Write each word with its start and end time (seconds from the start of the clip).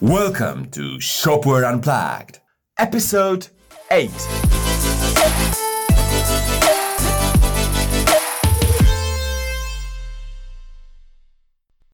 Welcome 0.00 0.70
to 0.70 0.98
Shopware 0.98 1.68
Unplugged, 1.68 2.38
episode 2.78 3.48
8. 3.90 4.08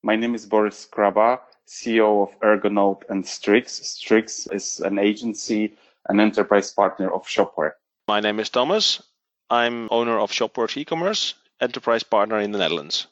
My 0.02 0.16
name 0.16 0.34
is 0.34 0.44
Boris 0.44 0.86
Kraba, 0.92 1.40
CEO 1.66 2.28
of 2.28 2.38
Ergonode 2.40 3.04
and 3.08 3.26
Strix. 3.26 3.72
Strix 3.72 4.48
is 4.48 4.80
an 4.80 4.98
agency, 4.98 5.74
an 6.10 6.20
enterprise 6.20 6.70
partner 6.72 7.10
of 7.10 7.22
Shopware. 7.24 7.72
My 8.06 8.20
name 8.20 8.38
is 8.38 8.50
Thomas. 8.50 9.02
I'm 9.48 9.88
owner 9.90 10.18
of 10.18 10.30
Shopware 10.30 10.76
e-commerce, 10.76 11.32
enterprise 11.58 12.02
partner 12.02 12.38
in 12.38 12.52
the 12.52 12.58
Netherlands. 12.58 13.06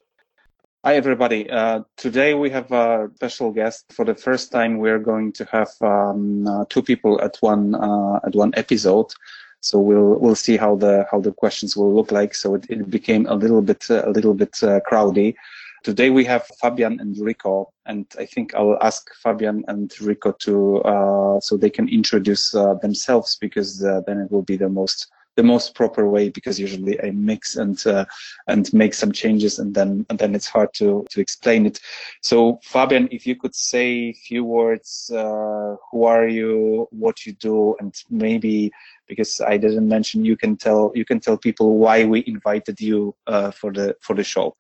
Hi, 0.85 0.97
everybody. 0.97 1.49
Uh, 1.49 1.83
today 1.97 2.35
we 2.35 2.51
have 2.51 2.73
a 2.73 3.09
special 3.15 3.53
guest. 3.53 3.93
For 3.93 4.05
the 4.05 4.17
first 4.17 4.51
time, 4.51 4.79
we're 4.79 4.99
going 4.99 5.31
to 5.35 5.45
have 5.45 5.71
um, 5.81 6.45
uh, 6.45 6.65
two 6.71 6.83
people 6.83 7.21
at 7.23 7.37
one 7.39 7.77
uh, 7.77 8.19
at 8.27 8.35
one 8.35 8.53
episode. 8.57 9.13
So 9.61 9.79
we'll 9.79 10.19
we'll 10.19 10.35
see 10.35 10.57
how 10.57 10.75
the 10.75 11.07
how 11.09 11.21
the 11.21 11.31
questions 11.31 11.77
will 11.77 11.95
look 11.95 12.11
like. 12.11 12.35
So 12.35 12.57
it, 12.57 12.67
it 12.69 12.91
became 12.91 13.27
a 13.27 13.37
little 13.37 13.63
bit 13.63 13.89
a 13.91 14.11
little 14.11 14.35
bit 14.35 14.61
uh, 14.61 14.81
crowdy. 14.81 15.37
Today 15.85 16.11
we 16.11 16.25
have 16.25 16.45
Fabian 16.61 16.99
and 16.99 17.17
Rico, 17.17 17.73
and 17.87 18.05
I 18.19 18.27
think 18.27 18.53
I'll 18.57 18.77
ask 18.83 19.09
Fabian 19.23 19.63
and 19.69 19.89
Rico 20.01 20.33
to 20.33 20.83
uh, 20.83 21.39
so 21.39 21.57
they 21.57 21.71
can 21.71 21.89
introduce 21.89 22.57
uh, 22.57 22.75
themselves 22.83 23.37
because 23.41 23.79
then 23.79 24.19
it 24.19 24.33
will 24.33 24.43
be 24.43 24.57
the 24.57 24.69
most 24.69 25.07
the 25.37 25.43
most 25.43 25.75
proper 25.75 26.09
way 26.09 26.29
because 26.29 26.61
usually 26.61 27.03
I 27.03 27.11
mix 27.11 27.57
and 27.57 27.85
uh, 27.87 28.05
and 28.49 28.73
make 28.73 28.95
some 28.95 29.13
changes 29.13 29.59
and 29.59 29.75
then 29.75 30.05
and 30.11 30.19
then 30.19 30.35
it's 30.35 30.49
hard 30.49 30.73
to 30.75 31.07
to 31.11 31.21
explain 31.21 31.67
it. 31.67 31.81
So 32.23 32.61
Fabian, 32.63 33.09
if 33.11 33.27
you 33.27 33.37
could 33.37 33.55
say 33.55 34.11
a 34.11 34.13
few 34.13 34.45
words, 34.45 35.11
uh, 35.15 35.77
who 35.91 36.05
are 36.05 36.29
you, 36.29 36.89
what 36.91 37.25
you 37.25 37.33
do, 37.33 37.77
and 37.81 37.95
maybe 38.11 38.73
because 39.07 39.41
I 39.41 39.57
didn't 39.57 39.89
mention, 39.89 40.25
you 40.25 40.37
can 40.37 40.57
tell 40.57 40.93
you 40.95 41.05
can 41.05 41.21
tell 41.21 41.37
people 41.37 41.79
why 41.79 42.05
we 42.05 42.25
invited 42.27 42.81
you 42.81 43.15
uh, 43.27 43.51
for 43.51 43.73
the 43.73 43.97
for 44.01 44.15
the 44.15 44.25
show. 44.25 44.57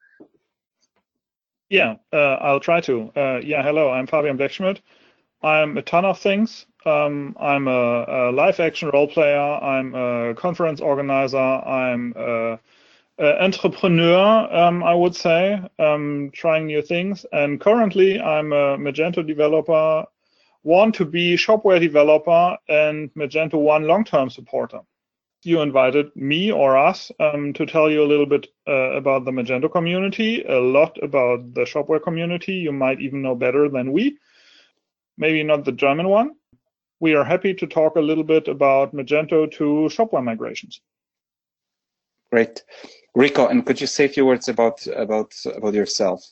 Yeah, 1.69 1.97
uh, 2.12 2.36
I'll 2.41 2.61
try 2.61 2.81
to. 2.83 3.11
Uh, 3.17 3.41
yeah, 3.42 3.62
hello, 3.62 3.91
I'm 3.91 4.07
Fabian 4.07 4.36
Blechschmidt. 4.36 4.81
I'm 5.43 5.77
a 5.77 5.83
ton 5.83 6.05
of 6.05 6.19
things. 6.19 6.67
Um, 6.85 7.37
I'm 7.41 7.69
a, 7.69 8.05
a, 8.09 8.33
live 8.33 8.61
action 8.61 8.91
role 8.93 9.09
player. 9.09 9.39
I'm 9.39 9.95
a 9.95 10.35
conference 10.35 10.81
organizer. 10.81 11.39
I'm 11.39 12.15
an 12.17 12.59
entrepreneur, 13.19 14.53
um, 14.55 14.83
I 14.83 14.95
would 14.95 15.15
say, 15.15 15.61
um, 15.79 16.31
trying 16.33 16.67
new 16.67 16.83
things. 16.83 17.25
And 17.33 17.61
currently, 17.61 18.20
I'm 18.20 18.53
a 18.53 18.77
Magento 18.79 19.27
developer, 19.27 20.05
want 20.65 20.95
to 20.97 21.05
be 21.05 21.37
shopware 21.37 21.81
developer, 21.81 22.57
and 22.69 23.13
Magento 23.15 23.55
1 23.55 23.87
long 23.87 24.05
term 24.05 24.31
supporter. 24.31 24.81
You 25.45 25.61
invited 25.61 26.15
me 26.15 26.53
or 26.53 26.77
us 26.77 27.11
um, 27.19 27.53
to 27.55 27.67
tell 27.67 27.91
you 27.91 28.05
a 28.05 28.07
little 28.07 28.27
bit 28.27 28.47
uh, 28.69 28.93
about 28.93 29.25
the 29.25 29.33
Magento 29.33 29.70
community, 29.70 30.43
a 30.45 30.61
lot 30.61 30.97
about 31.03 31.55
the 31.55 31.63
shopware 31.63 32.03
community. 32.03 32.55
You 32.55 32.73
might 32.73 33.01
even 33.01 33.23
know 33.23 33.35
better 33.35 33.69
than 33.69 33.93
we 33.93 34.19
maybe 35.18 35.42
not 35.42 35.64
the 35.64 35.72
German 35.72 36.08
one. 36.08 36.32
We 37.00 37.14
are 37.14 37.24
happy 37.24 37.55
to 37.55 37.66
talk 37.66 37.96
a 37.96 38.00
little 38.00 38.24
bit 38.24 38.48
about 38.48 38.94
Magento 38.94 39.50
to 39.52 39.64
Shopware 39.91 40.22
migrations. 40.22 40.80
Great. 42.30 42.62
Rico, 43.14 43.48
and 43.48 43.66
could 43.66 43.80
you 43.80 43.86
say 43.86 44.06
a 44.06 44.08
few 44.08 44.24
words 44.24 44.48
about 44.48 44.86
about 44.86 45.34
about 45.55 45.74
yourself? 45.74 46.24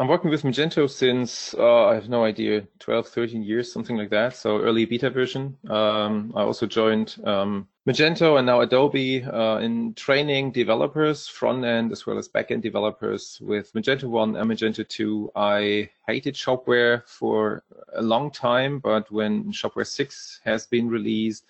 I'm 0.00 0.06
working 0.06 0.30
with 0.30 0.44
Magento 0.44 0.88
since 0.88 1.54
uh, 1.54 1.86
I 1.86 1.94
have 1.94 2.08
no 2.08 2.22
idea, 2.22 2.68
12, 2.78 3.08
13 3.08 3.42
years, 3.42 3.72
something 3.72 3.96
like 3.96 4.10
that. 4.10 4.36
So 4.36 4.60
early 4.60 4.84
beta 4.84 5.10
version. 5.10 5.56
Um, 5.68 6.32
I 6.36 6.42
also 6.42 6.66
joined 6.66 7.16
um, 7.24 7.66
Magento 7.84 8.38
and 8.38 8.46
now 8.46 8.60
Adobe 8.60 9.24
uh, 9.24 9.58
in 9.58 9.94
training 9.94 10.52
developers, 10.52 11.26
front 11.26 11.64
end 11.64 11.90
as 11.90 12.06
well 12.06 12.16
as 12.16 12.28
back 12.28 12.52
end 12.52 12.62
developers 12.62 13.40
with 13.42 13.72
Magento 13.72 14.04
1 14.04 14.36
and 14.36 14.48
Magento 14.48 14.86
2. 14.86 15.32
I 15.34 15.90
hated 16.06 16.36
Shopware 16.36 17.02
for 17.08 17.64
a 17.92 18.02
long 18.02 18.30
time, 18.30 18.78
but 18.78 19.10
when 19.10 19.50
Shopware 19.52 19.86
6 19.86 20.42
has 20.44 20.64
been 20.64 20.88
released, 20.88 21.44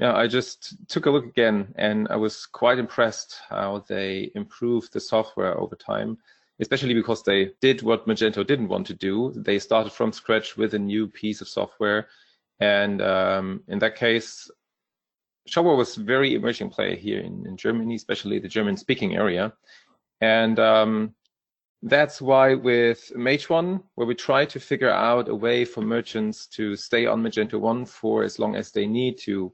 yeah, 0.00 0.12
I 0.12 0.26
just 0.26 0.74
took 0.88 1.06
a 1.06 1.10
look 1.10 1.24
again 1.24 1.72
and 1.76 2.08
I 2.10 2.16
was 2.16 2.46
quite 2.46 2.80
impressed 2.80 3.38
how 3.48 3.84
they 3.86 4.32
improved 4.34 4.92
the 4.92 5.00
software 5.00 5.56
over 5.56 5.76
time 5.76 6.18
especially 6.60 6.94
because 6.94 7.22
they 7.22 7.52
did 7.60 7.82
what 7.82 8.06
Magento 8.06 8.46
didn't 8.46 8.68
want 8.68 8.86
to 8.86 8.94
do. 8.94 9.32
They 9.36 9.58
started 9.58 9.92
from 9.92 10.12
scratch 10.12 10.56
with 10.56 10.74
a 10.74 10.78
new 10.78 11.06
piece 11.06 11.40
of 11.40 11.48
software. 11.48 12.08
And 12.60 13.02
um, 13.02 13.62
in 13.68 13.78
that 13.80 13.96
case, 13.96 14.50
Shopware 15.48 15.76
was 15.76 15.96
a 15.96 16.02
very 16.02 16.34
emerging 16.34 16.70
player 16.70 16.96
here 16.96 17.20
in, 17.20 17.46
in 17.46 17.56
Germany, 17.56 17.94
especially 17.94 18.38
the 18.38 18.48
German 18.48 18.76
speaking 18.76 19.16
area. 19.16 19.52
And 20.20 20.58
um, 20.58 21.14
that's 21.82 22.20
why 22.22 22.54
with 22.54 23.12
Mage1, 23.14 23.82
where 23.94 24.06
we 24.06 24.14
try 24.14 24.44
to 24.46 24.58
figure 24.58 24.90
out 24.90 25.28
a 25.28 25.34
way 25.34 25.64
for 25.64 25.82
merchants 25.82 26.46
to 26.48 26.74
stay 26.74 27.06
on 27.06 27.22
Magento 27.22 27.60
1 27.60 27.84
for 27.84 28.24
as 28.24 28.38
long 28.38 28.56
as 28.56 28.72
they 28.72 28.86
need 28.86 29.18
to 29.18 29.52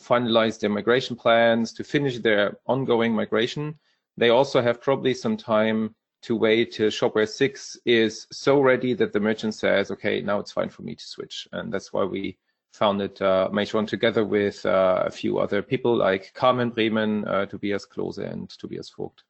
finalize 0.00 0.58
their 0.58 0.70
migration 0.70 1.16
plans, 1.16 1.72
to 1.72 1.84
finish 1.84 2.18
their 2.18 2.58
ongoing 2.66 3.12
migration, 3.12 3.78
they 4.16 4.30
also 4.30 4.62
have 4.62 4.80
probably 4.80 5.14
some 5.14 5.36
time 5.36 5.94
to 6.24 6.36
wait 6.36 6.72
till 6.72 6.88
Shopware 6.88 7.28
6 7.28 7.78
is 7.84 8.26
so 8.32 8.60
ready 8.60 8.94
that 8.94 9.12
the 9.12 9.20
merchant 9.20 9.54
says, 9.54 9.90
okay, 9.90 10.22
now 10.22 10.38
it's 10.38 10.52
fine 10.52 10.70
for 10.70 10.80
me 10.80 10.94
to 10.94 11.04
switch. 11.04 11.46
And 11.52 11.70
that's 11.70 11.92
why 11.92 12.04
we 12.04 12.38
founded 12.72 13.20
uh, 13.20 13.50
Mage1 13.52 13.86
together 13.86 14.24
with 14.24 14.64
uh, 14.64 15.04
a 15.06 15.10
few 15.10 15.38
other 15.38 15.60
people 15.60 15.94
like 15.94 16.32
Carmen 16.32 16.70
Bremen, 16.70 17.26
uh, 17.28 17.44
Tobias 17.44 17.86
Klose, 17.86 18.18
and 18.18 18.48
Tobias 18.48 18.90
Vogt. 18.96 19.22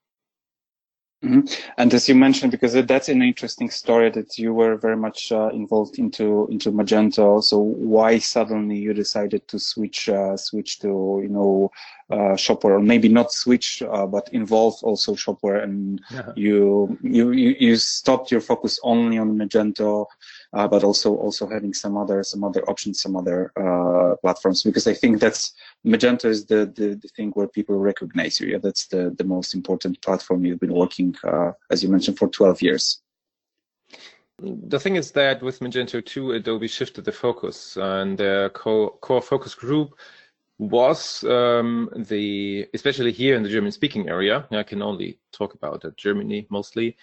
Mm-hmm. 1.25 1.71
And 1.79 1.95
as 1.95 2.09
you 2.09 2.15
mentioned, 2.15 2.53
because 2.53 2.75
that's 2.75 3.09
an 3.09 3.23
interesting 3.23 3.71
story 3.71 4.11
that 4.11 4.37
you 4.37 4.53
were 4.53 4.77
very 4.77 4.97
much 4.97 5.33
uh, 5.33 5.49
involved 5.55 5.99
into 5.99 6.47
into 6.51 6.71
Magento. 6.71 7.43
So 7.43 7.59
why 7.59 8.19
suddenly 8.19 8.77
you 8.77 8.93
decided 8.93 9.49
to 9.49 9.59
switch 9.59 10.09
uh, 10.09 10.37
switch 10.37 10.81
to 10.81 11.21
you 11.23 11.31
know 11.31 11.71
uh, 12.11 12.37
Shopware, 12.37 12.77
or 12.77 12.81
maybe 12.81 13.09
not 13.09 13.33
switch, 13.33 13.83
uh, 13.83 14.07
but 14.07 14.29
involve 14.33 14.75
also 14.83 15.15
Shopware, 15.15 15.63
and 15.63 16.01
yeah. 16.11 16.33
you, 16.37 16.99
you 17.03 17.33
you 17.33 17.57
you 17.59 17.77
stopped 17.77 18.31
your 18.31 18.43
focus 18.43 18.79
only 18.83 19.17
on 19.17 19.39
Magento, 19.39 20.07
uh, 20.53 20.69
but 20.69 20.85
also 20.85 21.15
also 21.15 21.49
having 21.49 21.73
some 21.73 21.97
other 21.97 22.23
some 22.23 22.45
other 22.45 22.63
options, 22.69 23.01
some 23.01 23.17
other 23.17 23.51
uh, 23.57 24.17
platforms, 24.17 24.63
because 24.63 24.87
I 24.87 24.93
think 24.93 25.21
that's 25.21 25.55
Magento 25.87 26.27
is 26.27 26.47
the, 26.47 26.67
the, 26.67 26.99
the 27.01 27.09
thing 27.09 27.31
where 27.33 27.49
people 27.49 27.79
recognize 27.79 28.41
you. 28.41 28.49
Yeah, 28.49 28.59
that's 28.59 28.87
the 28.87 29.15
the 29.17 29.25
most 29.25 29.55
important 29.55 30.01
platform 30.01 30.45
you've 30.45 30.61
been 30.61 30.73
working, 30.73 31.15
uh, 31.25 31.53
as 31.71 31.83
you 31.83 31.89
mentioned, 31.91 32.19
for 32.19 32.29
12 32.29 32.63
years. 32.63 33.03
The 34.41 34.81
thing 34.81 34.97
is 34.97 35.13
that 35.13 35.43
with 35.43 35.61
Magento 35.61 36.05
2, 36.05 36.33
Adobe 36.33 36.69
shifted 36.69 37.05
the 37.05 37.13
focus, 37.13 37.77
and 37.77 38.19
the 38.19 38.51
core, 38.53 38.91
core 38.99 39.23
focus 39.23 39.55
group 39.55 39.95
was 40.59 41.23
um, 41.25 41.89
the, 41.95 42.67
especially 42.75 43.13
here 43.13 43.37
in 43.37 43.43
the 43.43 43.49
German 43.49 43.71
speaking 43.71 44.09
area, 44.09 44.47
I 44.51 44.63
can 44.63 44.83
only 44.83 45.19
talk 45.33 45.55
about 45.55 45.85
Germany 45.97 46.47
mostly, 46.51 46.97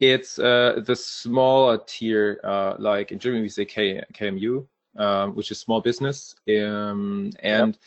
it's 0.00 0.38
uh, 0.38 0.80
the 0.84 0.94
smaller 0.94 1.80
tier, 1.86 2.40
uh, 2.44 2.74
like 2.78 3.10
in 3.10 3.18
Germany 3.18 3.42
we 3.42 3.48
say 3.48 3.64
K, 3.64 4.02
KMU, 4.14 4.66
um, 4.96 5.34
which 5.34 5.50
is 5.50 5.58
small 5.58 5.80
business. 5.80 6.34
Um, 6.48 7.32
and 7.40 7.74
yep. 7.74 7.82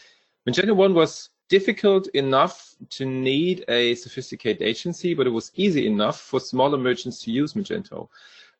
Magento 0.49 0.75
1 0.75 0.93
was 0.95 1.29
difficult 1.49 2.07
enough 2.15 2.75
to 2.89 3.05
need 3.05 3.63
a 3.67 3.93
sophisticated 3.95 4.63
agency, 4.63 5.13
but 5.13 5.27
it 5.27 5.31
was 5.31 5.51
easy 5.55 5.85
enough 5.85 6.19
for 6.19 6.39
smaller 6.39 6.77
merchants 6.77 7.21
to 7.21 7.31
use 7.31 7.53
Magento. 7.53 8.07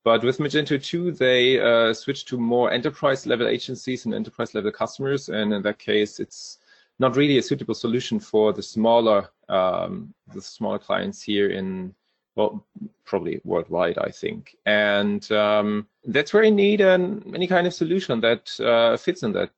But 0.04 0.24
with 0.24 0.38
Magento 0.38 0.84
2, 0.84 1.12
they 1.12 1.60
uh, 1.60 1.94
switched 1.94 2.28
to 2.30 2.38
more 2.38 2.72
enterprise 2.72 3.26
level 3.26 3.48
agencies 3.48 4.06
and 4.06 4.14
enterprise 4.14 4.54
level 4.54 4.72
customers. 4.72 5.30
And 5.30 5.54
in 5.54 5.62
that 5.64 5.80
case, 5.80 6.20
it's 6.20 6.60
not 7.00 7.16
really 7.16 7.38
a 7.38 7.42
suitable 7.42 7.76
solution 7.76 8.20
for 8.20 8.54
the 8.54 8.64
smaller, 8.64 9.30
um, 9.50 10.14
the 10.34 10.42
smaller 10.42 10.80
clients 10.80 11.22
here 11.22 11.50
in, 11.50 11.96
well, 12.36 12.66
probably 13.06 13.42
worldwide, 13.44 13.98
I 13.98 14.10
think. 14.10 14.56
And 14.66 15.32
um, 15.32 15.88
that's 16.06 16.34
where 16.34 16.44
you 16.44 16.52
need 16.52 16.82
an, 16.82 17.32
any 17.34 17.48
kind 17.48 17.66
of 17.66 17.74
solution 17.74 18.22
that 18.22 18.60
uh, 18.60 18.98
fits 18.98 19.24
in 19.24 19.32
that 19.34 19.52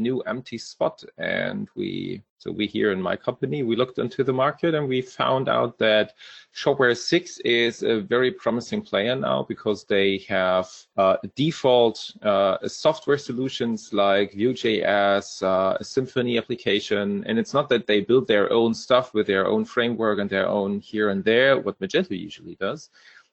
new 0.00 0.20
empty 0.22 0.58
spot. 0.58 1.04
And 1.18 1.68
we, 1.74 2.22
so 2.38 2.50
we 2.50 2.66
here 2.66 2.92
in 2.92 3.00
my 3.00 3.16
company, 3.16 3.62
we 3.62 3.76
looked 3.76 3.98
into 3.98 4.24
the 4.24 4.32
market 4.32 4.74
and 4.74 4.88
we 4.88 5.02
found 5.02 5.48
out 5.48 5.78
that 5.78 6.14
Shopware 6.54 6.96
6 6.96 7.38
is 7.40 7.82
a 7.82 8.00
very 8.00 8.32
promising 8.32 8.82
player 8.82 9.14
now 9.14 9.44
because 9.48 9.84
they 9.84 10.18
have 10.28 10.68
uh, 10.96 11.16
default 11.36 12.12
uh, 12.22 12.56
software 12.66 13.18
solutions 13.18 13.92
like 13.92 14.32
Vue.js, 14.32 15.42
uh, 15.42 16.38
application. 16.38 17.24
And 17.26 17.38
it's 17.38 17.54
not 17.54 17.68
that 17.68 17.86
they 17.86 18.00
build 18.00 18.26
their 18.26 18.52
own 18.52 18.74
stuff 18.74 19.14
with 19.14 19.26
their 19.26 19.46
own 19.46 19.64
framework 19.64 20.18
and 20.18 20.30
their 20.30 20.48
own 20.48 20.80
here 20.80 21.10
and 21.10 21.22
there, 21.24 21.60
what 21.60 21.78
Magento 21.80 22.18
usually 22.18 22.56
does 22.56 22.90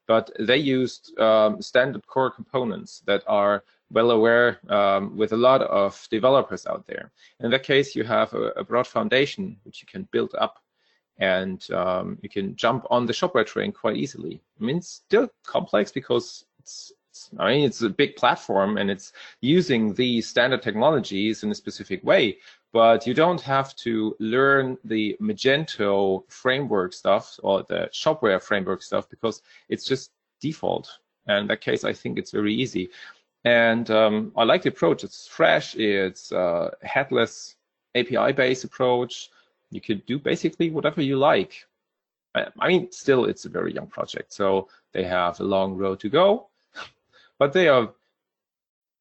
but 0.07 0.31
they 0.39 0.57
used 0.57 1.17
um, 1.19 1.61
standard 1.61 2.07
core 2.07 2.31
components 2.31 3.03
that 3.05 3.23
are 3.27 3.63
well 3.91 4.11
aware 4.11 4.59
um, 4.69 5.15
with 5.15 5.31
a 5.33 5.37
lot 5.37 5.61
of 5.61 6.07
developers 6.11 6.65
out 6.65 6.85
there. 6.87 7.11
In 7.39 7.51
that 7.51 7.63
case, 7.63 7.95
you 7.95 8.03
have 8.03 8.33
a, 8.33 8.49
a 8.57 8.63
broad 8.63 8.87
foundation 8.87 9.57
which 9.63 9.81
you 9.81 9.87
can 9.87 10.07
build 10.11 10.35
up 10.37 10.59
and 11.19 11.69
um, 11.71 12.17
you 12.21 12.29
can 12.29 12.55
jump 12.55 12.85
on 12.89 13.05
the 13.05 13.13
shopware 13.13 13.45
train 13.45 13.71
quite 13.71 13.97
easily. 13.97 14.41
I 14.59 14.63
mean, 14.63 14.77
it's 14.77 15.01
still 15.05 15.29
complex 15.45 15.91
because 15.91 16.45
it's, 16.59 16.91
I 17.39 17.53
mean, 17.53 17.65
it's 17.65 17.81
a 17.81 17.89
big 17.89 18.15
platform 18.15 18.77
and 18.77 18.91
it's 18.91 19.13
using 19.41 19.93
these 19.93 20.27
standard 20.27 20.61
technologies 20.61 21.43
in 21.43 21.49
a 21.49 21.55
specific 21.55 22.03
way, 22.03 22.37
but 22.71 23.07
you 23.07 23.13
don't 23.13 23.41
have 23.41 23.75
to 23.77 24.15
learn 24.19 24.77
the 24.83 25.17
Magento 25.19 26.29
framework 26.29 26.93
stuff 26.93 27.39
or 27.41 27.63
the 27.63 27.89
shopware 27.91 28.41
framework 28.41 28.83
stuff 28.83 29.09
because 29.09 29.41
it's 29.69 29.85
just 29.85 30.11
default. 30.39 30.99
And 31.25 31.39
in 31.39 31.47
that 31.47 31.61
case, 31.61 31.83
I 31.83 31.93
think 31.93 32.17
it's 32.17 32.31
very 32.31 32.53
easy. 32.53 32.89
And 33.47 33.89
um, 33.91 34.33
I 34.35 34.43
like 34.43 34.63
the 34.63 34.69
approach. 34.69 35.05
It's 35.05 35.25
fresh. 35.25 35.73
It's 35.77 36.33
a 36.33 36.73
headless 36.81 37.55
API-based 37.95 38.65
approach. 38.65 39.29
You 39.71 39.79
can 39.79 40.01
do 40.05 40.19
basically 40.19 40.69
whatever 40.69 41.01
you 41.01 41.17
like. 41.17 41.65
I 42.35 42.67
mean, 42.67 42.91
still, 42.91 43.23
it's 43.23 43.45
a 43.45 43.49
very 43.49 43.73
young 43.73 43.87
project, 43.87 44.33
so 44.33 44.67
they 44.91 45.05
have 45.05 45.39
a 45.39 45.45
long 45.45 45.77
road 45.77 46.01
to 46.01 46.09
go, 46.09 46.49
but 47.39 47.53
they 47.53 47.69
are 47.69 47.93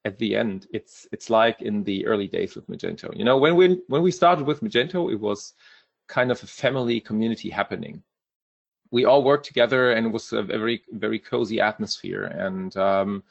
at 0.05 0.17
the 0.19 0.37
end. 0.37 0.69
It's 0.73 1.09
it's 1.11 1.29
like 1.29 1.61
in 1.61 1.83
the 1.83 2.07
early 2.07 2.29
days 2.29 2.55
with 2.55 2.69
Magento. 2.69 3.15
You 3.19 3.25
know, 3.25 3.39
when 3.39 3.57
we 3.57 3.83
when 3.89 4.03
we 4.03 4.13
started 4.13 4.47
with 4.47 4.63
Magento, 4.63 5.13
it 5.13 5.21
was 5.21 5.55
kind 6.07 6.31
of 6.31 6.41
a 6.43 6.47
family 6.47 7.01
community 7.01 7.51
happening. 7.51 8.01
We 8.93 9.07
all 9.07 9.25
worked 9.25 9.45
together, 9.45 9.91
and 9.93 10.07
it 10.07 10.13
was 10.13 10.33
a 10.33 10.43
very 10.43 10.83
very 10.93 11.19
cozy 11.19 11.61
atmosphere. 11.61 12.25
And 12.27 12.75
um, 12.77 13.25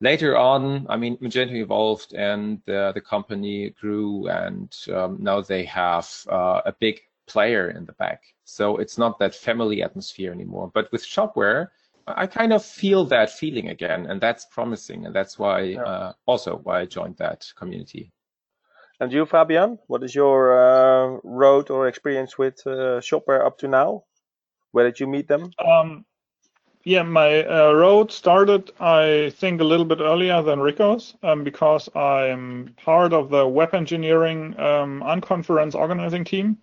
later 0.00 0.36
on, 0.36 0.86
I 0.88 0.96
mean, 0.96 1.16
Magento 1.18 1.54
evolved 1.54 2.14
and 2.14 2.60
the, 2.66 2.92
the 2.94 3.00
company 3.00 3.70
grew, 3.70 4.28
and 4.28 4.74
um, 4.92 5.18
now 5.20 5.40
they 5.40 5.64
have 5.64 6.08
uh, 6.30 6.60
a 6.64 6.72
big 6.72 7.00
player 7.26 7.70
in 7.70 7.84
the 7.84 7.92
back. 7.92 8.22
So 8.44 8.76
it's 8.76 8.98
not 8.98 9.18
that 9.18 9.34
family 9.34 9.82
atmosphere 9.82 10.32
anymore. 10.32 10.70
But 10.74 10.90
with 10.92 11.02
Shopware, 11.02 11.68
I 12.06 12.26
kind 12.26 12.52
of 12.52 12.64
feel 12.64 13.04
that 13.06 13.30
feeling 13.30 13.70
again, 13.70 14.06
and 14.06 14.20
that's 14.20 14.44
promising, 14.44 15.06
and 15.06 15.14
that's 15.14 15.38
why 15.38 15.60
yeah. 15.60 15.82
uh, 15.82 16.12
also 16.26 16.60
why 16.62 16.80
I 16.80 16.84
joined 16.86 17.16
that 17.16 17.50
community. 17.56 18.12
And 19.00 19.12
you, 19.12 19.26
Fabian, 19.26 19.78
what 19.86 20.04
is 20.04 20.14
your 20.14 20.56
uh, 20.56 21.18
road 21.24 21.70
or 21.70 21.88
experience 21.88 22.38
with 22.38 22.60
uh, 22.66 23.00
Shopware 23.00 23.44
up 23.44 23.58
to 23.58 23.68
now? 23.68 24.04
Where 24.72 24.84
did 24.84 25.00
you 25.00 25.06
meet 25.06 25.28
them? 25.28 25.50
Um, 25.58 26.04
yeah, 26.84 27.02
my 27.02 27.44
uh, 27.44 27.72
road 27.72 28.12
started, 28.12 28.70
I 28.78 29.32
think, 29.36 29.62
a 29.62 29.64
little 29.64 29.86
bit 29.86 30.00
earlier 30.00 30.42
than 30.42 30.60
Rico's 30.60 31.14
um, 31.22 31.42
because 31.42 31.88
I'm 31.96 32.74
part 32.76 33.14
of 33.14 33.30
the 33.30 33.48
web 33.48 33.74
engineering 33.74 34.54
um, 34.60 35.00
unconference 35.02 35.74
organizing 35.74 36.24
team, 36.24 36.58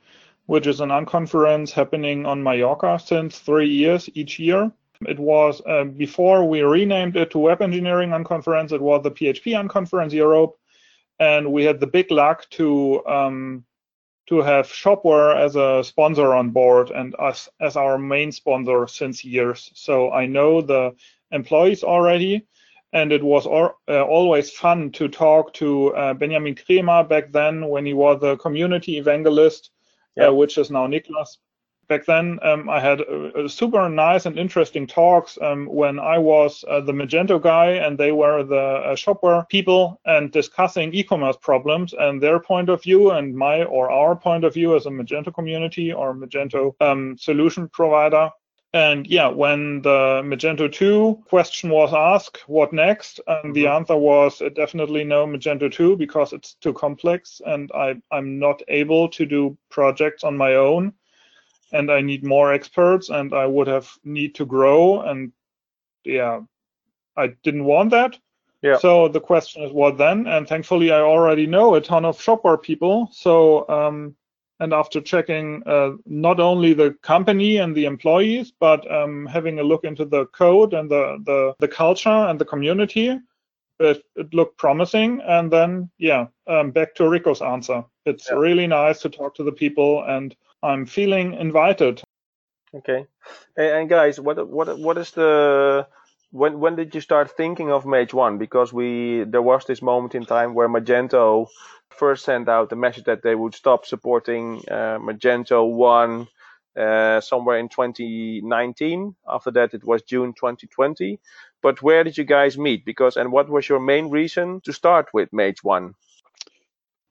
which 0.45 0.67
is 0.67 0.79
an 0.79 0.89
unconference 0.89 1.71
happening 1.71 2.27
on 2.27 2.43
Mallorca 2.43 2.99
since 3.03 3.39
three 3.39 3.69
years 3.69 4.09
each 4.13 4.37
year. 4.37 4.71
It 5.07 5.17
was 5.17 5.59
uh, 5.65 5.85
before 5.85 6.47
we 6.47 6.61
renamed 6.61 7.17
it 7.17 7.31
to 7.31 7.39
Web 7.39 7.63
Engineering 7.63 8.11
Unconference, 8.11 8.71
it 8.71 8.81
was 8.81 9.01
the 9.01 9.09
PHP 9.09 9.59
Unconference 9.59 10.11
Europe. 10.11 10.55
And 11.19 11.51
we 11.51 11.63
had 11.63 11.79
the 11.79 11.87
big 11.87 12.11
luck 12.11 12.47
to 12.51 13.03
um, 13.07 13.63
to 14.31 14.41
have 14.41 14.65
Shopware 14.67 15.35
as 15.35 15.57
a 15.57 15.83
sponsor 15.83 16.33
on 16.33 16.51
board 16.51 16.89
and 16.89 17.13
us 17.19 17.49
as 17.59 17.75
our 17.75 17.97
main 17.97 18.31
sponsor 18.31 18.87
since 18.87 19.25
years. 19.25 19.69
So 19.73 20.13
I 20.13 20.25
know 20.25 20.61
the 20.61 20.95
employees 21.31 21.83
already, 21.83 22.47
and 22.93 23.11
it 23.11 23.21
was 23.21 23.45
uh, 23.45 24.01
always 24.05 24.49
fun 24.49 24.89
to 24.91 25.09
talk 25.09 25.53
to 25.55 25.93
uh, 25.95 26.13
Benjamin 26.13 26.55
Cremer 26.55 27.03
back 27.03 27.33
then 27.33 27.67
when 27.67 27.85
he 27.85 27.93
was 27.93 28.21
the 28.21 28.37
community 28.37 28.97
evangelist, 28.97 29.71
yeah. 30.15 30.29
uh, 30.29 30.33
which 30.33 30.57
is 30.57 30.71
now 30.71 30.87
Niklas 30.87 31.35
back 31.91 32.05
then 32.05 32.39
um, 32.41 32.69
I 32.69 32.79
had 32.79 33.01
a, 33.01 33.43
a 33.43 33.49
super 33.49 33.89
nice 33.89 34.25
and 34.25 34.39
interesting 34.39 34.87
talks 34.87 35.37
um, 35.41 35.65
when 35.65 35.99
I 35.99 36.17
was 36.19 36.63
uh, 36.69 36.79
the 36.79 36.93
Magento 36.93 37.37
guy 37.41 37.71
and 37.71 37.97
they 37.97 38.13
were 38.13 38.43
the 38.43 38.65
uh, 38.91 38.95
shopware 38.95 39.45
people 39.49 39.99
and 40.05 40.31
discussing 40.31 40.93
e-commerce 40.93 41.35
problems 41.41 41.93
and 41.93 42.23
their 42.23 42.39
point 42.39 42.69
of 42.69 42.81
view 42.81 43.11
and 43.11 43.35
my 43.35 43.65
or 43.65 43.91
our 43.91 44.15
point 44.15 44.45
of 44.45 44.53
view 44.53 44.73
as 44.77 44.85
a 44.85 44.89
Magento 44.89 45.33
community 45.33 45.91
or 45.91 46.15
Magento 46.15 46.73
um, 46.79 47.17
solution 47.17 47.67
provider. 47.67 48.29
And 48.73 49.05
yeah, 49.05 49.27
when 49.27 49.81
the 49.81 50.21
Magento 50.23 50.71
2 50.71 51.23
question 51.27 51.71
was 51.71 51.93
asked, 51.93 52.47
what 52.47 52.71
next? 52.71 53.19
And 53.27 53.53
the 53.53 53.65
mm-hmm. 53.65 53.75
answer 53.75 53.97
was 53.97 54.41
uh, 54.41 54.47
definitely 54.55 55.03
no 55.03 55.27
Magento 55.27 55.69
2 55.69 55.97
because 55.97 56.31
it's 56.31 56.53
too 56.53 56.71
complex 56.71 57.41
and 57.45 57.69
I, 57.75 57.95
I'm 58.11 58.39
not 58.39 58.61
able 58.69 59.09
to 59.09 59.25
do 59.25 59.57
projects 59.69 60.23
on 60.23 60.37
my 60.37 60.55
own 60.55 60.93
and 61.71 61.91
I 61.91 62.01
need 62.01 62.23
more 62.23 62.53
experts 62.53 63.09
and 63.09 63.33
I 63.33 63.45
would 63.45 63.67
have 63.67 63.89
need 64.03 64.35
to 64.35 64.45
grow 64.45 65.01
and 65.01 65.31
yeah, 66.03 66.41
I 67.17 67.27
didn't 67.43 67.65
want 67.65 67.91
that. 67.91 68.17
Yeah. 68.61 68.77
So 68.77 69.07
the 69.07 69.19
question 69.19 69.63
is 69.63 69.71
what 69.71 69.97
then? 69.97 70.27
And 70.27 70.47
thankfully 70.47 70.91
I 70.91 71.01
already 71.01 71.47
know 71.47 71.75
a 71.75 71.81
ton 71.81 72.05
of 72.05 72.19
shopware 72.19 72.61
people. 72.61 73.09
So 73.11 73.67
um, 73.69 74.15
and 74.61 74.73
after 74.73 75.01
checking 75.01 75.63
uh, 75.65 75.93
not 76.05 76.39
only 76.39 76.73
the 76.73 76.91
company 77.01 77.57
and 77.57 77.75
the 77.75 77.85
employees, 77.85 78.53
but 78.59 78.89
um, 78.91 79.25
having 79.25 79.59
a 79.59 79.63
look 79.63 79.83
into 79.83 80.05
the 80.05 80.27
code 80.27 80.75
and 80.75 80.89
the 80.89 81.17
the, 81.25 81.55
the 81.59 81.67
culture 81.67 82.09
and 82.29 82.39
the 82.39 82.45
community, 82.45 83.19
it, 83.79 84.03
it 84.15 84.33
looked 84.35 84.57
promising. 84.59 85.19
And 85.21 85.51
then 85.51 85.89
yeah, 85.97 86.27
um, 86.45 86.69
back 86.69 86.93
to 86.95 87.09
Rico's 87.09 87.41
answer. 87.41 87.83
It's 88.05 88.29
yeah. 88.29 88.37
really 88.37 88.67
nice 88.67 89.01
to 89.01 89.09
talk 89.09 89.33
to 89.35 89.43
the 89.43 89.51
people 89.51 90.03
and 90.03 90.35
I'm 90.63 90.85
feeling 90.85 91.33
invited. 91.33 92.01
Okay, 92.73 93.05
and 93.57 93.89
guys, 93.89 94.19
what 94.19 94.47
what 94.47 94.79
what 94.79 94.97
is 94.97 95.11
the 95.11 95.87
when 96.31 96.59
when 96.59 96.75
did 96.75 96.95
you 96.95 97.01
start 97.01 97.31
thinking 97.31 97.71
of 97.71 97.85
Mage 97.85 98.13
One? 98.13 98.37
Because 98.37 98.71
we 98.71 99.23
there 99.25 99.41
was 99.41 99.65
this 99.65 99.81
moment 99.81 100.15
in 100.15 100.25
time 100.25 100.53
where 100.53 100.69
Magento 100.69 101.47
first 101.89 102.23
sent 102.23 102.47
out 102.47 102.69
the 102.69 102.75
message 102.75 103.03
that 103.05 103.23
they 103.23 103.35
would 103.35 103.53
stop 103.55 103.85
supporting 103.85 104.63
uh, 104.71 104.97
Magento 104.99 105.69
One 105.69 106.27
uh, 106.77 107.19
somewhere 107.19 107.57
in 107.57 107.67
2019. 107.67 109.15
After 109.27 109.51
that, 109.51 109.73
it 109.73 109.83
was 109.83 110.01
June 110.03 110.33
2020. 110.33 111.19
But 111.61 111.81
where 111.81 112.03
did 112.05 112.17
you 112.17 112.23
guys 112.23 112.57
meet? 112.57 112.85
Because 112.85 113.17
and 113.17 113.31
what 113.33 113.49
was 113.49 113.67
your 113.67 113.79
main 113.81 114.09
reason 114.09 114.61
to 114.61 114.71
start 114.71 115.09
with 115.13 115.33
Mage 115.33 115.63
One? 115.63 115.95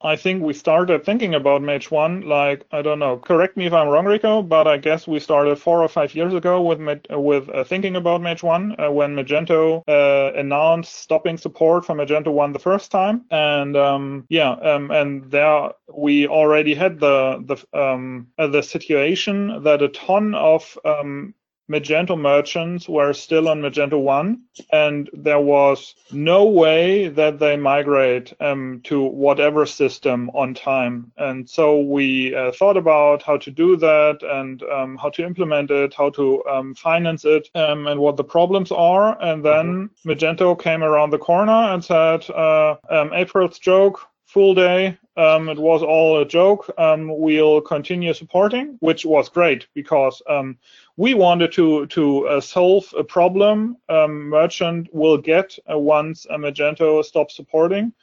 I 0.03 0.15
think 0.15 0.41
we 0.43 0.53
started 0.53 1.03
thinking 1.05 1.35
about 1.35 1.61
Mage 1.61 1.91
1, 1.91 2.21
like, 2.21 2.65
I 2.71 2.81
don't 2.81 2.99
know, 2.99 3.17
correct 3.17 3.55
me 3.55 3.67
if 3.67 3.73
I'm 3.73 3.87
wrong, 3.87 4.05
Rico, 4.05 4.41
but 4.41 4.67
I 4.67 4.77
guess 4.77 5.07
we 5.07 5.19
started 5.19 5.57
four 5.59 5.83
or 5.83 5.87
five 5.87 6.15
years 6.15 6.33
ago 6.33 6.61
with 6.61 6.79
with 7.09 7.49
uh, 7.49 7.63
thinking 7.63 7.95
about 7.95 8.21
Mage 8.21 8.41
1 8.41 8.75
uh, 8.79 8.91
when 8.91 9.15
Magento 9.15 9.83
uh, 9.87 10.37
announced 10.37 10.95
stopping 10.95 11.37
support 11.37 11.85
for 11.85 11.95
Magento 11.95 12.31
1 12.33 12.51
the 12.51 12.59
first 12.59 12.91
time. 12.91 13.25
And 13.29 13.77
um, 13.77 14.25
yeah, 14.29 14.51
um, 14.51 14.91
and 14.91 15.29
there 15.29 15.71
we 15.93 16.27
already 16.27 16.73
had 16.73 16.99
the 16.99 17.43
the 17.45 17.79
um, 17.79 18.27
uh, 18.37 18.47
the 18.47 18.63
situation 18.63 19.63
that 19.63 19.81
a 19.81 19.89
ton 19.89 20.33
of 20.35 20.77
um, 20.85 21.33
Magento 21.71 22.19
merchants 22.19 22.89
were 22.89 23.13
still 23.13 23.47
on 23.47 23.61
Magento 23.61 23.99
1, 23.99 24.41
and 24.73 25.09
there 25.13 25.39
was 25.39 25.95
no 26.11 26.45
way 26.45 27.07
that 27.07 27.39
they 27.39 27.55
migrate 27.55 28.33
um, 28.41 28.81
to 28.83 29.01
whatever 29.01 29.65
system 29.65 30.29
on 30.33 30.53
time. 30.53 31.11
And 31.17 31.49
so 31.49 31.79
we 31.79 32.35
uh, 32.35 32.51
thought 32.51 32.77
about 32.77 33.23
how 33.23 33.37
to 33.37 33.51
do 33.51 33.77
that 33.77 34.19
and 34.21 34.61
um, 34.63 34.97
how 34.97 35.09
to 35.11 35.25
implement 35.25 35.71
it, 35.71 35.93
how 35.93 36.09
to 36.11 36.45
um, 36.45 36.75
finance 36.75 37.23
it, 37.23 37.49
um, 37.55 37.87
and 37.87 37.99
what 37.99 38.17
the 38.17 38.23
problems 38.23 38.71
are. 38.71 39.21
And 39.21 39.43
then 39.43 39.89
mm-hmm. 39.89 40.09
Magento 40.09 40.61
came 40.61 40.83
around 40.83 41.11
the 41.11 41.17
corner 41.17 41.73
and 41.73 41.83
said, 41.83 42.29
uh, 42.29 42.75
um, 42.89 43.13
April's 43.13 43.59
joke, 43.59 44.01
full 44.31 44.55
day. 44.55 44.97
Um, 45.17 45.49
it 45.49 45.57
was 45.57 45.83
all 45.83 46.21
a 46.21 46.25
joke. 46.25 46.71
Um, 46.77 47.19
we'll 47.19 47.59
continue 47.61 48.13
supporting, 48.13 48.77
which 48.79 49.05
was 49.05 49.27
great 49.27 49.67
because 49.75 50.21
um, 50.29 50.57
we 50.97 51.13
wanted 51.13 51.51
to 51.53 51.85
to 51.87 52.27
uh, 52.27 52.41
solve 52.41 52.93
a 52.97 53.03
problem 53.03 53.77
um, 53.89 54.29
merchant 54.29 54.87
will 54.93 55.17
get 55.17 55.57
uh, 55.71 55.77
once 55.77 56.25
Magento 56.29 57.03
stops 57.03 57.35
supporting. 57.35 57.93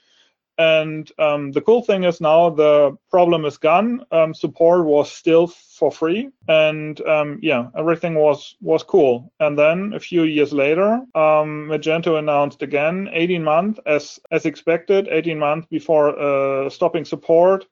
And 0.59 1.09
um, 1.21 1.53
the 1.53 1.61
cool 1.61 1.83
thing 1.83 2.03
is 2.03 2.21
now 2.21 2.51
the 2.51 2.97
problem 3.11 3.45
is 3.45 3.59
gone. 3.59 4.05
Um, 4.11 4.35
support 4.35 4.85
was 4.85 5.11
still 5.11 5.47
for 5.47 5.93
free, 5.93 6.31
and 6.49 7.01
um, 7.03 7.39
yeah, 7.41 7.69
everything 7.77 8.17
was 8.17 8.57
was 8.61 8.83
cool. 8.83 9.33
And 9.39 9.57
then 9.57 9.93
a 9.95 10.01
few 10.01 10.25
years 10.25 10.53
later, 10.53 10.95
um, 11.15 11.69
Magento 11.71 12.19
announced 12.19 12.63
again 12.63 13.09
18 13.13 13.45
months 13.45 13.79
as 13.87 14.19
as 14.33 14.47
expected, 14.47 15.07
18 15.09 15.39
months 15.39 15.69
before 15.71 16.19
uh, 16.19 16.69
stopping 16.69 17.05
support 17.05 17.65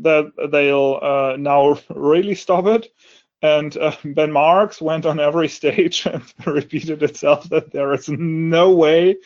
that 0.00 0.32
they'll 0.50 0.98
uh, 1.00 1.36
now 1.38 1.78
really 1.90 2.34
stop 2.34 2.66
it. 2.66 2.88
And 3.42 3.76
uh, 3.76 3.96
Ben 4.04 4.30
Marks 4.30 4.80
went 4.80 5.04
on 5.04 5.20
every 5.20 5.48
stage 5.60 6.06
and 6.06 6.22
repeated 6.46 7.02
itself 7.02 7.48
that 7.50 7.72
there 7.72 7.92
is 7.92 8.08
no 8.08 8.70
way 8.70 9.16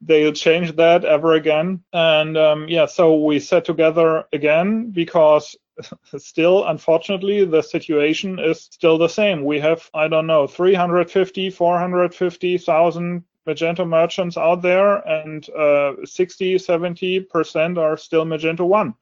they'll 0.00 0.32
change 0.32 0.76
that 0.76 1.04
ever 1.04 1.34
again. 1.34 1.82
And 1.92 2.36
um, 2.36 2.68
yeah, 2.68 2.86
so 2.86 3.22
we 3.22 3.40
sat 3.40 3.64
together 3.64 4.24
again 4.32 4.90
because 4.90 5.56
still, 6.18 6.66
unfortunately, 6.66 7.44
the 7.44 7.62
situation 7.62 8.38
is 8.38 8.60
still 8.62 8.98
the 8.98 9.08
same. 9.08 9.44
We 9.44 9.60
have, 9.60 9.88
I 9.94 10.08
don't 10.08 10.26
know, 10.26 10.46
350, 10.46 11.50
450,000 11.50 13.24
Magento 13.46 13.88
merchants 13.88 14.36
out 14.36 14.60
there, 14.60 14.96
and 15.08 15.48
uh, 15.50 15.92
60, 16.04 16.56
70% 16.56 17.78
are 17.78 17.96
still 17.96 18.24
Magento 18.24 18.66
1. 18.66 18.94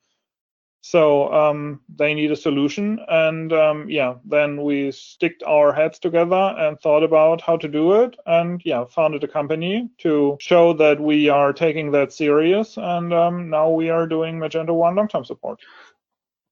So 0.87 1.33
um, 1.33 1.81
they 1.97 2.13
need 2.13 2.31
a 2.31 2.37
solution, 2.37 2.99
and 3.09 3.51
um, 3.55 3.89
yeah, 3.89 4.17
then 4.27 4.63
we 4.63 4.93
sticked 4.93 5.43
our 5.43 5.73
heads 5.73 5.99
together 5.99 6.55
and 6.59 6.79
thought 6.79 7.03
about 7.03 7.41
how 7.41 7.57
to 7.57 7.69
do 7.69 8.03
it, 8.03 8.15
and 8.27 8.61
yeah, 8.67 8.85
founded 8.85 9.25
a 9.25 9.29
company 9.29 9.89
to 10.01 10.37
show 10.41 10.75
that 10.75 11.01
we 11.01 11.31
are 11.31 11.55
taking 11.55 11.91
that 11.93 12.13
serious, 12.13 12.77
and 12.77 13.15
um, 13.15 13.49
now 13.49 13.71
we 13.71 13.89
are 13.89 14.07
doing 14.07 14.39
Magento 14.39 14.75
One 14.75 14.95
long-term 14.95 15.25
support. 15.25 15.59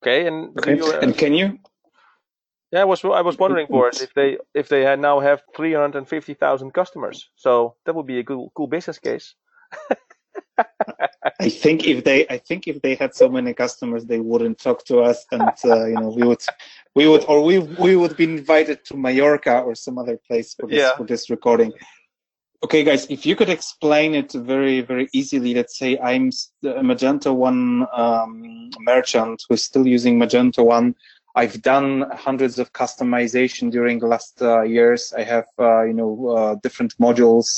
Okay, 0.02 0.26
and 0.26 0.58
Okay. 0.58 0.78
you, 0.78 0.86
uh, 0.86 1.02
And 1.02 1.14
can 1.18 1.34
you? 1.34 1.58
yeah, 2.72 2.80
I 2.80 2.84
was 2.84 3.04
I 3.04 3.20
was 3.20 3.38
wondering 3.38 3.66
for 3.66 3.88
it 3.88 4.00
if 4.00 4.14
they 4.14 4.38
if 4.54 4.70
they 4.70 4.82
had 4.82 4.98
now 4.98 5.20
have 5.20 5.42
350,000 5.54 6.70
customers, 6.72 7.28
so 7.36 7.76
that 7.84 7.94
would 7.94 8.06
be 8.06 8.18
a 8.20 8.24
cool 8.24 8.50
cool 8.56 8.66
business 8.66 8.98
case. 8.98 9.34
I 11.40 11.48
think 11.48 11.86
if 11.86 12.02
they, 12.04 12.26
I 12.28 12.38
think 12.38 12.66
if 12.66 12.82
they 12.82 12.94
had 12.96 13.14
so 13.14 13.28
many 13.28 13.54
customers, 13.54 14.04
they 14.04 14.18
wouldn't 14.18 14.58
talk 14.58 14.84
to 14.86 15.00
us, 15.00 15.24
and 15.30 15.52
uh, 15.64 15.84
you 15.86 15.94
know, 15.94 16.08
we 16.08 16.26
would, 16.26 16.42
we 16.94 17.06
would, 17.08 17.24
or 17.28 17.42
we 17.42 17.58
we 17.58 17.94
would 17.96 18.16
be 18.16 18.24
invited 18.24 18.84
to 18.86 18.96
Mallorca 18.96 19.60
or 19.60 19.74
some 19.74 19.98
other 19.98 20.18
place 20.28 20.54
for 20.54 20.66
this 20.66 20.78
Yeah. 20.78 20.96
for 20.96 21.04
this 21.04 21.30
recording. 21.30 21.72
Okay, 22.64 22.84
guys, 22.84 23.06
if 23.10 23.26
you 23.26 23.34
could 23.36 23.48
explain 23.48 24.14
it 24.14 24.32
very 24.32 24.80
very 24.80 25.08
easily. 25.12 25.54
Let's 25.54 25.78
say 25.78 25.98
I'm 25.98 26.30
a 26.64 26.82
Magento 26.82 27.34
One 27.34 27.86
um, 27.92 28.70
merchant 28.80 29.42
who's 29.48 29.62
still 29.62 29.86
using 29.86 30.18
Magento 30.18 30.64
One. 30.64 30.94
I've 31.34 31.62
done 31.62 32.04
hundreds 32.12 32.58
of 32.58 32.72
customization 32.72 33.70
during 33.70 33.98
the 34.00 34.06
last 34.06 34.42
uh, 34.42 34.62
years. 34.62 35.14
I 35.16 35.22
have, 35.22 35.46
uh, 35.58 35.82
you 35.84 35.94
know, 35.94 36.28
uh, 36.28 36.54
different 36.62 36.94
modules 36.98 37.48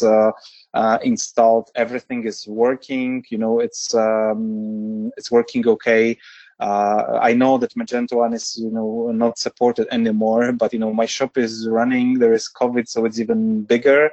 uh, 0.75 0.99
installed. 1.03 1.71
Everything 1.77 2.25
is 2.25 2.47
working. 2.47 3.25
You 3.31 3.39
know, 3.39 3.61
it's 3.61 3.95
um, 3.95 5.13
it's 5.17 5.31
working 5.31 5.67
okay. 5.69 6.19
Uh, 6.61 7.19
I 7.21 7.33
know 7.33 7.59
that 7.59 7.75
Magento 7.75 8.15
One 8.15 8.33
is, 8.33 8.57
you 8.57 8.71
know, 8.71 9.11
not 9.13 9.39
supported 9.39 9.89
anymore, 9.91 10.53
but 10.53 10.73
you 10.73 10.79
know, 10.79 10.93
my 10.93 11.07
shop 11.07 11.37
is 11.37 11.69
running. 11.69 12.19
There 12.19 12.33
is 12.33 12.51
COVID, 12.61 12.89
so 12.89 13.05
it's 13.05 13.19
even 13.19 13.63
bigger. 13.63 14.11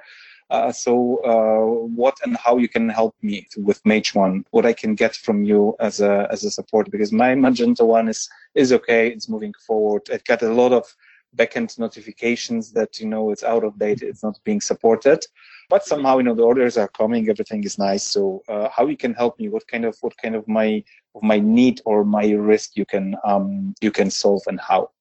Uh, 0.50 0.72
so, 0.72 1.18
uh, 1.24 1.86
what 1.96 2.18
and 2.26 2.36
how 2.36 2.58
you 2.58 2.68
can 2.68 2.90
help 2.90 3.16
me 3.22 3.48
with 3.58 3.84
Mage 3.86 4.14
One? 4.14 4.44
What 4.52 4.66
I 4.66 4.74
can 4.74 4.96
get 4.96 5.16
from 5.16 5.46
you 5.46 5.76
as 5.80 6.02
a 6.02 6.28
as 6.30 6.44
a 6.44 6.52
support? 6.52 6.92
Because 6.92 7.12
my 7.14 7.36
Magento 7.36 7.86
One 7.86 8.10
is 8.10 8.30
is 8.54 8.74
okay. 8.74 9.08
It's 9.08 9.30
moving 9.30 9.54
forward. 9.66 10.10
It 10.10 10.26
got 10.26 10.42
a 10.42 10.54
lot 10.54 10.74
of 10.74 10.94
backend 11.36 11.78
notifications 11.80 12.72
that 12.74 13.00
you 13.00 13.08
know 13.08 13.32
it's 13.32 13.44
out 13.44 13.64
of 13.64 13.78
date. 13.80 14.02
It's 14.02 14.24
not 14.24 14.40
being 14.44 14.62
supported, 14.62 15.26
but 15.70 15.86
somehow 15.86 16.18
you 16.18 16.24
know 16.24 16.36
the 16.36 16.44
orders 16.44 16.78
are 16.78 16.88
coming. 16.88 17.30
Everything 17.30 17.64
is 17.64 17.78
nice. 17.78 18.04
So, 18.04 18.44
uh, 18.48 18.70
how 18.70 18.88
you 18.88 18.98
can 18.98 19.14
help 19.14 19.40
me? 19.40 19.50
What 19.50 19.68
kind 19.68 19.86
of 19.86 19.98
what 20.02 20.18
kind 20.18 20.36
of 20.36 20.48
my 20.48 20.84
of 21.16 21.24
my 21.24 21.40
need 21.40 21.82
or 21.86 22.04
my 22.04 22.32
risk 22.32 22.76
you 22.76 22.86
can 22.86 23.16
um 23.24 23.74
you 23.82 23.92
can 23.92 24.10
solve 24.10 24.44
and 24.48 24.60
how? 24.60 24.92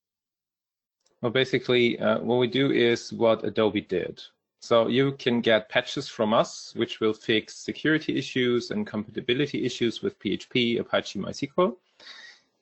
Well, 1.23 1.33
basically, 1.33 1.99
uh, 1.99 2.21
what 2.21 2.37
we 2.37 2.47
do 2.47 2.71
is 2.71 3.13
what 3.13 3.45
Adobe 3.45 3.83
did. 3.83 4.23
So 4.63 4.89
you 4.89 5.13
can 5.13 5.41
get 5.41 5.69
patches 5.71 6.07
from 6.09 6.35
us, 6.35 6.75
which 6.77 7.01
will 7.01 7.15
fix 7.15 7.57
security 7.57 8.17
issues 8.19 8.71
and 8.71 8.87
compatibility 8.87 9.65
issues 9.65 10.03
with 10.03 10.19
PHP, 10.19 10.81
Apache 10.81 11.19
MySQL. 11.19 11.77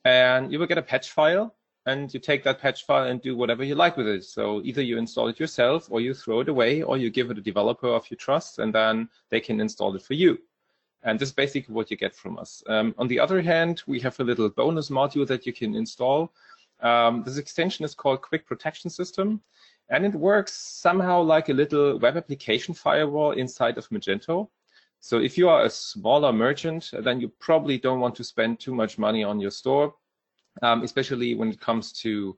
And 0.05 0.51
you 0.51 0.59
will 0.59 0.67
get 0.67 0.77
a 0.77 0.81
patch 0.81 1.11
file, 1.11 1.55
and 1.85 2.13
you 2.13 2.19
take 2.19 2.43
that 2.43 2.59
patch 2.59 2.85
file 2.85 3.07
and 3.07 3.21
do 3.21 3.35
whatever 3.35 3.63
you 3.63 3.75
like 3.75 3.97
with 3.97 4.07
it. 4.07 4.23
So 4.23 4.61
either 4.63 4.81
you 4.81 4.97
install 4.97 5.27
it 5.27 5.39
yourself, 5.39 5.87
or 5.89 6.01
you 6.01 6.13
throw 6.13 6.41
it 6.41 6.49
away, 6.49 6.81
or 6.81 6.97
you 6.97 7.09
give 7.09 7.31
it 7.31 7.37
a 7.37 7.41
developer 7.41 7.87
of 7.87 8.09
your 8.09 8.17
trust, 8.17 8.59
and 8.59 8.73
then 8.73 9.09
they 9.29 9.39
can 9.39 9.59
install 9.59 9.95
it 9.95 10.01
for 10.01 10.13
you. 10.13 10.37
And 11.03 11.17
this 11.17 11.29
is 11.29 11.33
basically 11.33 11.73
what 11.73 11.89
you 11.89 11.97
get 11.97 12.15
from 12.15 12.37
us. 12.37 12.61
Um, 12.67 12.93
on 12.97 13.07
the 13.07 13.19
other 13.19 13.41
hand, 13.41 13.83
we 13.87 13.99
have 14.01 14.19
a 14.19 14.23
little 14.23 14.49
bonus 14.49 14.89
module 14.89 15.25
that 15.27 15.45
you 15.45 15.53
can 15.53 15.73
install. 15.73 16.33
Um, 16.81 17.23
this 17.23 17.37
extension 17.37 17.85
is 17.85 17.95
called 17.95 18.21
Quick 18.21 18.45
Protection 18.45 18.89
System, 18.89 19.41
and 19.89 20.05
it 20.05 20.13
works 20.13 20.53
somehow 20.53 21.21
like 21.21 21.49
a 21.49 21.53
little 21.53 21.97
web 21.99 22.17
application 22.17 22.73
firewall 22.73 23.31
inside 23.31 23.77
of 23.77 23.89
Magento. 23.89 24.49
So 24.99 25.19
if 25.19 25.37
you 25.37 25.47
are 25.47 25.63
a 25.63 25.69
smaller 25.69 26.33
merchant, 26.33 26.91
then 26.91 27.21
you 27.21 27.29
probably 27.39 27.77
don't 27.77 28.01
want 28.01 28.15
to 28.15 28.23
spend 28.23 28.59
too 28.59 28.75
much 28.75 28.97
money 28.97 29.23
on 29.23 29.39
your 29.39 29.51
store, 29.51 29.95
um, 30.61 30.83
especially 30.83 31.35
when 31.35 31.49
it 31.49 31.59
comes 31.59 31.91
to 31.93 32.37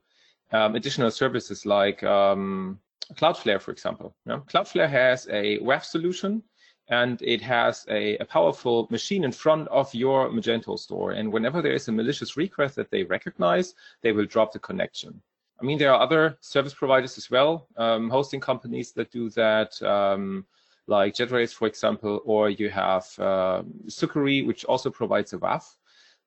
um, 0.52 0.74
additional 0.74 1.10
services 1.10 1.64
like 1.66 2.02
um, 2.02 2.78
Cloudflare, 3.14 3.60
for 3.60 3.70
example. 3.70 4.14
Cloudflare 4.26 4.88
has 4.88 5.28
a 5.30 5.58
web 5.58 5.84
solution 5.84 6.42
and 6.88 7.22
it 7.22 7.40
has 7.40 7.86
a, 7.88 8.16
a, 8.18 8.24
powerful 8.24 8.86
machine 8.90 9.24
in 9.24 9.32
front 9.32 9.68
of 9.68 9.94
your 9.94 10.28
Magento 10.30 10.78
store. 10.78 11.12
And 11.12 11.32
whenever 11.32 11.62
there 11.62 11.72
is 11.72 11.88
a 11.88 11.92
malicious 11.92 12.36
request 12.36 12.76
that 12.76 12.90
they 12.90 13.04
recognize, 13.04 13.74
they 14.02 14.12
will 14.12 14.26
drop 14.26 14.52
the 14.52 14.58
connection. 14.58 15.22
I 15.60 15.64
mean, 15.64 15.78
there 15.78 15.92
are 15.92 16.00
other 16.00 16.36
service 16.40 16.74
providers 16.74 17.16
as 17.16 17.30
well, 17.30 17.68
um, 17.76 18.10
hosting 18.10 18.40
companies 18.40 18.92
that 18.92 19.12
do 19.12 19.30
that, 19.30 19.80
um, 19.82 20.44
like 20.88 21.14
JetRails, 21.14 21.54
for 21.54 21.68
example, 21.68 22.20
or 22.24 22.50
you 22.50 22.68
have 22.68 23.04
uh, 23.18 23.62
Sucuri, 23.86 24.44
which 24.44 24.64
also 24.64 24.90
provides 24.90 25.32
a 25.32 25.38
WAF. 25.38 25.76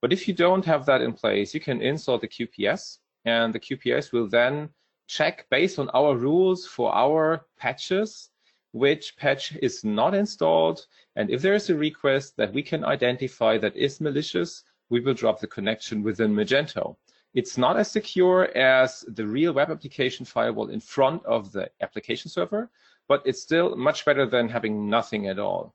But 0.02 0.14
if 0.14 0.28
you 0.28 0.34
don't 0.34 0.66
have 0.66 0.86
that 0.86 1.02
in 1.02 1.14
place, 1.14 1.54
you 1.54 1.60
can 1.60 1.82
install 1.82 2.20
the 2.20 2.28
QPS, 2.28 3.00
and 3.26 3.54
the 3.54 3.60
QPS 3.60 4.12
will 4.12 4.28
then 4.28 4.70
check 5.08 5.48
based 5.50 5.80
on 5.80 5.90
our 5.90 6.16
rules 6.16 6.66
for 6.66 6.94
our 6.94 7.46
patches 7.58 8.30
which 8.76 9.16
patch 9.16 9.56
is 9.62 9.86
not 9.86 10.14
installed. 10.14 10.86
And 11.16 11.30
if 11.30 11.42
there 11.42 11.54
is 11.54 11.70
a 11.70 11.76
request 11.76 12.36
that 12.36 12.54
we 12.54 12.62
can 12.62 12.84
identify 12.84 13.58
that 13.60 13.74
is 13.74 14.02
malicious, 14.02 14.66
we 14.90 15.00
will 15.00 15.14
drop 15.14 15.40
the 15.40 15.48
connection 15.48 16.04
within 16.04 16.36
Magento. 16.36 16.98
It's 17.34 17.58
not 17.58 17.78
as 17.78 17.90
secure 17.90 18.50
as 18.58 19.06
the 19.08 19.26
real 19.26 19.54
web 19.54 19.70
application 19.70 20.26
firewall 20.26 20.70
in 20.72 20.82
front 20.82 21.26
of 21.26 21.54
the 21.54 21.72
application 21.82 22.30
server, 22.30 22.70
but 23.08 23.22
it's 23.26 23.42
still 23.42 23.78
much 23.78 24.04
better 24.04 24.26
than 24.26 24.50
having 24.50 24.90
nothing 24.90 25.30
at 25.30 25.40
all. 25.40 25.74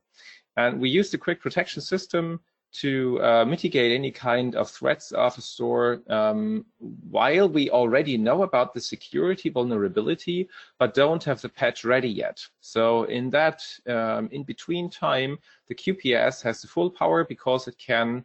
And 0.58 0.78
we 0.78 0.90
use 0.90 1.10
the 1.10 1.16
quick 1.16 1.40
protection 1.40 1.80
system 1.80 2.40
to 2.72 3.20
uh, 3.22 3.44
mitigate 3.44 3.92
any 3.92 4.10
kind 4.10 4.54
of 4.54 4.70
threats 4.70 5.10
of 5.12 5.36
a 5.36 5.40
store 5.40 6.02
um, 6.08 6.64
while 7.10 7.48
we 7.48 7.68
already 7.70 8.16
know 8.16 8.42
about 8.44 8.72
the 8.72 8.80
security 8.80 9.48
vulnerability, 9.48 10.48
but 10.78 10.94
don't 10.94 11.24
have 11.24 11.40
the 11.40 11.48
patch 11.48 11.84
ready 11.84 12.08
yet. 12.08 12.46
So 12.60 13.04
in 13.04 13.30
that 13.30 13.62
um, 13.88 14.28
in 14.30 14.44
between 14.44 14.88
time, 14.88 15.38
the 15.66 15.74
QPS 15.74 16.42
has 16.42 16.62
the 16.62 16.68
full 16.68 16.90
power 16.90 17.24
because 17.24 17.66
it 17.66 17.76
can 17.78 18.24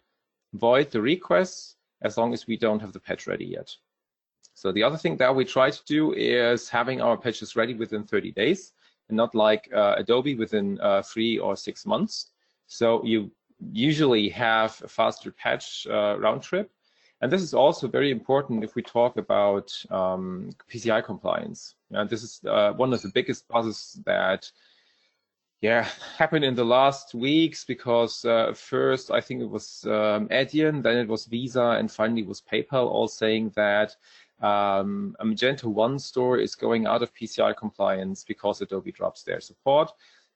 void 0.53 0.91
the 0.91 1.01
requests 1.01 1.75
as 2.01 2.17
long 2.17 2.33
as 2.33 2.45
we 2.45 2.55
don't 2.55 2.79
have 2.79 2.93
the 2.93 2.99
patch 2.99 3.25
ready 3.25 3.45
yet. 3.45 3.75
So 4.53 4.71
the 4.71 4.83
other 4.83 4.97
thing 4.97 5.17
that 5.17 5.35
we 5.35 5.43
try 5.43 5.69
to 5.69 5.83
do 5.85 6.13
is 6.13 6.69
having 6.69 7.01
our 7.01 7.17
patches 7.17 7.55
ready 7.55 7.73
within 7.73 8.03
30 8.03 8.31
days 8.31 8.73
and 9.09 9.17
not 9.17 9.35
like 9.35 9.69
uh, 9.73 9.95
Adobe 9.97 10.35
within 10.35 10.79
uh, 10.81 11.01
three 11.01 11.37
or 11.37 11.55
six 11.55 11.85
months. 11.85 12.31
So 12.67 13.03
you 13.03 13.31
usually 13.59 14.29
have 14.29 14.81
a 14.83 14.87
faster 14.87 15.31
patch 15.31 15.87
uh, 15.89 16.17
round 16.19 16.41
trip. 16.41 16.71
And 17.21 17.31
this 17.31 17.41
is 17.41 17.53
also 17.53 17.87
very 17.87 18.11
important 18.11 18.63
if 18.63 18.75
we 18.75 18.81
talk 18.81 19.17
about 19.17 19.71
um, 19.89 20.49
PCI 20.71 21.03
compliance. 21.03 21.75
And 21.91 22.09
this 22.09 22.23
is 22.23 22.41
uh, 22.45 22.73
one 22.73 22.93
of 22.93 23.01
the 23.01 23.09
biggest 23.09 23.47
buzzes 23.47 23.99
that 24.05 24.51
yeah, 25.61 25.87
happened 26.17 26.45
in 26.45 26.55
the 26.55 26.65
last 26.65 27.13
weeks 27.13 27.63
because 27.63 28.25
uh, 28.25 28.53
first 28.53 29.11
I 29.11 29.21
think 29.21 29.41
it 29.41 29.49
was 29.49 29.85
um, 29.85 30.27
Adyen, 30.27 30.83
then 30.83 30.97
it 30.97 31.07
was 31.07 31.25
Visa, 31.25 31.69
and 31.79 31.91
finally 31.91 32.23
was 32.23 32.41
PayPal 32.41 32.87
all 32.87 33.07
saying 33.07 33.53
that 33.55 33.95
um, 34.41 35.15
a 35.19 35.25
Magento 35.25 35.65
1 35.65 35.97
store 35.99 36.37
is 36.37 36.55
going 36.55 36.85
out 36.85 37.01
of 37.01 37.13
PCI 37.15 37.55
compliance 37.55 38.23
because 38.23 38.61
Adobe 38.61 38.91
drops 38.91 39.23
their 39.23 39.39
support. 39.39 39.91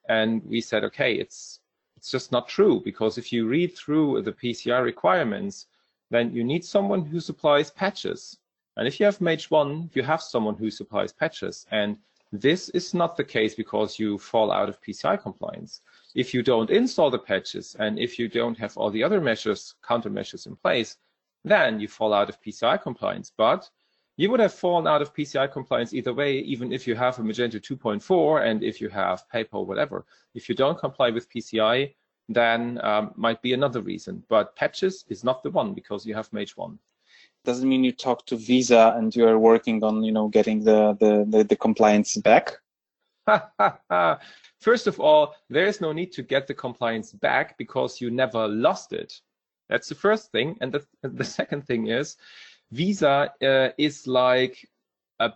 And 0.08 0.44
we 0.46 0.62
said, 0.62 0.84
okay, 0.86 1.14
it's 1.14 1.60
it's 2.00 2.10
just 2.10 2.32
not 2.32 2.48
true 2.48 2.80
because 2.80 3.18
if 3.18 3.34
you 3.34 3.46
read 3.46 3.76
through 3.76 4.22
the 4.22 4.32
PCI 4.32 4.82
requirements, 4.82 5.68
then 6.10 6.34
you 6.34 6.46
need 6.46 6.64
someone 6.64 7.04
who 7.04 7.20
supplies 7.20 7.72
patches. 7.72 8.38
And 8.78 8.88
if 8.88 9.02
you 9.02 9.06
have 9.06 9.20
Mage 9.20 9.52
1, 9.52 9.90
you 9.94 10.02
have 10.04 10.22
someone 10.22 10.56
who 10.56 10.72
supplies 10.72 11.12
patches. 11.12 11.66
And 11.72 11.98
this 12.32 12.70
is 12.70 12.94
not 12.94 13.18
the 13.18 13.26
case 13.26 13.54
because 13.54 14.00
you 14.00 14.18
fall 14.18 14.50
out 14.50 14.70
of 14.70 14.82
PCI 14.82 15.22
compliance. 15.22 15.82
If 16.16 16.34
you 16.34 16.42
don't 16.42 16.70
install 16.70 17.12
the 17.12 17.20
patches 17.20 17.76
and 17.78 18.00
if 18.00 18.18
you 18.18 18.30
don't 18.30 18.58
have 18.58 18.78
all 18.78 18.92
the 18.92 19.04
other 19.04 19.20
measures, 19.20 19.76
countermeasures 19.84 20.48
in 20.48 20.56
place, 20.56 20.96
then 21.44 21.82
you 21.82 21.90
fall 21.90 22.14
out 22.14 22.30
of 22.30 22.42
PCI 22.42 22.82
compliance. 22.82 23.34
But 23.36 23.70
you 24.20 24.30
would 24.30 24.42
have 24.42 24.54
fallen 24.54 24.86
out 24.86 25.02
of 25.02 25.14
PCI 25.16 25.50
compliance 25.50 25.94
either 25.94 26.14
way, 26.14 26.40
even 26.40 26.74
if 26.74 26.86
you 26.86 26.94
have 26.94 27.18
a 27.20 27.22
Magento 27.22 27.56
2.4 27.56 28.46
and 28.46 28.62
if 28.62 28.82
you 28.82 28.90
have 28.90 29.24
PayPal, 29.34 29.66
whatever. 29.66 30.06
If 30.36 30.50
you 30.50 30.56
don't 30.56 30.78
comply 30.78 31.10
with 31.10 31.30
PCI, 31.30 31.94
then 32.28 32.82
um, 32.84 33.14
might 33.16 33.42
be 33.42 33.54
another 33.54 33.80
reason. 33.80 34.22
But 34.28 34.58
patches 34.58 35.06
is 35.08 35.24
not 35.24 35.42
the 35.42 35.52
one 35.52 35.74
because 35.74 36.06
you 36.06 36.16
have 36.16 36.34
Mage 36.34 36.58
1. 36.58 36.78
Doesn't 37.46 37.70
mean 37.70 37.86
you 37.86 37.94
talk 37.94 38.26
to 38.26 38.36
Visa 38.36 38.94
and 38.98 39.16
you're 39.16 39.40
working 39.40 39.82
on, 39.86 40.04
you 40.04 40.12
know, 40.12 40.28
getting 40.28 40.66
the, 40.66 40.98
the, 41.00 41.26
the, 41.26 41.46
the 41.46 41.56
compliance 41.56 42.18
back? 42.18 42.58
First 44.60 44.88
of 44.88 45.00
all, 45.00 45.34
there 45.50 45.66
is 45.66 45.80
no 45.80 45.94
need 45.94 46.12
to 46.12 46.24
get 46.24 46.46
the 46.46 46.54
compliance 46.54 47.14
back 47.14 47.58
because 47.58 48.02
you 48.02 48.12
never 48.12 48.50
lost 48.50 48.92
it. 48.92 49.22
That's 49.70 49.88
the 49.88 49.96
first 49.96 50.32
thing. 50.32 50.58
And 50.60 50.74
the, 50.74 50.86
the 51.04 51.24
second 51.24 51.66
thing 51.68 51.88
is 51.88 52.18
Visa 52.72 53.34
uh, 53.42 53.70
is 53.78 54.08
like 54.08 54.68
a 55.20 55.32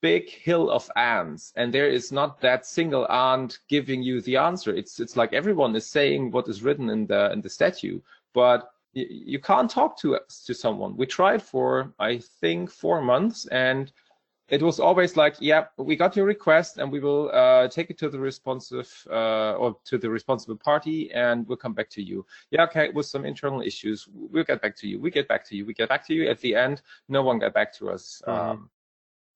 big 0.00 0.28
hill 0.28 0.70
of 0.70 0.90
ants, 0.96 1.52
and 1.56 1.72
there 1.72 1.88
is 1.88 2.12
not 2.12 2.40
that 2.40 2.66
single 2.66 3.10
ant 3.10 3.58
giving 3.68 4.02
you 4.02 4.20
the 4.20 4.36
answer. 4.36 4.74
It's 4.74 5.00
it's 5.00 5.16
like 5.16 5.32
everyone 5.32 5.74
is 5.76 5.86
saying 5.86 6.30
what 6.30 6.48
is 6.48 6.62
written 6.62 6.88
in 6.90 7.06
the 7.06 7.32
in 7.32 7.40
the 7.40 7.50
statute, 7.50 8.02
but 8.34 8.70
you 8.92 9.38
can't 9.38 9.70
talk 9.70 9.98
to 9.98 10.18
to 10.46 10.54
someone. 10.54 10.96
We 10.96 11.06
tried 11.06 11.42
for 11.42 11.92
I 11.98 12.18
think 12.18 12.70
four 12.70 13.00
months, 13.00 13.46
and 13.46 13.92
it 14.50 14.60
was 14.60 14.80
always 14.80 15.16
like, 15.16 15.36
yeah, 15.38 15.66
we 15.76 15.94
got 15.94 16.16
your 16.16 16.26
request 16.26 16.78
and 16.78 16.90
we 16.90 16.98
will 16.98 17.30
uh, 17.32 17.68
take 17.68 17.88
it 17.88 17.98
to 17.98 18.08
the 18.10 18.18
responsive 18.18 18.90
uh, 19.08 19.52
or 19.52 19.76
to 19.84 19.96
the 19.96 20.10
responsible 20.10 20.56
party 20.56 21.10
and 21.12 21.46
we'll 21.46 21.56
come 21.56 21.72
back 21.72 21.88
to 21.90 22.02
you. 22.02 22.26
Yeah, 22.50 22.64
okay, 22.64 22.90
with 22.90 23.06
some 23.06 23.24
internal 23.24 23.62
issues, 23.62 24.08
we'll 24.12 24.44
get 24.44 24.60
back 24.60 24.76
to 24.78 24.88
you. 24.88 25.00
We 25.00 25.10
get 25.10 25.28
back 25.28 25.44
to 25.46 25.56
you. 25.56 25.64
We 25.64 25.72
get 25.72 25.88
back 25.88 26.04
to 26.08 26.14
you. 26.14 26.28
At 26.28 26.40
the 26.40 26.56
end, 26.56 26.82
no 27.08 27.22
one 27.22 27.38
got 27.38 27.54
back 27.54 27.72
to 27.74 27.90
us. 27.90 28.22
Mm-hmm. 28.26 28.50
Um, 28.50 28.70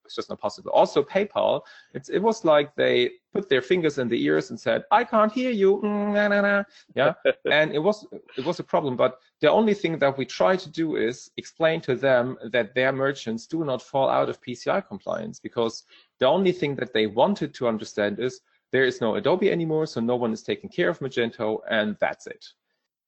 it's 0.05 0.15
just 0.15 0.29
not 0.31 0.41
possible. 0.41 0.71
Also, 0.73 1.03
PayPal, 1.03 1.63
it's, 1.93 2.09
it 2.09 2.19
was 2.19 2.45
like 2.45 2.75
they 2.75 3.11
put 3.33 3.49
their 3.49 3.63
fingers 3.63 3.99
in 3.99 4.09
the 4.09 4.23
ears 4.23 4.51
and 4.51 4.59
said, 4.59 4.85
"I 4.91 5.05
can't 5.05 5.33
hear 5.33 5.51
you." 5.51 5.81
Mm, 5.85 6.15
nah, 6.15 6.29
nah, 6.29 6.41
nah. 6.41 6.65
Yeah, 6.95 7.15
and 7.51 7.73
it 7.73 7.79
was 7.79 8.07
it 8.37 8.45
was 8.45 8.61
a 8.61 8.65
problem. 8.65 8.97
But 8.97 9.19
the 9.41 9.51
only 9.51 9.75
thing 9.75 9.99
that 9.99 10.17
we 10.17 10.25
try 10.25 10.57
to 10.57 10.71
do 10.71 10.97
is 10.97 11.31
explain 11.37 11.81
to 11.83 11.95
them 11.95 12.37
that 12.53 12.75
their 12.75 12.93
merchants 12.93 13.47
do 13.47 13.65
not 13.65 13.83
fall 13.83 14.09
out 14.09 14.29
of 14.29 14.41
PCI 14.41 14.87
compliance 14.87 15.41
because 15.41 15.85
the 16.21 16.27
only 16.27 16.53
thing 16.53 16.75
that 16.77 16.93
they 16.93 17.07
wanted 17.07 17.55
to 17.55 17.69
understand 17.69 18.21
is 18.21 18.41
there 18.73 18.85
is 18.85 19.01
no 19.01 19.15
Adobe 19.15 19.51
anymore, 19.51 19.87
so 19.87 20.01
no 20.01 20.17
one 20.17 20.33
is 20.33 20.43
taking 20.43 20.69
care 20.69 20.89
of 20.89 20.99
Magento, 20.99 21.61
and 21.71 21.97
that's 22.01 22.27
it. 22.27 22.45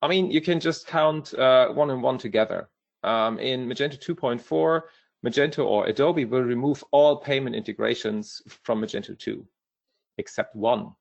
I 0.01 0.09
mean, 0.09 0.31
you 0.31 0.41
can 0.41 0.61
just 0.61 0.87
count 0.87 1.35
uh, 1.35 1.69
one 1.71 1.91
and 1.91 2.03
one 2.03 2.19
together. 2.19 2.69
Um, 3.03 3.39
in 3.39 3.69
Magento 3.69 3.99
2.4, 3.99 4.83
Magento 5.27 5.67
or 5.67 5.87
Adobe 5.87 6.25
will 6.25 6.43
remove 6.43 6.85
all 6.93 7.17
payment 7.17 7.57
integrations 7.57 8.41
from 8.63 8.81
Magento 8.81 9.19
2, 9.19 9.45
except 10.19 10.55
one. 10.55 10.93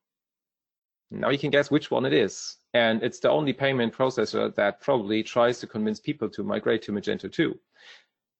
Now 1.12 1.30
you 1.30 1.38
can 1.38 1.52
guess 1.52 1.70
which 1.70 1.92
one 1.92 2.06
it 2.06 2.14
is. 2.14 2.58
And 2.74 3.04
it's 3.04 3.20
the 3.20 3.30
only 3.30 3.54
payment 3.54 3.94
processor 3.94 4.54
that 4.56 4.82
probably 4.82 5.22
tries 5.22 5.60
to 5.60 5.68
convince 5.68 6.00
people 6.00 6.30
to 6.30 6.44
migrate 6.44 6.82
to 6.84 6.92
Magento 6.92 7.32
2. 7.32 7.58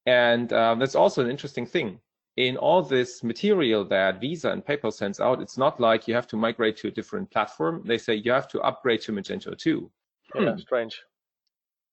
And 0.08 0.52
um, 0.54 0.80
that's 0.80 0.96
also 0.96 1.24
an 1.24 1.30
interesting 1.30 1.68
thing. 1.68 2.00
In 2.38 2.58
all 2.58 2.82
this 2.82 3.24
material 3.24 3.86
that 3.86 4.20
Visa 4.20 4.50
and 4.50 4.66
PayPal 4.66 4.92
sends 4.92 5.20
out, 5.20 5.42
it's 5.42 5.58
not 5.58 5.80
like 5.80 6.08
you 6.08 6.16
have 6.16 6.28
to 6.28 6.36
migrate 6.36 6.76
to 6.78 6.88
a 6.88 6.92
different 6.92 7.32
platform. 7.32 7.84
They 7.86 7.98
say 7.98 8.16
you 8.16 8.32
have 8.32 8.48
to 8.50 8.62
upgrade 8.62 9.02
to 9.02 9.14
Magento 9.14 9.58
2. 9.58 9.92
Yeah, 10.36 10.52
hmm. 10.52 10.58
strange. 10.58 11.02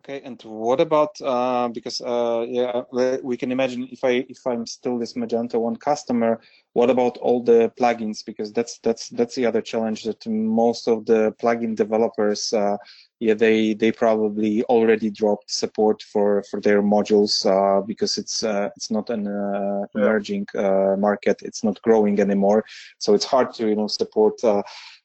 Okay, 0.04 0.20
and 0.24 0.42
what 0.42 0.80
about 0.80 1.20
uh, 1.20 1.68
because 1.68 2.00
uh, 2.00 2.44
yeah, 2.48 2.82
we 3.22 3.36
can 3.36 3.52
imagine 3.52 3.86
if 3.92 4.02
I 4.02 4.26
if 4.28 4.44
I'm 4.44 4.66
still 4.66 4.98
this 4.98 5.12
Magento 5.12 5.60
one 5.60 5.76
customer, 5.76 6.40
what 6.72 6.90
about 6.90 7.18
all 7.18 7.40
the 7.40 7.70
plugins? 7.78 8.24
Because 8.26 8.52
that's 8.52 8.78
that's 8.78 9.10
that's 9.10 9.36
the 9.36 9.46
other 9.46 9.62
challenge 9.62 10.02
that 10.02 10.26
most 10.26 10.88
of 10.88 11.06
the 11.06 11.32
plugin 11.40 11.76
developers, 11.76 12.52
uh, 12.52 12.78
yeah, 13.20 13.34
they 13.34 13.74
they 13.74 13.92
probably 13.92 14.64
already 14.64 15.08
dropped 15.08 15.52
support 15.52 16.02
for 16.02 16.42
for 16.50 16.60
their 16.60 16.82
modules 16.82 17.46
uh, 17.46 17.80
because 17.82 18.18
it's 18.18 18.42
uh, 18.42 18.70
it's 18.74 18.90
not 18.90 19.08
an 19.08 19.28
uh, 19.28 19.86
emerging 19.94 20.48
market, 20.98 21.42
it's 21.42 21.62
not 21.62 21.80
growing 21.82 22.18
anymore, 22.18 22.64
so 22.98 23.14
it's 23.14 23.24
hard 23.24 23.54
to 23.54 23.68
you 23.68 23.76
know 23.76 23.86
support 23.86 24.34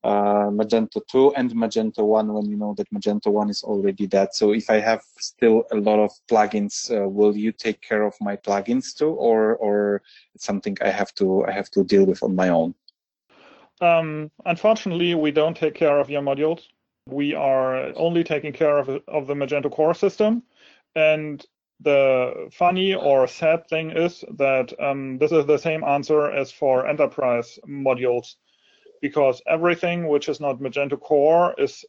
uh, 0.07 0.49
Magento 0.49 1.01
2 1.05 1.33
and 1.35 1.51
Magento 1.51 2.05
1 2.05 2.33
when 2.33 2.45
you 2.45 2.55
know 2.55 2.73
that 2.77 2.89
Magento 2.93 3.27
1 3.27 3.49
is 3.49 3.61
already 3.63 4.07
dead. 4.07 4.33
So 4.33 4.53
if 4.53 4.69
I 4.69 4.79
have 4.79 5.03
still 5.19 5.63
a 5.71 5.75
lot 5.75 5.99
of 5.99 6.11
plugins, 6.31 6.89
uh, 6.89 7.09
will 7.09 7.35
you 7.35 7.51
take 7.51 7.81
care 7.81 8.03
of 8.03 8.13
my 8.21 8.37
plugins 8.37 8.95
too, 8.95 9.09
or 9.09 9.57
or 9.57 10.01
it's 10.33 10.45
something 10.45 10.77
I 10.81 10.91
have 10.91 11.13
to 11.15 11.45
I 11.45 11.51
have 11.51 11.69
to 11.71 11.83
deal 11.83 12.05
with 12.05 12.23
on 12.23 12.35
my 12.35 12.47
own? 12.49 12.73
Um, 13.81 14.31
unfortunately, 14.45 15.13
we 15.13 15.31
don't 15.31 15.57
take 15.57 15.75
care 15.75 15.99
of 15.99 16.09
your 16.09 16.21
modules. 16.21 16.61
We 17.09 17.33
are 17.35 17.91
only 17.97 18.23
taking 18.23 18.53
care 18.53 18.77
of 18.77 18.87
of 19.09 19.27
the 19.27 19.35
Magento 19.35 19.69
core 19.69 19.95
system, 19.95 20.43
and 20.95 21.45
the 21.81 22.47
funny 22.51 22.95
or 22.95 23.27
sad 23.27 23.67
thing 23.67 23.91
is 23.91 24.23
that 24.37 24.73
um, 24.79 25.17
this 25.17 25.31
is 25.33 25.45
the 25.45 25.57
same 25.57 25.83
answer 25.83 26.31
as 26.31 26.49
for 26.51 26.87
enterprise 26.87 27.59
modules 27.67 28.35
because 29.01 29.41
everything 29.47 30.07
which 30.07 30.29
is 30.29 30.39
not 30.39 30.59
Magento 30.59 30.99
Core 30.99 31.55
is 31.57 31.85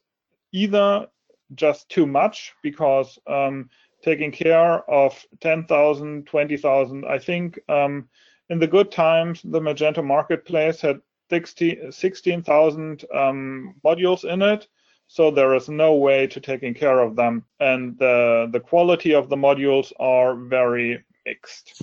either 0.52 1.06
just 1.54 1.88
too 1.88 2.06
much 2.06 2.52
because 2.62 3.18
um, 3.26 3.70
taking 4.02 4.30
care 4.30 4.88
of 4.90 5.24
10,000, 5.40 6.26
20,000, 6.26 7.04
I 7.04 7.18
think 7.18 7.58
um, 7.68 8.08
in 8.50 8.58
the 8.58 8.66
good 8.66 8.90
times, 8.90 9.42
the 9.42 9.60
Magento 9.60 10.04
marketplace 10.04 10.80
had 10.80 11.00
16,000 11.30 13.04
um, 13.14 13.74
modules 13.84 14.24
in 14.24 14.42
it. 14.42 14.68
So 15.06 15.30
there 15.30 15.54
is 15.54 15.68
no 15.68 15.94
way 15.94 16.26
to 16.26 16.40
taking 16.40 16.74
care 16.74 17.00
of 17.00 17.16
them. 17.16 17.44
And 17.60 17.98
the, 17.98 18.48
the 18.52 18.60
quality 18.60 19.14
of 19.14 19.28
the 19.28 19.36
modules 19.36 19.92
are 19.98 20.34
very 20.34 21.02
mixed. 21.26 21.82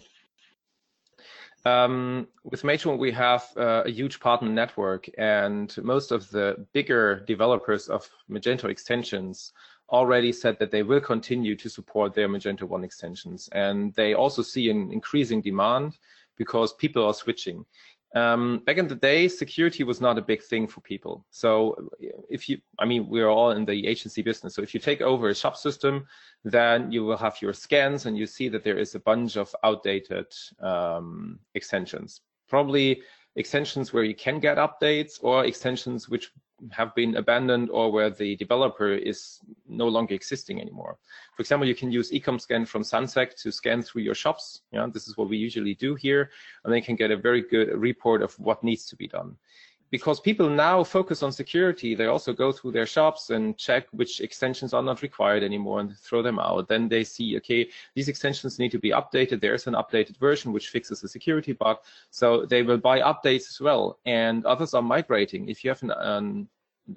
Um, 1.65 2.27
with 2.43 2.61
Magento, 2.61 2.97
we 2.97 3.11
have 3.11 3.45
uh, 3.57 3.83
a 3.85 3.91
huge 3.91 4.19
partner 4.19 4.49
network, 4.49 5.09
and 5.17 5.75
most 5.83 6.11
of 6.11 6.29
the 6.29 6.63
bigger 6.73 7.21
developers 7.25 7.89
of 7.89 8.07
Magento 8.29 8.65
extensions 8.65 9.51
already 9.89 10.31
said 10.31 10.57
that 10.59 10.69
they 10.69 10.83
will 10.83 11.01
continue 11.01 11.55
to 11.55 11.69
support 11.69 12.13
their 12.13 12.29
Magento 12.29 12.63
1 12.63 12.83
extensions. 12.83 13.49
And 13.51 13.93
they 13.95 14.13
also 14.13 14.43
see 14.43 14.69
an 14.69 14.91
increasing 14.91 15.41
demand 15.41 15.97
because 16.37 16.73
people 16.73 17.03
are 17.03 17.13
switching. 17.13 17.65
Um, 18.15 18.61
back 18.65 18.77
in 18.77 18.87
the 18.87 18.95
day, 18.95 19.27
security 19.27 19.83
was 19.83 19.99
not 19.99 20.17
a 20.17 20.21
big 20.21 20.41
thing 20.41 20.67
for 20.67 20.79
people. 20.79 21.25
So 21.31 21.89
if 22.29 22.47
you, 22.47 22.59
I 22.79 22.85
mean, 22.85 23.09
we're 23.09 23.27
all 23.27 23.51
in 23.51 23.65
the 23.65 23.85
agency 23.85 24.21
business. 24.21 24.55
So 24.55 24.61
if 24.61 24.73
you 24.73 24.79
take 24.79 25.01
over 25.01 25.27
a 25.27 25.35
shop 25.35 25.57
system, 25.57 26.07
then 26.45 26.93
you 26.93 27.03
will 27.03 27.17
have 27.17 27.41
your 27.41 27.51
scans 27.51 28.05
and 28.05 28.17
you 28.17 28.25
see 28.25 28.47
that 28.49 28.63
there 28.63 28.77
is 28.77 28.95
a 28.95 29.01
bunch 29.01 29.35
of 29.35 29.53
outdated 29.65 30.27
um, 30.61 31.39
extensions. 31.55 32.21
Probably 32.47 33.01
extensions 33.35 33.91
where 33.91 34.05
you 34.05 34.15
can 34.15 34.39
get 34.39 34.57
updates 34.57 35.19
or 35.21 35.43
extensions 35.43 36.07
which 36.07 36.31
have 36.71 36.95
been 36.95 37.17
abandoned 37.17 37.69
or 37.69 37.91
where 37.91 38.09
the 38.09 38.35
developer 38.37 38.93
is 38.93 39.39
no 39.67 39.87
longer 39.87 40.15
existing 40.15 40.61
anymore. 40.61 40.97
For 41.35 41.41
example, 41.41 41.67
you 41.67 41.75
can 41.75 41.91
use 41.91 42.11
ecom-scan 42.11 42.65
from 42.65 42.81
Sansec 42.81 43.35
to 43.41 43.51
scan 43.51 43.81
through 43.81 44.03
your 44.03 44.15
shops. 44.15 44.61
Yeah, 44.71 44.87
this 44.91 45.07
is 45.07 45.17
what 45.17 45.29
we 45.29 45.37
usually 45.37 45.75
do 45.75 45.95
here, 45.95 46.31
and 46.63 46.73
they 46.73 46.81
can 46.81 46.95
get 46.95 47.11
a 47.11 47.17
very 47.17 47.41
good 47.41 47.77
report 47.77 48.21
of 48.21 48.33
what 48.39 48.63
needs 48.63 48.85
to 48.87 48.95
be 48.95 49.07
done. 49.07 49.35
Because 49.91 50.19
people 50.19 50.49
now 50.49 50.83
focus 50.83 51.23
on 51.23 51.31
security, 51.31 51.95
they 51.95 52.07
also 52.07 52.33
go 52.33 52.51
through 52.51 52.71
their 52.71 52.85
shops 52.85 53.29
and 53.29 53.57
check 53.57 53.87
which 53.91 54.19
extensions 54.19 54.73
are 54.73 54.83
not 54.83 55.01
required 55.01 55.43
anymore 55.43 55.79
and 55.79 55.97
throw 55.97 56.21
them 56.21 56.39
out. 56.39 56.67
Then 56.67 56.89
they 56.89 57.03
see, 57.03 57.37
okay, 57.37 57.69
these 57.93 58.09
extensions 58.09 58.59
need 58.59 58.71
to 58.71 58.79
be 58.79 58.89
updated. 58.89 59.41
There's 59.41 59.67
an 59.67 59.75
updated 59.75 60.17
version 60.17 60.51
which 60.51 60.69
fixes 60.69 61.03
a 61.03 61.07
security 61.07 61.53
bug. 61.53 61.77
So 62.09 62.45
they 62.45 62.63
will 62.63 62.77
buy 62.77 62.99
updates 62.99 63.49
as 63.49 63.61
well. 63.61 63.99
And 64.05 64.45
others 64.45 64.73
are 64.73 64.81
migrating. 64.81 65.49
If 65.49 65.63
you 65.63 65.69
have 65.69 65.83
an, 65.83 65.91
an 65.91 66.49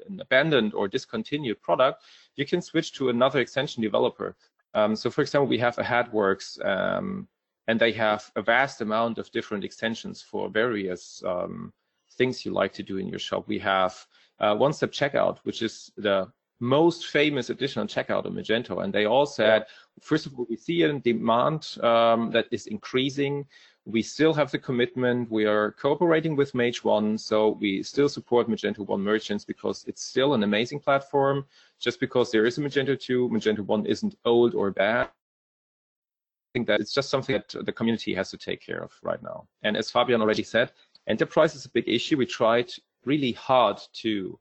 an 0.09 0.20
abandoned 0.20 0.74
or 0.74 0.88
discontinued 0.88 1.61
product, 1.62 2.05
you 2.37 2.46
can 2.46 2.61
switch 2.61 2.92
to 2.92 3.09
another 3.09 3.40
extension 3.40 3.83
developer. 3.83 4.37
Um, 4.74 4.94
so 4.94 5.11
for 5.11 5.22
example, 5.22 5.48
we 5.48 5.59
have 5.59 5.77
AheadWorks, 5.77 6.64
um, 6.64 7.29
and 7.68 7.79
they 7.79 7.92
have 7.92 8.31
a 8.37 8.42
vast 8.42 8.81
amount 8.81 9.18
of 9.18 9.31
different 9.31 9.64
extensions 9.64 10.22
for 10.22 10.48
various 10.48 11.22
um, 11.27 11.72
things 12.18 12.44
you 12.44 12.52
like 12.52 12.72
to 12.74 12.83
do 12.83 12.98
in 12.98 13.09
your 13.09 13.18
shop. 13.18 13.44
We 13.46 13.59
have 13.61 14.07
uh, 14.40 14.54
one-step 14.57 14.92
checkout, 14.92 15.38
which 15.44 15.62
is 15.62 15.90
the 15.96 16.31
most 16.61 17.07
famous 17.07 17.50
additional 17.50 17.87
checkout 17.87 18.26
on 18.26 18.33
Magento. 18.35 18.83
And 18.83 18.92
they 18.92 19.07
all 19.07 19.26
said, 19.26 19.66
first 20.02 20.26
of 20.26 20.37
all, 20.37 20.46
we 20.50 20.57
see 20.57 20.83
a 20.83 20.92
demand 20.98 21.76
um, 21.83 22.31
that 22.33 22.46
is 22.50 22.66
increasing 22.66 23.46
we 23.88 24.02
still 24.02 24.35
have 24.35 24.50
the 24.50 24.59
commitment. 24.59 25.31
We 25.31 25.46
are 25.46 25.72
cooperating 25.72 26.37
with 26.37 26.54
Mage 26.54 26.85
One, 26.85 27.16
so 27.16 27.57
we 27.59 27.83
still 27.83 28.11
support 28.11 28.46
Magento 28.46 28.87
1 28.87 29.00
merchants 29.00 29.46
because 29.46 29.83
it's 29.87 30.04
still 30.04 30.35
an 30.35 30.42
amazing 30.42 30.81
platform. 30.81 31.46
Just 31.81 31.98
because 31.98 32.31
there 32.31 32.44
is 32.44 32.59
a 32.59 32.61
Magento 32.61 33.00
2, 33.00 33.31
Magento 33.31 33.61
1 33.61 33.87
isn't 33.87 34.14
old 34.26 34.54
or 34.54 34.70
bad. 34.70 35.07
I 35.07 36.50
think 36.52 36.66
that 36.66 36.81
it's 36.81 36.92
just 36.92 37.09
something 37.09 37.35
that 37.35 37.64
the 37.64 37.72
community 37.72 38.12
has 38.12 38.31
to 38.31 38.37
take 38.37 38.61
care 38.61 38.83
of 38.83 38.92
right 39.02 39.22
now. 39.22 39.48
And 39.62 39.74
as 39.74 39.90
Fabian 39.90 40.20
already 40.20 40.42
said, 40.42 40.72
enterprise 41.09 41.55
is 41.55 41.64
a 41.64 41.71
big 41.71 41.88
issue. 41.88 42.16
We 42.16 42.27
tried 42.27 42.71
really 43.05 43.33
hard 43.33 43.81
to 44.03 44.38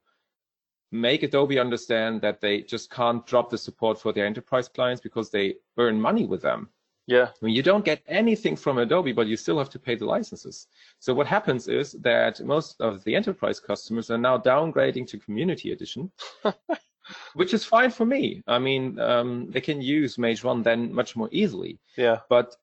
make 0.91 1.23
Adobe 1.23 1.59
understand 1.59 2.21
that 2.21 2.39
they 2.41 2.61
just 2.61 2.91
can't 2.91 3.25
drop 3.25 3.49
the 3.49 3.57
support 3.57 3.99
for 3.99 4.13
their 4.13 4.25
enterprise 4.25 4.67
clients 4.67 5.01
because 5.01 5.29
they 5.29 5.55
earn 5.77 5.99
money 5.99 6.25
with 6.25 6.41
them. 6.41 6.69
Yeah. 7.07 7.29
I 7.29 7.45
mean, 7.45 7.55
you 7.55 7.63
don't 7.63 7.85
get 7.85 8.03
anything 8.07 8.57
from 8.57 8.77
Adobe, 8.77 9.13
but 9.13 9.27
you 9.27 9.37
still 9.37 9.57
have 9.57 9.69
to 9.71 9.79
pay 9.79 9.95
the 9.95 10.05
licenses. 10.05 10.67
So 10.99 11.13
what 11.13 11.25
happens 11.25 11.69
is 11.69 11.93
that 12.01 12.43
most 12.43 12.81
of 12.81 13.03
the 13.05 13.15
enterprise 13.15 13.61
customers 13.61 14.11
are 14.11 14.17
now 14.17 14.37
downgrading 14.37 15.07
to 15.07 15.17
Community 15.17 15.71
Edition, 15.71 16.11
which 17.33 17.53
is 17.53 17.63
fine 17.63 17.91
for 17.91 18.05
me. 18.05 18.41
I 18.47 18.59
mean, 18.59 18.99
um, 18.99 19.49
they 19.51 19.61
can 19.61 19.81
use 19.81 20.17
Mage 20.17 20.43
One 20.43 20.63
then 20.63 20.93
much 20.93 21.15
more 21.15 21.29
easily. 21.31 21.79
Yeah. 21.97 22.19
But 22.29 22.55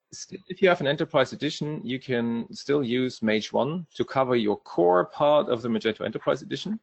if 0.47 0.61
you 0.61 0.69
have 0.69 0.81
an 0.81 0.87
Enterprise 0.87 1.33
Edition, 1.33 1.81
you 1.83 1.99
can 1.99 2.47
still 2.53 2.83
use 2.83 3.21
Mage 3.21 3.51
One 3.51 3.85
to 3.95 4.05
cover 4.05 4.35
your 4.35 4.57
core 4.57 5.05
part 5.05 5.49
of 5.49 5.61
the 5.61 5.69
Magento 5.69 6.05
Enterprise 6.05 6.41
Edition, 6.41 6.79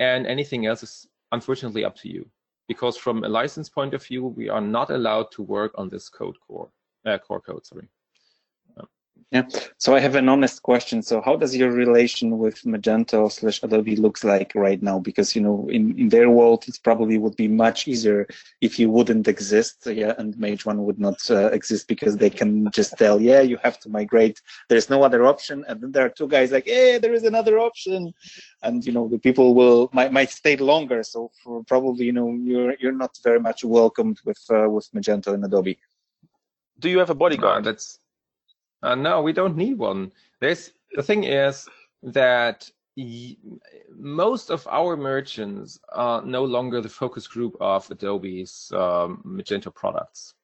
and 0.00 0.26
anything 0.26 0.66
else 0.66 0.82
is 0.82 1.08
unfortunately 1.32 1.84
up 1.84 1.96
to 1.96 2.08
you. 2.08 2.28
Because 2.66 2.98
from 2.98 3.24
a 3.24 3.28
license 3.28 3.70
point 3.70 3.94
of 3.94 4.04
view, 4.04 4.26
we 4.26 4.50
are 4.50 4.60
not 4.60 4.90
allowed 4.90 5.30
to 5.32 5.42
work 5.42 5.72
on 5.76 5.88
this 5.88 6.08
code 6.08 6.36
core 6.46 6.70
uh, 7.06 7.18
core 7.18 7.40
code. 7.40 7.64
Sorry. 7.64 7.88
Yeah. 9.30 9.46
So 9.76 9.94
I 9.94 10.00
have 10.00 10.14
an 10.14 10.28
honest 10.30 10.62
question. 10.62 11.02
So 11.02 11.20
how 11.20 11.36
does 11.36 11.54
your 11.54 11.70
relation 11.70 12.38
with 12.38 12.62
Magento 12.62 13.30
slash 13.30 13.62
Adobe 13.62 13.94
looks 13.96 14.24
like 14.24 14.52
right 14.54 14.82
now? 14.82 14.98
Because 15.00 15.36
you 15.36 15.42
know, 15.42 15.68
in, 15.70 15.98
in 15.98 16.08
their 16.08 16.30
world, 16.30 16.64
it 16.66 16.78
probably 16.82 17.18
would 17.18 17.36
be 17.36 17.46
much 17.46 17.86
easier 17.86 18.26
if 18.62 18.78
you 18.78 18.88
wouldn't 18.88 19.28
exist. 19.28 19.86
Yeah, 19.86 20.14
and 20.16 20.38
Mage 20.38 20.64
One 20.64 20.82
would 20.84 20.98
not 20.98 21.18
uh, 21.30 21.48
exist 21.48 21.88
because 21.88 22.16
they 22.16 22.30
can 22.30 22.70
just 22.70 22.96
tell, 22.96 23.20
yeah, 23.20 23.42
you 23.42 23.58
have 23.62 23.78
to 23.80 23.90
migrate. 23.90 24.40
There's 24.70 24.88
no 24.88 25.02
other 25.02 25.26
option. 25.26 25.62
And 25.68 25.82
then 25.82 25.92
there 25.92 26.06
are 26.06 26.10
two 26.10 26.28
guys 26.28 26.50
like, 26.50 26.64
hey, 26.64 26.96
there 26.96 27.12
is 27.12 27.24
another 27.24 27.58
option, 27.58 28.14
and 28.62 28.84
you 28.84 28.92
know, 28.92 29.08
the 29.08 29.18
people 29.18 29.54
will 29.54 29.90
might, 29.92 30.10
might 30.10 30.30
stay 30.30 30.56
longer. 30.56 31.02
So 31.02 31.30
for 31.44 31.62
probably, 31.64 32.06
you 32.06 32.12
know, 32.12 32.32
you're 32.32 32.76
you're 32.80 32.92
not 32.92 33.14
very 33.22 33.40
much 33.40 33.62
welcomed 33.62 34.20
with 34.24 34.42
uh, 34.48 34.70
with 34.70 34.88
Magento 34.92 35.34
and 35.34 35.44
Adobe. 35.44 35.78
Do 36.78 36.88
you 36.88 36.98
have 36.98 37.10
a 37.10 37.14
bodyguard? 37.14 37.66
Uh, 37.66 37.70
that's 37.72 37.98
uh, 38.82 38.94
no, 38.94 39.22
we 39.22 39.32
don't 39.32 39.56
need 39.56 39.78
one. 39.78 40.12
There's 40.40 40.72
the 40.94 41.02
thing 41.02 41.24
is 41.24 41.68
that 42.02 42.70
most 43.96 44.50
of 44.50 44.66
our 44.68 44.96
merchants 44.96 45.78
are 45.92 46.22
no 46.22 46.44
longer 46.44 46.80
the 46.80 46.88
focus 46.88 47.26
group 47.26 47.56
of 47.60 47.88
Adobe's 47.90 48.72
um, 48.74 49.22
Magento 49.24 49.72
products. 49.72 50.34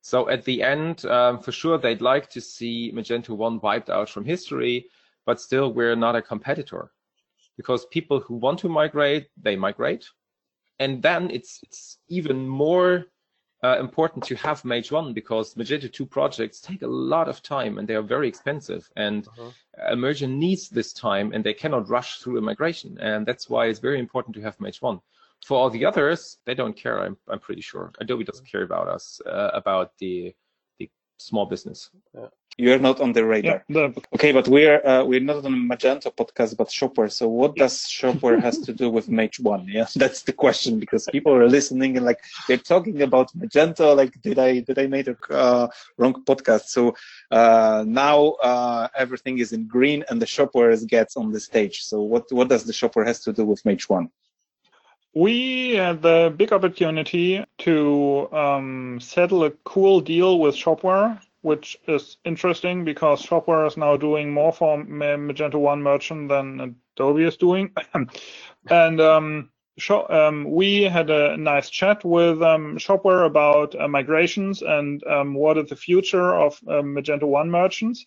So 0.00 0.28
at 0.28 0.44
the 0.44 0.62
end, 0.62 1.04
um, 1.06 1.40
for 1.40 1.52
sure, 1.52 1.76
they'd 1.76 2.00
like 2.00 2.30
to 2.30 2.40
see 2.40 2.92
Magento 2.94 3.30
1 3.30 3.60
wiped 3.60 3.90
out 3.90 4.08
from 4.08 4.24
history, 4.24 4.86
but 5.26 5.40
still, 5.40 5.72
we're 5.72 5.96
not 5.96 6.16
a 6.16 6.22
competitor 6.22 6.92
because 7.56 7.84
people 7.86 8.20
who 8.20 8.36
want 8.36 8.60
to 8.60 8.68
migrate, 8.68 9.28
they 9.36 9.56
migrate. 9.56 10.08
And 10.78 11.02
then 11.02 11.30
it's, 11.30 11.60
it's 11.64 11.98
even 12.08 12.46
more 12.46 13.06
uh, 13.62 13.76
important 13.80 14.24
to 14.24 14.36
have 14.36 14.64
Mage 14.64 14.92
1 14.92 15.12
because 15.14 15.54
Magento 15.54 15.92
2 15.92 16.06
projects 16.06 16.60
take 16.60 16.82
a 16.82 16.86
lot 16.86 17.28
of 17.28 17.42
time 17.42 17.78
and 17.78 17.88
they 17.88 17.94
are 17.96 18.02
very 18.02 18.28
expensive. 18.28 18.88
And 18.96 19.26
Uh-huh. 19.28 19.50
a 19.92 19.96
merchant 19.96 20.34
needs 20.34 20.68
this 20.68 20.92
time 20.92 21.32
and 21.32 21.42
they 21.44 21.54
cannot 21.54 21.88
rush 21.88 22.18
through 22.20 22.38
a 22.38 22.40
migration. 22.40 22.98
And 23.00 23.26
that's 23.26 23.48
why 23.48 23.66
it's 23.66 23.80
very 23.80 23.98
important 23.98 24.34
to 24.36 24.42
have 24.42 24.58
Mage 24.60 24.80
1. 24.82 25.00
For 25.46 25.56
all 25.58 25.70
the 25.70 25.84
others, 25.84 26.38
they 26.46 26.54
don't 26.54 26.76
care, 26.76 27.00
I'm, 27.00 27.16
I'm 27.28 27.38
pretty 27.40 27.62
sure. 27.62 27.92
Adobe 28.00 28.24
doesn't 28.24 28.46
care 28.50 28.62
about 28.64 28.88
us, 28.88 29.20
uh, 29.26 29.50
about 29.54 29.96
the, 29.98 30.34
the 30.78 30.90
small 31.18 31.46
business. 31.46 31.90
You're 32.58 32.78
not 32.80 33.00
on 33.00 33.12
the 33.12 33.24
Yeah, 33.40 33.54
radar. 33.54 33.64
the, 33.68 33.94
Okay, 34.14 34.32
but 34.32 34.48
we're 34.48 34.84
uh, 34.84 35.04
we're 35.04 35.20
not 35.20 35.44
on 35.44 35.54
a 35.54 35.56
Magento 35.56 36.14
podcast, 36.14 36.56
but 36.56 36.68
Shopware. 36.68 37.10
So 37.10 37.28
what 37.28 37.56
does 37.56 37.74
Shopware 37.84 38.40
has 38.40 38.58
to 38.60 38.72
do 38.72 38.90
with 38.90 39.08
Mage 39.08 39.38
One? 39.40 39.66
Yeah, 39.68 39.86
that's 39.96 40.22
the 40.22 40.32
question 40.32 40.78
because 40.80 41.06
people 41.06 41.32
are 41.34 41.48
listening 41.48 41.96
and 41.96 42.04
like 42.04 42.20
they're 42.48 42.56
talking 42.74 43.02
about 43.02 43.32
Magento. 43.38 43.96
Like, 43.96 44.20
did 44.22 44.38
I 44.38 44.60
did 44.60 44.78
I 44.78 44.86
make 44.88 45.08
a 45.08 45.16
uh, 45.30 45.68
wrong 45.98 46.14
podcast? 46.24 46.64
So 46.76 46.94
uh, 47.30 47.84
now 47.86 48.18
uh, 48.50 48.88
everything 48.96 49.38
is 49.38 49.52
in 49.52 49.66
green 49.68 50.04
and 50.10 50.20
the 50.20 50.26
Shopware 50.26 50.74
gets 50.86 51.16
on 51.16 51.32
the 51.32 51.40
stage. 51.40 51.82
So 51.82 52.02
what 52.02 52.24
what 52.32 52.48
does 52.48 52.64
the 52.64 52.72
Shopware 52.72 53.06
has 53.06 53.20
to 53.20 53.32
do 53.32 53.44
with 53.44 53.64
Mage 53.64 53.88
One? 53.88 54.10
we 55.14 55.72
had 55.74 56.02
the 56.02 56.32
big 56.36 56.52
opportunity 56.52 57.44
to 57.58 58.28
um, 58.32 58.98
settle 59.00 59.44
a 59.44 59.50
cool 59.64 60.00
deal 60.00 60.38
with 60.38 60.54
Shopware, 60.54 61.20
which 61.42 61.76
is 61.86 62.16
interesting 62.24 62.84
because 62.84 63.24
Shopware 63.24 63.66
is 63.66 63.76
now 63.76 63.96
doing 63.96 64.32
more 64.32 64.52
for 64.52 64.82
Magento 64.82 65.56
1 65.56 65.82
merchant 65.82 66.28
than 66.28 66.76
Adobe 66.96 67.24
is 67.24 67.36
doing. 67.36 67.70
and 68.70 69.00
um, 69.00 69.50
um, 70.10 70.50
we 70.50 70.82
had 70.82 71.10
a 71.10 71.36
nice 71.36 71.70
chat 71.70 72.04
with 72.04 72.42
um, 72.42 72.76
Shopware 72.78 73.26
about 73.26 73.74
uh, 73.78 73.86
migrations 73.86 74.62
and 74.62 75.04
um, 75.06 75.34
what 75.34 75.58
is 75.58 75.68
the 75.68 75.76
future 75.76 76.34
of 76.34 76.58
um, 76.66 76.94
Magento 76.94 77.24
1 77.24 77.50
merchants. 77.50 78.06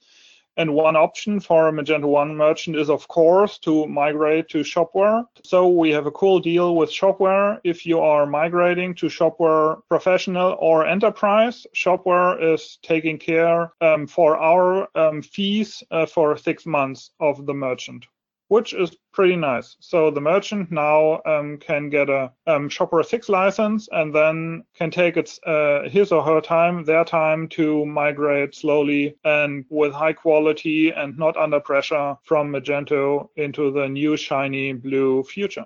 And 0.58 0.74
one 0.74 0.96
option 0.96 1.40
for 1.40 1.68
a 1.68 1.72
Magento 1.72 2.06
1 2.06 2.36
merchant 2.36 2.76
is, 2.76 2.90
of 2.90 3.08
course, 3.08 3.58
to 3.60 3.88
migrate 3.88 4.50
to 4.50 4.60
Shopware. 4.60 5.26
So 5.44 5.70
we 5.70 5.92
have 5.92 6.06
a 6.06 6.12
cool 6.12 6.40
deal 6.40 6.76
with 6.76 6.90
Shopware. 6.92 7.60
If 7.64 7.86
you 7.86 8.00
are 8.00 8.26
migrating 8.26 8.94
to 8.96 9.08
Shopware 9.08 9.82
Professional 9.88 10.58
or 10.60 10.86
Enterprise, 10.86 11.66
Shopware 11.74 12.54
is 12.54 12.80
taking 12.84 13.18
care 13.18 13.72
um, 13.80 14.08
for 14.08 14.38
our 14.38 14.88
um, 14.98 15.22
fees 15.22 15.84
uh, 15.90 16.06
for 16.06 16.36
six 16.38 16.66
months 16.66 17.12
of 17.20 17.46
the 17.46 17.54
merchant, 17.54 18.06
which 18.52 18.74
is 18.74 18.98
pretty 19.14 19.38
nice. 19.38 19.78
So 19.80 20.12
the 20.12 20.20
merchant 20.20 20.74
now 20.74 21.22
um, 21.26 21.58
can 21.58 21.90
get 21.90 22.10
a 22.10 22.34
um, 22.48 22.68
Shopware 22.68 23.06
6 23.06 23.30
license 23.30 23.88
and 23.94 24.14
then 24.14 24.66
can 24.76 24.92
take 24.92 25.16
its 25.16 25.40
uh, 25.48 25.84
his 25.90 26.12
or 26.12 26.22
her 26.22 26.42
time, 26.42 26.84
their 26.84 27.06
time 27.06 27.48
to 27.56 27.86
migrate 27.86 28.54
slowly 28.54 29.16
and 29.24 29.64
with 29.70 29.94
high 29.94 30.12
quality 30.12 30.90
and 30.90 31.18
not 31.18 31.38
under 31.38 31.62
pressure 31.62 32.18
from 32.26 32.52
Magento 32.52 33.30
into 33.38 33.72
the 33.72 33.88
new 33.88 34.18
shiny 34.18 34.74
blue 34.74 35.24
future. 35.24 35.66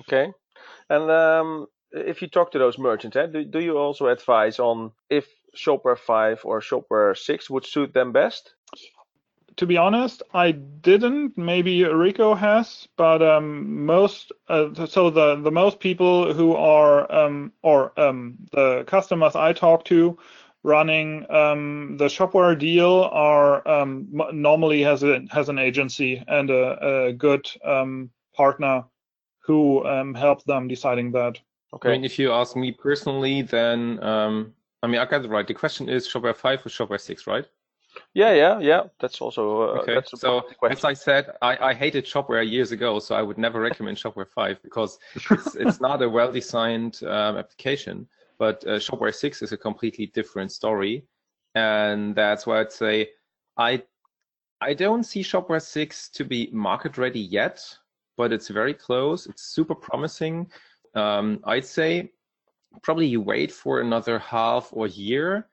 Okay. 0.00 0.32
And 0.88 1.10
um, 1.10 1.66
if 1.90 2.22
you 2.22 2.28
talk 2.28 2.52
to 2.52 2.58
those 2.58 2.78
merchants, 2.78 3.14
eh, 3.14 3.26
do, 3.26 3.44
do 3.44 3.60
you 3.60 3.76
also 3.76 4.06
advise 4.06 4.58
on 4.58 4.92
if 5.10 5.28
Shopware 5.54 5.98
5 5.98 6.40
or 6.46 6.60
Shopware 6.60 7.14
6 7.14 7.50
would 7.50 7.66
suit 7.66 7.92
them 7.92 8.12
best? 8.12 8.54
To 9.56 9.66
be 9.66 9.76
honest, 9.76 10.22
I 10.32 10.52
didn't. 10.52 11.36
Maybe 11.36 11.84
Rico 11.84 12.34
has, 12.34 12.88
but 12.96 13.22
um, 13.22 13.84
most 13.84 14.32
uh, 14.48 14.86
so 14.86 15.10
the 15.10 15.36
the 15.36 15.50
most 15.50 15.80
people 15.80 16.32
who 16.32 16.54
are 16.54 17.10
um, 17.12 17.52
or 17.62 17.98
um, 18.00 18.38
the 18.52 18.84
customers 18.86 19.36
I 19.36 19.52
talk 19.52 19.84
to 19.86 20.18
running 20.64 21.28
um, 21.30 21.96
the 21.98 22.06
Shopware 22.06 22.58
deal 22.58 23.08
are 23.12 23.66
um, 23.66 24.06
normally 24.32 24.82
has 24.82 25.02
a 25.02 25.20
has 25.30 25.48
an 25.48 25.58
agency 25.58 26.22
and 26.28 26.50
a, 26.50 27.06
a 27.06 27.12
good 27.12 27.48
um, 27.64 28.10
partner 28.34 28.84
who 29.40 29.84
um, 29.86 30.14
help 30.14 30.44
them 30.44 30.68
deciding 30.68 31.12
that. 31.12 31.38
Okay. 31.74 31.88
I 31.88 31.92
mean, 31.92 32.04
if 32.04 32.18
you 32.18 32.32
ask 32.32 32.54
me 32.54 32.70
personally, 32.70 33.42
then 33.42 33.98
I 34.82 34.88
mean, 34.88 35.00
I 35.00 35.04
got 35.04 35.24
it 35.24 35.30
right. 35.30 35.46
The 35.46 35.54
question 35.54 35.88
is 35.88 36.08
Shopware 36.08 36.34
5 36.34 36.66
or 36.66 36.68
Shopware 36.68 37.00
6, 37.00 37.26
right? 37.26 37.46
Yeah, 38.14 38.32
yeah, 38.32 38.58
yeah. 38.58 38.82
That's 39.00 39.20
also 39.20 39.62
uh, 39.62 39.80
Okay. 39.80 39.94
that's 39.94 40.12
a 40.12 40.16
So 40.16 40.40
question. 40.58 40.78
as 40.78 40.84
I 40.84 40.92
said, 40.92 41.30
I, 41.40 41.56
I 41.70 41.74
hated 41.74 42.04
Shopware 42.04 42.48
years 42.48 42.72
ago, 42.72 42.98
so 42.98 43.14
I 43.14 43.22
would 43.22 43.38
never 43.38 43.60
recommend 43.60 43.96
Shopware 43.96 44.28
5 44.28 44.62
because 44.62 44.98
it's, 45.30 45.54
it's 45.62 45.80
not 45.80 46.02
a 46.02 46.08
well-designed 46.08 47.02
um, 47.04 47.36
application. 47.36 48.06
But 48.38 48.66
uh, 48.66 48.78
Shopware 48.78 49.14
6 49.14 49.42
is 49.42 49.52
a 49.52 49.56
completely 49.56 50.06
different 50.06 50.52
story, 50.52 51.04
and 51.54 52.14
that's 52.14 52.46
why 52.46 52.60
I'd 52.60 52.72
say 52.72 53.10
I 53.56 53.82
I 54.60 54.74
don't 54.74 55.04
see 55.04 55.22
Shopware 55.22 55.60
6 55.62 56.08
to 56.10 56.24
be 56.24 56.48
market 56.52 56.96
ready 56.96 57.20
yet, 57.20 57.64
but 58.16 58.32
it's 58.32 58.48
very 58.48 58.74
close. 58.74 59.26
It's 59.26 59.42
super 59.42 59.74
promising. 59.74 60.50
Um, 60.94 61.40
I'd 61.44 61.66
say 61.66 62.12
probably 62.82 63.06
you 63.06 63.20
wait 63.20 63.50
for 63.52 63.80
another 63.80 64.18
half 64.18 64.68
or 64.72 64.86
year 64.86 65.48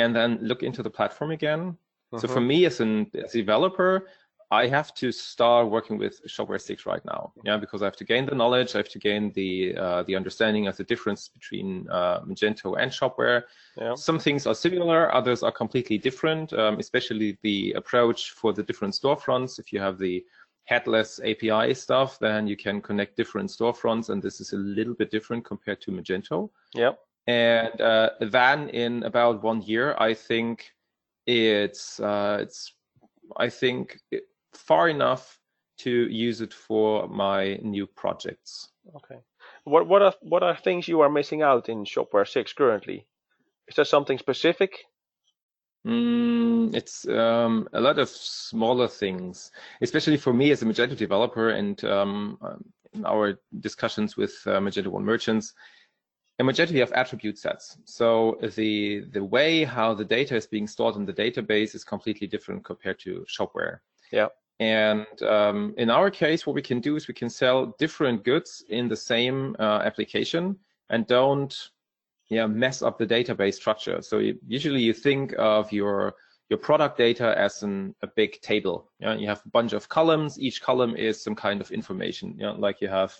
and 0.00 0.14
then 0.16 0.38
look 0.40 0.62
into 0.62 0.82
the 0.82 0.90
platform 0.90 1.30
again. 1.30 1.76
So 2.16 2.26
Mhm. 2.26 2.32
for 2.32 2.40
me 2.40 2.58
as, 2.66 2.80
a 2.80 2.86
developer, 3.32 4.08
I 4.52 4.66
have 4.66 4.92
to 4.94 5.12
start 5.12 5.70
working 5.70 5.96
with 5.96 6.14
Shopware 6.26 6.60
6 6.60 6.84
right 6.84 7.04
now. 7.04 7.32
Yeah, 7.44 7.56
because 7.56 7.82
I 7.82 7.84
have 7.84 8.00
to 8.02 8.04
gain 8.04 8.26
the 8.26 8.34
knowledge, 8.34 8.74
I 8.74 8.78
have 8.78 8.88
to 8.88 8.98
gain 8.98 9.30
the 9.32 9.76
uh, 9.84 10.02
the 10.08 10.16
understanding 10.16 10.66
of 10.66 10.76
the 10.76 10.86
difference 10.92 11.22
between 11.28 11.68
uh, 11.88 12.18
Magento 12.30 12.68
and 12.80 12.90
Shopware. 12.90 13.44
Yeah. 13.76 13.94
Some 13.94 14.18
things 14.18 14.46
are 14.48 14.54
similar, 14.66 15.00
others 15.20 15.40
are 15.46 15.52
completely 15.62 15.98
different, 15.98 16.52
um, 16.52 16.74
especially 16.84 17.38
the 17.42 17.58
approach 17.80 18.20
for 18.40 18.52
the 18.52 18.64
different 18.68 18.94
storefronts. 19.00 19.60
If 19.62 19.72
you 19.72 19.80
have 19.80 19.98
the 19.98 20.24
headless 20.64 21.20
API 21.30 21.74
stuff, 21.74 22.18
then 22.18 22.46
you 22.46 22.56
can 22.56 22.80
connect 22.88 23.16
different 23.16 23.50
storefronts, 23.50 24.10
and 24.10 24.20
this 24.20 24.40
is 24.40 24.52
a 24.52 24.56
little 24.56 24.94
bit 24.94 25.10
different 25.10 25.44
compared 25.44 25.80
to 25.82 25.92
Magento. 25.92 26.50
Yeah. 26.74 26.94
And 27.30 27.80
uh, 27.80 28.10
then 28.20 28.70
in 28.70 29.04
about 29.04 29.44
one 29.44 29.62
year, 29.62 29.94
I 29.98 30.14
think 30.14 30.72
it's 31.26 32.00
uh, 32.00 32.38
it's 32.40 32.72
I 33.36 33.48
think 33.48 34.00
far 34.52 34.88
enough 34.88 35.38
to 35.84 35.90
use 35.90 36.40
it 36.40 36.52
for 36.52 37.06
my 37.06 37.60
new 37.62 37.86
projects. 37.86 38.70
Okay. 38.96 39.20
What 39.62 39.86
what 39.86 40.02
are 40.02 40.14
what 40.22 40.42
are 40.42 40.56
things 40.56 40.88
you 40.88 41.02
are 41.02 41.08
missing 41.10 41.42
out 41.42 41.68
in 41.68 41.84
Shopware 41.84 42.26
6 42.26 42.52
currently? 42.54 43.06
Is 43.68 43.76
there 43.76 43.84
something 43.84 44.18
specific? 44.18 44.72
Mm, 45.86 46.74
it's 46.74 47.06
um, 47.08 47.68
a 47.72 47.80
lot 47.80 47.98
of 48.00 48.08
smaller 48.08 48.88
things, 48.88 49.52
especially 49.80 50.16
for 50.16 50.32
me 50.32 50.50
as 50.50 50.62
a 50.62 50.66
Magento 50.66 50.96
developer 50.96 51.50
and 51.50 51.82
um, 51.84 52.38
in 52.92 53.06
our 53.06 53.38
discussions 53.60 54.16
with 54.16 54.34
uh, 54.46 54.58
Magento 54.58 54.88
1 54.88 55.04
merchants. 55.04 55.54
We 56.46 56.78
have 56.78 56.92
attribute 56.92 57.38
sets. 57.38 57.78
So 57.84 58.38
the 58.56 59.04
the 59.12 59.24
way 59.24 59.64
how 59.64 59.94
the 59.94 60.04
data 60.04 60.36
is 60.36 60.46
being 60.46 60.66
stored 60.66 60.96
in 60.96 61.04
the 61.04 61.12
database 61.12 61.74
is 61.74 61.84
completely 61.84 62.26
different 62.26 62.64
compared 62.64 62.98
to 63.00 63.24
Shopware. 63.28 63.78
Yeah. 64.12 64.28
And 64.58 65.22
um, 65.22 65.74
in 65.78 65.88
our 65.90 66.10
case, 66.10 66.46
what 66.46 66.54
we 66.54 66.62
can 66.62 66.80
do 66.80 66.96
is 66.96 67.08
we 67.08 67.14
can 67.14 67.30
sell 67.30 67.74
different 67.78 68.24
goods 68.24 68.62
in 68.68 68.88
the 68.88 68.96
same 68.96 69.56
uh, 69.58 69.80
application 69.84 70.58
and 70.90 71.06
don't 71.06 71.70
yeah, 72.28 72.46
mess 72.46 72.82
up 72.82 72.98
the 72.98 73.06
database 73.06 73.54
structure. 73.54 74.02
So 74.02 74.18
you, 74.18 74.38
usually 74.46 74.80
you 74.80 74.92
think 74.92 75.34
of 75.38 75.72
your 75.72 76.14
your 76.50 76.58
product 76.58 76.98
data 76.98 77.34
as 77.38 77.62
an, 77.62 77.94
a 78.02 78.08
big 78.08 78.40
table. 78.40 78.90
You, 78.98 79.06
know, 79.06 79.12
you 79.14 79.28
have 79.28 79.42
a 79.46 79.48
bunch 79.50 79.72
of 79.72 79.88
columns. 79.88 80.38
Each 80.38 80.60
column 80.60 80.96
is 80.96 81.22
some 81.22 81.36
kind 81.36 81.60
of 81.60 81.70
information. 81.70 82.34
You 82.36 82.46
know, 82.46 82.54
like 82.54 82.80
you 82.80 82.88
have 82.88 83.14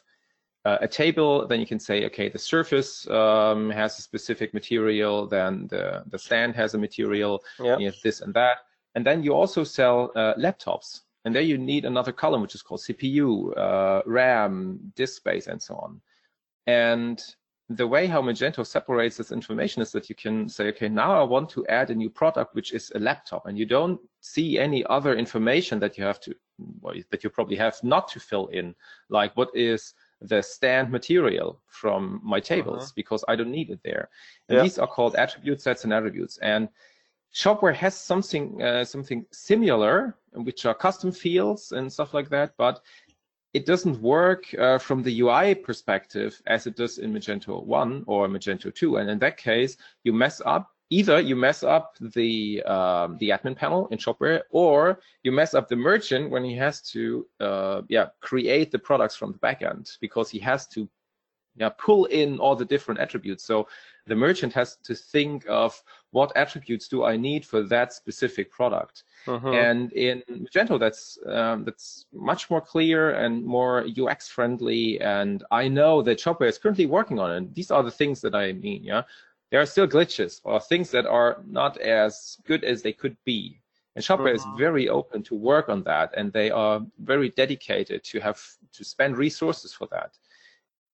uh, 0.64 0.79
a 0.81 0.88
table, 0.88 1.46
then 1.46 1.61
you 1.61 1.66
can 1.66 1.81
say, 1.81 2.05
okay, 2.07 2.29
the 2.29 2.38
surface 2.38 3.09
um, 3.09 3.70
has 3.70 3.99
a 3.99 4.03
specific 4.03 4.53
material, 4.53 5.27
then 5.27 5.66
the, 5.68 6.03
the 6.09 6.18
stand 6.18 6.55
has 6.55 6.75
a 6.75 6.79
material, 6.79 7.42
yeah. 7.59 7.79
you 7.79 7.87
have 7.87 7.96
this 8.03 8.20
and 8.20 8.35
that. 8.35 8.59
And 8.94 9.07
then 9.07 9.23
you 9.23 9.33
also 9.33 9.64
sell 9.64 10.12
uh, 10.16 10.35
laptops. 10.35 11.01
And 11.25 11.35
there 11.35 11.42
you 11.42 11.59
need 11.59 11.85
another 11.85 12.12
column, 12.12 12.40
which 12.42 12.55
is 12.55 12.62
called 12.62 12.81
CPU, 12.81 13.57
uh, 13.57 14.03
RAM, 14.07 14.92
disk 14.96 15.16
space, 15.16 15.46
and 15.46 15.61
so 15.61 15.77
on. 15.77 16.01
And 16.66 17.23
the 17.68 17.87
way 17.87 18.07
how 18.07 18.20
Magento 18.20 18.66
separates 18.66 19.16
this 19.16 19.31
information 19.31 19.81
is 19.81 19.92
that 19.92 20.09
you 20.09 20.14
can 20.14 20.49
say, 20.49 20.68
okay, 20.68 20.88
now 20.88 21.18
I 21.18 21.23
want 21.23 21.49
to 21.51 21.66
add 21.68 21.90
a 21.90 21.94
new 21.94 22.11
product, 22.11 22.55
which 22.55 22.73
is 22.73 22.90
a 22.94 22.99
laptop, 22.99 23.46
and 23.46 23.57
you 23.57 23.64
don't 23.64 24.01
see 24.20 24.59
any 24.59 24.85
other 24.87 25.14
information 25.14 25.79
that 25.81 25.96
you 25.96 26.05
have 26.05 26.20
to, 26.20 26.35
well, 26.81 26.94
that 27.11 27.23
you 27.23 27.31
probably 27.31 27.57
have 27.57 27.77
not 27.85 28.09
to 28.09 28.20
fill 28.20 28.49
in, 28.49 28.75
like 29.09 29.37
what 29.37 29.51
is 29.55 29.94
the 30.20 30.42
stand 30.42 30.90
material 30.90 31.61
from 31.66 32.20
my 32.22 32.40
tables, 32.40 32.85
uh-huh. 32.85 32.92
because 32.96 33.24
I 33.28 33.37
don't 33.37 33.50
need 33.50 33.70
it 33.70 33.80
there. 33.85 34.09
And 34.48 34.56
yeah. 34.56 34.62
these 34.62 34.78
are 34.78 34.87
called 34.87 35.16
attribute 35.16 35.61
sets 35.61 35.85
and 35.85 35.92
attributes. 35.92 36.38
And 36.38 36.68
Shopware 37.35 37.74
has 37.74 37.94
something 37.94 38.61
uh, 38.62 38.85
something 38.85 39.24
similar, 39.30 40.16
which 40.33 40.66
are 40.66 40.74
custom 40.74 41.12
fields 41.12 41.72
and 41.72 41.92
stuff 41.92 42.12
like 42.12 42.28
that, 42.30 42.54
but 42.59 42.83
it 43.52 43.66
doesn't 43.66 44.00
work 44.00 44.54
uh, 44.59 44.78
from 44.78 45.02
the 45.02 45.20
UI 45.20 45.54
perspective 45.54 46.40
as 46.46 46.66
it 46.66 46.76
does 46.76 46.98
in 46.98 47.12
Magento 47.12 47.64
1 47.64 48.04
or 48.06 48.28
Magento 48.28 48.72
2. 48.72 48.98
And 48.98 49.11
in 49.11 49.18
that 49.18 49.37
case, 49.37 49.76
you 50.04 50.12
mess 50.12 50.40
up 50.46 50.70
either 50.90 51.20
you 51.20 51.37
mess 51.37 51.62
up 51.62 51.96
the 52.00 52.62
um, 52.64 53.16
the 53.18 53.31
admin 53.31 53.57
panel 53.57 53.87
in 53.88 53.98
Shopware, 53.98 54.42
or 54.50 55.00
you 55.22 55.33
mess 55.33 55.55
up 55.55 55.68
the 55.68 55.76
merchant 55.76 56.31
when 56.31 56.44
he 56.44 56.55
has 56.57 56.83
to 56.92 57.26
uh, 57.40 57.83
yeah 57.88 58.09
create 58.20 58.70
the 58.70 58.79
products 58.79 59.16
from 59.16 59.33
the 59.33 59.38
backend 59.38 59.96
because 60.00 60.29
he 60.29 60.38
has 60.40 60.66
to 60.68 60.88
yeah 61.57 61.70
pull 61.79 62.07
in 62.07 62.38
all 62.38 62.57
the 62.57 62.64
different 62.64 63.00
attributes. 63.00 63.44
So 63.44 63.68
the 64.07 64.16
merchant 64.16 64.53
has 64.55 64.76
to 64.83 64.94
think 64.94 65.44
of 65.48 65.81
what 66.11 66.37
attributes 66.37 66.88
do 66.88 67.05
I 67.05 67.16
need 67.16 67.46
for 67.46 67.62
that 67.62 67.92
specific 67.92 68.50
product. 68.50 69.05
Uh-huh. 69.29 69.50
And 69.53 69.92
in 69.92 70.22
Magento, 70.29 70.81
that's 70.81 71.18
um, 71.26 71.64
that's 71.64 72.07
much 72.12 72.50
more 72.50 72.61
clear 72.61 73.12
and 73.12 73.44
more 73.44 73.87
UX 73.96 74.29
friendly. 74.29 75.00
And 75.00 75.44
I 75.53 75.68
know 75.68 76.03
that 76.03 76.18
Shopware 76.18 76.48
is 76.48 76.59
currently 76.59 76.87
working 76.87 77.20
on 77.20 77.31
it. 77.31 77.55
These 77.55 77.70
are 77.70 77.85
the 77.85 77.90
things 77.90 78.20
that 78.22 78.35
I 78.35 78.53
mean. 78.53 78.83
Yeah, 78.83 79.03
there 79.50 79.60
are 79.60 79.66
still 79.66 79.86
glitches 79.86 80.40
or 80.44 80.60
things 80.60 80.90
that 80.90 81.06
are 81.06 81.42
not 81.46 81.76
as 81.78 82.38
good 82.46 82.64
as 82.64 82.82
they 82.82 82.92
could 82.92 83.16
be. 83.24 83.60
And 83.96 84.04
Shopware 84.04 84.34
is 84.34 84.44
very 84.56 84.88
open 84.88 85.22
to 85.24 85.34
work 85.34 85.68
on 85.68 85.82
that, 85.82 86.14
and 86.16 86.32
they 86.32 86.50
are 86.50 86.80
very 87.00 87.30
dedicated 87.30 88.04
to 88.04 88.20
have 88.20 88.40
to 88.72 88.84
spend 88.84 89.18
resources 89.18 89.74
for 89.74 89.88
that. 89.90 90.16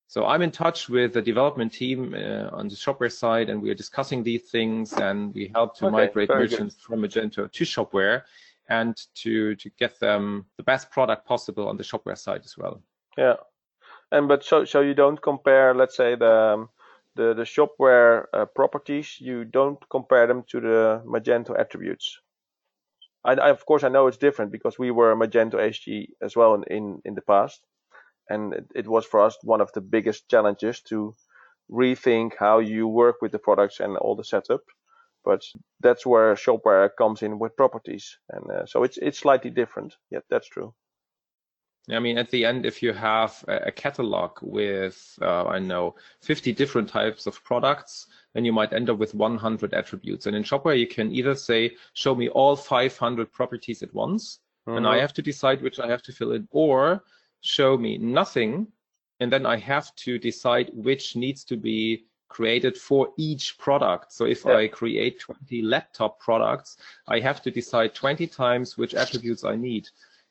So 0.08 0.26
I'm 0.26 0.42
in 0.42 0.52
touch 0.52 0.88
with 0.88 1.14
the 1.14 1.22
development 1.22 1.74
team 1.74 2.14
uh, 2.14 2.50
on 2.56 2.70
the 2.70 2.76
Shopware 2.76 3.12
side, 3.12 3.50
and 3.50 3.62
we 3.62 3.70
are 3.70 3.76
discussing 3.76 4.24
these 4.24 4.44
things, 4.44 4.94
and 4.94 5.34
we 5.34 5.52
help 5.54 5.76
to 5.78 5.88
okay, 5.88 5.92
migrate 5.92 6.30
merchants 6.30 6.76
good. 6.76 6.84
from 6.84 7.02
Magento 7.02 7.52
to 7.52 7.64
Shopware, 7.66 8.22
and 8.70 8.96
to 9.16 9.56
to 9.56 9.70
get 9.72 10.00
them 10.00 10.46
the 10.56 10.64
best 10.64 10.90
product 10.90 11.28
possible 11.28 11.68
on 11.68 11.76
the 11.76 11.84
Shopware 11.84 12.18
side 12.18 12.42
as 12.46 12.58
well. 12.58 12.82
Yeah, 13.18 13.36
and 14.12 14.30
but 14.30 14.46
so 14.46 14.64
so 14.64 14.80
you 14.80 14.94
don't 14.94 15.22
compare, 15.22 15.74
let's 15.74 15.98
say 15.98 16.16
the 16.16 16.68
the 17.16 17.34
the 17.34 17.44
Shopware 17.46 18.26
uh, 18.34 18.46
properties, 18.46 19.18
you 19.20 19.46
don't 19.46 19.80
compare 19.90 20.28
them 20.28 20.44
to 20.50 20.60
the 20.62 21.04
Magento 21.06 21.58
attributes. 21.60 22.20
I, 23.26 23.34
I, 23.34 23.50
of 23.50 23.66
course 23.66 23.84
I 23.84 23.90
know 23.90 24.08
it's 24.08 24.18
different 24.18 24.52
because 24.52 24.80
we 24.80 24.92
were 24.92 25.16
Magento 25.16 25.56
HG 25.56 26.08
as 26.22 26.36
well 26.36 26.54
in 26.56 26.64
in, 26.66 27.02
in 27.06 27.16
the 27.16 27.22
past 27.22 27.62
and 28.30 28.54
it, 28.54 28.66
it 28.76 28.88
was 28.88 29.06
for 29.06 29.22
us 29.22 29.38
one 29.44 29.62
of 29.62 29.72
the 29.74 29.82
biggest 29.82 30.30
challenges 30.30 30.82
to 30.82 31.16
rethink 31.72 32.34
how 32.40 32.60
you 32.60 32.88
work 32.88 33.18
with 33.22 33.32
the 33.32 33.40
products 33.40 33.80
and 33.80 33.98
all 33.98 34.16
the 34.16 34.24
setup. 34.24 34.62
But 35.24 35.42
that's 35.82 36.06
where 36.06 36.36
Shopware 36.36 36.90
comes 36.98 37.24
in 37.24 37.40
with 37.40 37.58
properties, 37.58 38.18
and 38.30 38.52
uh, 38.52 38.66
so 38.68 38.84
it's 38.84 38.98
it's 39.00 39.20
slightly 39.20 39.50
different. 39.52 39.96
Yeah, 40.12 40.20
that's 40.30 40.48
true. 40.48 40.74
I 41.90 42.00
mean, 42.00 42.18
at 42.18 42.32
the 42.32 42.46
end, 42.46 42.66
if 42.66 42.82
you 42.82 42.94
have 42.94 43.44
a 43.48 43.72
catalog 43.72 44.40
with, 44.42 45.20
uh, 45.22 45.46
I 45.46 45.60
know, 45.60 45.96
50 46.22 46.52
different 46.54 46.90
types 46.90 47.28
of 47.28 47.44
products, 47.44 48.08
then 48.34 48.44
you 48.44 48.52
might 48.52 48.74
end 48.74 48.90
up 48.90 48.98
with 48.98 49.14
100 49.14 49.74
attributes. 49.74 50.26
And 50.26 50.36
in 50.36 50.44
Shopware, 50.44 50.80
you 50.80 50.88
can 50.88 51.12
either 51.12 51.36
say, 51.36 51.76
show 51.94 52.16
me 52.16 52.30
all 52.30 52.56
500 52.56 53.32
properties 53.32 53.84
at 53.84 53.94
once, 53.94 54.40
mm-hmm. 54.68 54.78
and 54.78 54.88
I 54.88 54.94
mm-hmm. 54.94 55.02
have 55.02 55.14
to 55.14 55.22
decide 55.22 55.62
which 55.62 55.80
I 55.80 55.88
have 55.88 56.02
to 56.04 56.12
fill 56.12 56.32
in, 56.32 56.48
or 56.52 57.04
show 57.42 57.78
me 57.78 57.98
nothing, 58.00 58.68
and 59.20 59.32
then 59.32 59.46
I 59.46 59.58
have 59.58 59.96
to 59.98 60.18
decide 60.18 60.72
which 60.74 61.16
needs 61.16 61.44
to 61.46 61.56
be 61.56 62.06
created 62.30 62.76
for 62.76 63.14
each 63.18 63.58
product. 63.58 64.12
So 64.12 64.26
if 64.26 64.44
yeah. 64.44 64.58
I 64.58 64.68
create 64.68 65.20
20 65.20 65.62
laptop 65.62 66.20
products, 66.20 66.78
I 67.08 67.20
have 67.20 67.42
to 67.44 67.52
decide 67.52 67.94
20 67.94 68.28
times 68.28 68.78
which 68.78 68.96
attributes 68.96 69.44
I 69.44 69.56
need. 69.56 69.88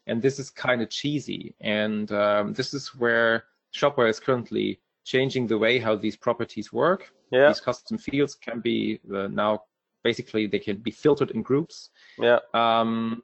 And 0.07 0.21
this 0.21 0.39
is 0.39 0.51
kind 0.51 0.83
of 0.83 0.91
cheesy. 0.91 1.55
And 1.61 2.11
um, 2.13 2.53
this 2.53 2.75
is 2.75 2.95
where 2.95 3.45
Shopware 3.75 4.09
is 4.09 4.21
currently 4.21 4.81
changing 5.05 5.47
the 5.47 5.59
way 5.59 5.79
how 5.79 5.97
these 5.97 6.17
properties 6.17 6.73
work. 6.73 7.13
Yeah. 7.31 7.49
These 7.49 7.61
custom 7.61 7.99
fields 7.99 8.35
can 8.35 8.61
be 8.61 9.01
uh, 9.13 9.29
now 9.29 9.65
basically 10.03 10.47
they 10.47 10.59
can 10.59 10.77
be 10.77 10.91
filtered 10.91 11.31
in 11.31 11.43
groups. 11.43 11.91
Yeah. 12.19 12.39
Um, 12.53 13.23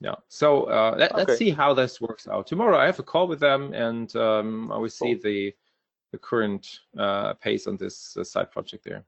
yeah. 0.00 0.16
So 0.28 0.64
uh, 0.64 0.94
let, 0.98 1.12
us 1.12 1.38
see 1.38 1.50
how 1.50 1.74
this 1.74 2.00
works 2.00 2.28
out. 2.28 2.46
Tomorrow 2.46 2.78
I 2.78 2.86
have 2.86 2.98
a 2.98 3.02
call 3.02 3.26
with 3.26 3.40
them, 3.40 3.72
and 3.72 4.14
um, 4.16 4.70
I 4.70 4.78
will 4.78 4.88
see 4.88 5.14
cool. 5.14 5.22
the 5.24 5.54
the 6.12 6.18
current 6.18 6.80
uh, 6.96 7.34
pace 7.34 7.66
on 7.66 7.76
this 7.76 8.16
uh, 8.16 8.24
side 8.24 8.50
project 8.50 8.84
there. 8.84 9.04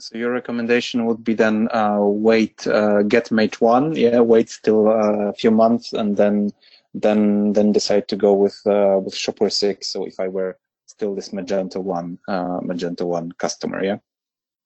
So 0.00 0.18
your 0.18 0.32
recommendation 0.32 1.06
would 1.06 1.22
be 1.22 1.34
then 1.34 1.68
uh, 1.72 1.98
wait, 2.00 2.66
uh, 2.66 3.02
get 3.02 3.30
Mage 3.30 3.60
one, 3.60 3.94
yeah, 3.94 4.20
wait 4.20 4.50
still 4.50 4.88
uh, 4.88 5.28
a 5.28 5.32
few 5.32 5.50
months, 5.50 5.92
and 5.92 6.16
then 6.16 6.50
then 6.94 7.52
then 7.52 7.72
decide 7.72 8.08
to 8.08 8.16
go 8.16 8.32
with 8.32 8.60
with 8.64 9.14
Shopware 9.14 9.52
six. 9.52 9.88
So 9.88 10.06
if 10.06 10.18
I 10.18 10.28
were 10.28 10.58
still 10.86 11.14
this 11.14 11.30
Magento 11.30 11.82
one 11.82 12.18
Magento 12.28 13.02
one 13.02 13.32
customer, 13.32 13.84
yeah. 13.84 13.98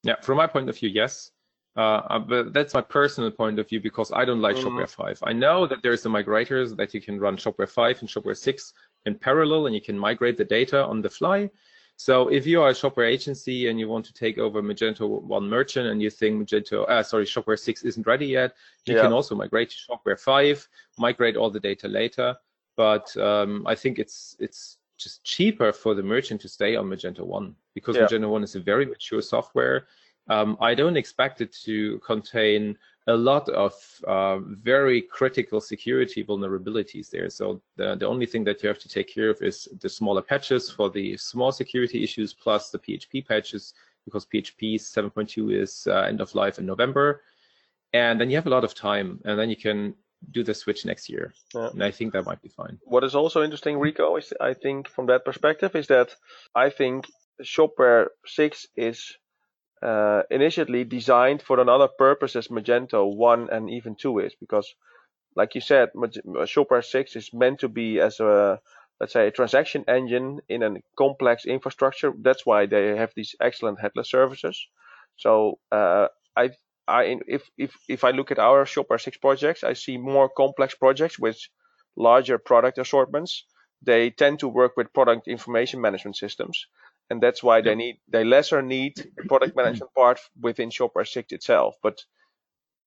Yeah, 0.03 0.17
from 0.21 0.37
my 0.37 0.47
point 0.47 0.69
of 0.69 0.77
view, 0.77 0.91
yes. 0.91 1.31
Uh, 1.77 2.03
uh, 2.09 2.19
but 2.21 2.53
that's 2.53 2.73
my 2.73 2.81
personal 2.81 3.31
point 3.31 3.59
of 3.59 3.69
view 3.69 3.81
because 3.81 4.13
I 4.13 4.25
don't 4.25 4.41
like 4.41 4.57
mm-hmm. 4.57 4.79
Shopware 4.79 4.89
5. 4.89 5.21
I 5.25 5.33
know 5.33 5.67
that 5.67 5.83
there's 5.83 6.07
a 6.07 6.09
migrators 6.09 6.77
that 6.77 6.95
you 6.95 7.01
can 7.01 7.19
run 7.19 7.37
Shopware 7.37 7.69
5 7.69 8.01
and 8.01 8.09
Shopware 8.09 8.37
6 8.37 8.73
in 9.07 9.17
parallel 9.17 9.67
and 9.67 9.75
you 9.75 9.81
can 9.81 9.99
migrate 9.99 10.37
the 10.37 10.45
data 10.45 10.85
on 10.85 11.03
the 11.03 11.11
fly. 11.11 11.51
So 11.97 12.29
if 12.29 12.47
you 12.47 12.61
are 12.61 12.71
a 12.71 12.75
Shopware 12.75 13.09
agency 13.09 13.69
and 13.69 13.79
you 13.79 13.89
want 13.89 14.05
to 14.07 14.13
take 14.13 14.39
over 14.39 14.63
Magento 14.63 15.23
1 15.23 15.49
merchant 15.49 15.87
and 15.89 16.03
you 16.03 16.11
think 16.11 16.43
Magento, 16.49 16.89
uh, 16.89 17.03
sorry, 17.03 17.25
Shopware 17.25 17.59
6 17.59 17.85
isn't 17.85 18.07
ready 18.07 18.27
yet, 18.27 18.55
you 18.85 18.97
yeah. 18.97 19.03
can 19.03 19.13
also 19.13 19.35
migrate 19.35 19.71
to 19.71 19.77
Shopware 19.77 20.19
5, 20.19 20.69
migrate 20.99 21.37
all 21.37 21.51
the 21.51 21.61
data 21.61 21.87
later. 21.87 22.37
But 22.77 23.17
um, 23.17 23.65
I 23.67 23.77
think 23.77 24.01
it's 24.01 24.37
it's 24.41 24.79
just 24.99 25.23
cheaper 25.23 25.73
for 25.73 25.95
the 25.95 26.03
merchant 26.03 26.41
to 26.41 26.49
stay 26.49 26.75
on 26.77 26.87
Magento 26.87 27.21
1 27.21 27.55
because 27.75 27.97
yeah. 27.97 28.07
Magento 28.07 28.29
1 28.29 28.43
is 28.43 28.57
a 28.57 28.61
very 28.61 28.87
mature 28.87 29.23
software 29.23 29.87
um, 30.29 30.57
I 30.61 30.75
don't 30.75 30.97
expect 30.97 31.41
it 31.41 31.53
to 31.65 31.99
contain 31.99 32.79
a 33.07 33.15
lot 33.15 33.49
of 33.51 33.75
uh, 34.07 34.39
very 34.39 35.03
critical 35.03 35.61
security 35.61 36.25
vulnerabilities 36.25 37.11
there. 37.11 37.29
So 37.29 37.61
the, 37.77 37.97
the 37.97 38.07
only 38.07 38.27
thing 38.27 38.45
that 38.45 38.63
you 38.63 38.69
have 38.69 38.79
to 38.79 38.89
take 38.89 39.13
care 39.13 39.31
of 39.31 39.43
is 39.43 39.69
the 39.81 39.89
smaller 39.89 40.23
patches 40.23 40.71
for 40.71 40.89
the 40.89 41.17
small 41.17 41.53
security 41.53 42.03
issues 42.03 42.33
plus 42.33 42.71
the 42.71 42.79
PHP 42.79 43.27
patches 43.27 43.75
because 44.07 44.27
PHP 44.27 44.77
7.2 44.77 45.53
is 45.53 45.87
uh, 45.87 46.01
end 46.01 46.21
of 46.21 46.35
life 46.35 46.59
in 46.59 46.67
November. 46.67 47.23
And 47.93 48.21
then 48.21 48.31
you 48.31 48.37
have 48.37 48.47
a 48.47 48.51
lot 48.51 48.65
of 48.65 48.75
time, 48.75 49.21
and 49.25 49.39
then 49.39 49.49
you 49.49 49.57
can 49.57 49.95
do 50.33 50.43
the 50.43 50.55
switch 50.55 50.85
next 50.85 51.09
year. 51.09 51.33
Yeah. 51.55 51.69
And 51.69 51.83
I 51.83 51.91
think 51.91 52.13
that 52.13 52.25
might 52.25 52.43
be 52.43 52.49
fine. 52.49 52.79
What 52.83 53.05
is 53.05 53.15
also 53.15 53.43
interesting, 53.43 53.79
Rico, 53.79 54.17
is 54.17 54.33
I 54.41 54.55
think 54.55 54.89
from 54.89 55.07
that 55.07 55.25
perspective 55.25 55.77
is 55.77 55.87
that 55.89 56.15
I 56.55 56.71
think 56.71 57.07
Shopware 57.43 58.09
6 58.27 58.67
is 58.77 59.17
uh, 59.85 60.23
initially 60.31 60.85
designed 60.85 61.43
for 61.43 61.61
another 61.61 61.89
purpose 61.89 62.37
as 62.37 62.49
Magento 62.49 63.15
1 63.15 63.51
and 63.51 63.71
even 63.71 63.95
2 63.95 64.21
is 64.21 64.35
because, 64.35 64.75
like 65.37 65.55
you 65.55 65.61
said, 65.61 65.91
Shopware 65.95 66.85
6 66.85 67.17
is 67.17 67.31
meant 67.35 67.61
to 67.61 67.69
be 67.69 68.01
as 68.01 68.19
a 68.21 68.61
let's 69.01 69.13
say 69.13 69.27
a 69.27 69.31
transaction 69.31 69.85
engine 69.89 70.41
in 70.49 70.63
a 70.63 70.71
complex 70.97 71.45
infrastructure. 71.45 72.13
That's 72.19 72.47
why 72.47 72.67
they 72.67 72.97
have 72.97 73.13
these 73.15 73.35
excellent 73.41 73.81
headless 73.81 74.11
services. 74.11 74.67
So 75.17 75.59
uh, 75.71 76.09
I 76.37 76.51
I 76.89 77.19
if 77.27 77.43
if 77.59 77.73
if 77.89 78.05
I 78.05 78.11
look 78.11 78.31
at 78.31 78.39
our 78.39 78.65
Shopware 78.65 79.01
6 79.01 79.19
projects, 79.19 79.65
I 79.65 79.75
see 79.75 79.99
more 79.99 80.29
complex 80.29 80.75
projects 80.75 81.19
with 81.19 81.39
larger 81.97 82.39
product 82.39 82.79
assortments. 82.79 83.45
They 83.83 84.11
tend 84.11 84.41
to 84.41 84.49
work 84.49 84.77
with 84.77 84.93
product 84.95 85.29
information 85.29 85.81
management 85.81 86.17
systems, 86.17 86.67
and 87.11 87.23
that's 87.23 87.43
why 87.43 87.61
they 87.61 87.75
need 87.75 87.99
they 88.09 88.25
lesser 88.25 88.63
need 88.63 88.97
the 89.17 89.25
product 89.25 89.57
management 89.57 89.93
part 89.97 90.21
within 90.41 90.71
Shopware 90.71 91.07
6 91.07 91.33
itself. 91.33 91.77
But 91.83 92.05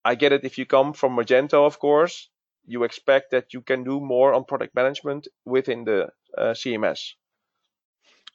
I 0.03 0.15
get 0.15 0.31
it 0.31 0.43
if 0.43 0.57
you 0.57 0.65
come 0.65 0.93
from 0.93 1.15
Magento, 1.15 1.65
of 1.65 1.79
course, 1.79 2.29
you 2.65 2.83
expect 2.83 3.31
that 3.31 3.53
you 3.53 3.61
can 3.61 3.83
do 3.83 3.99
more 3.99 4.33
on 4.33 4.43
product 4.43 4.75
management 4.75 5.27
within 5.45 5.83
the 5.83 6.09
uh, 6.37 6.53
CMS. 6.53 7.13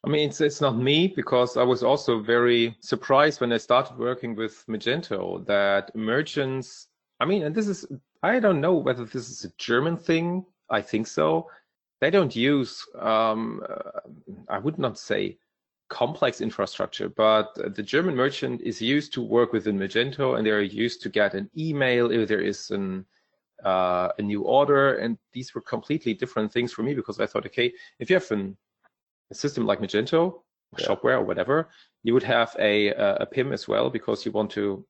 I 0.04 0.08
mean, 0.08 0.28
it's, 0.28 0.40
it's 0.40 0.60
not 0.60 0.76
me 0.76 1.06
because 1.06 1.56
I 1.56 1.62
was 1.62 1.82
also 1.84 2.20
very 2.20 2.76
surprised 2.80 3.40
when 3.40 3.52
I 3.52 3.58
started 3.58 3.96
working 3.96 4.34
with 4.34 4.64
Magento 4.68 5.46
that 5.46 5.94
merchants, 5.94 6.88
I 7.20 7.24
mean, 7.24 7.44
and 7.44 7.54
this 7.54 7.68
is, 7.68 7.86
I 8.22 8.40
don't 8.40 8.60
know 8.60 8.74
whether 8.74 9.04
this 9.04 9.30
is 9.30 9.44
a 9.44 9.52
German 9.58 9.96
thing. 9.96 10.44
I 10.70 10.82
think 10.82 11.06
so. 11.06 11.48
They 12.00 12.10
don't 12.10 12.34
use, 12.34 12.84
um, 12.98 13.62
uh, 13.68 14.00
I 14.48 14.58
would 14.58 14.78
not 14.78 14.98
say 14.98 15.38
complex 15.92 16.40
infrastructure, 16.40 17.08
but 17.08 17.54
the 17.76 17.82
German 17.82 18.16
merchant 18.16 18.62
is 18.62 18.80
used 18.80 19.12
to 19.12 19.20
work 19.22 19.52
within 19.52 19.78
Magento 19.78 20.36
and 20.36 20.46
they're 20.46 20.62
used 20.62 21.02
to 21.02 21.08
get 21.10 21.34
an 21.34 21.50
email 21.56 22.10
if 22.10 22.28
there 22.28 22.40
is 22.40 22.70
an, 22.70 23.04
uh, 23.62 24.08
a 24.18 24.22
new 24.22 24.42
order. 24.42 24.94
And 24.96 25.18
these 25.32 25.54
were 25.54 25.60
completely 25.60 26.14
different 26.14 26.50
things 26.50 26.72
for 26.72 26.82
me 26.82 26.94
because 26.94 27.20
I 27.20 27.26
thought, 27.26 27.46
okay, 27.46 27.72
if 27.98 28.08
you 28.08 28.16
have 28.16 28.30
an 28.30 28.56
a 29.32 29.34
system 29.34 29.66
like 29.66 29.80
Magento, 29.80 30.42
yeah. 30.78 30.86
Shopware, 30.86 31.18
or 31.20 31.24
whatever, 31.24 31.68
you 32.02 32.14
would 32.14 32.22
have 32.22 32.54
a, 32.58 32.88
a 33.24 33.26
PIM 33.26 33.52
as 33.52 33.66
well 33.66 33.90
because 33.90 34.24
you 34.24 34.32
want 34.32 34.50
to, 34.52 34.84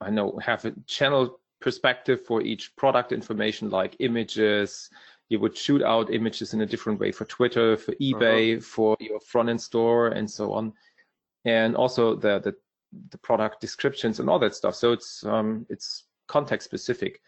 I 0.00 0.10
know, 0.10 0.38
have 0.42 0.64
a 0.64 0.72
channel 0.86 1.40
perspective 1.60 2.24
for 2.24 2.40
each 2.40 2.74
product 2.76 3.12
information 3.12 3.68
like 3.70 3.96
images. 3.98 4.90
You 5.30 5.40
would 5.40 5.56
shoot 5.56 5.82
out 5.82 6.12
images 6.12 6.52
in 6.52 6.60
a 6.60 6.66
different 6.66 7.00
way 7.00 7.12
for 7.12 7.24
Twitter, 7.24 7.76
for 7.76 7.92
eBay, 7.92 8.56
uh-huh. 8.56 8.62
for 8.62 8.96
your 9.00 9.20
front 9.20 9.48
end 9.48 9.60
store, 9.60 10.08
and 10.08 10.30
so 10.30 10.52
on. 10.52 10.74
And 11.44 11.74
also 11.74 12.14
the, 12.14 12.40
the 12.40 12.54
the 13.10 13.18
product 13.18 13.60
descriptions 13.60 14.20
and 14.20 14.28
all 14.28 14.38
that 14.40 14.54
stuff. 14.54 14.74
So 14.74 14.92
it's 14.92 15.24
um, 15.24 15.64
it's 15.70 16.04
context 16.26 16.66
specific. 16.66 17.20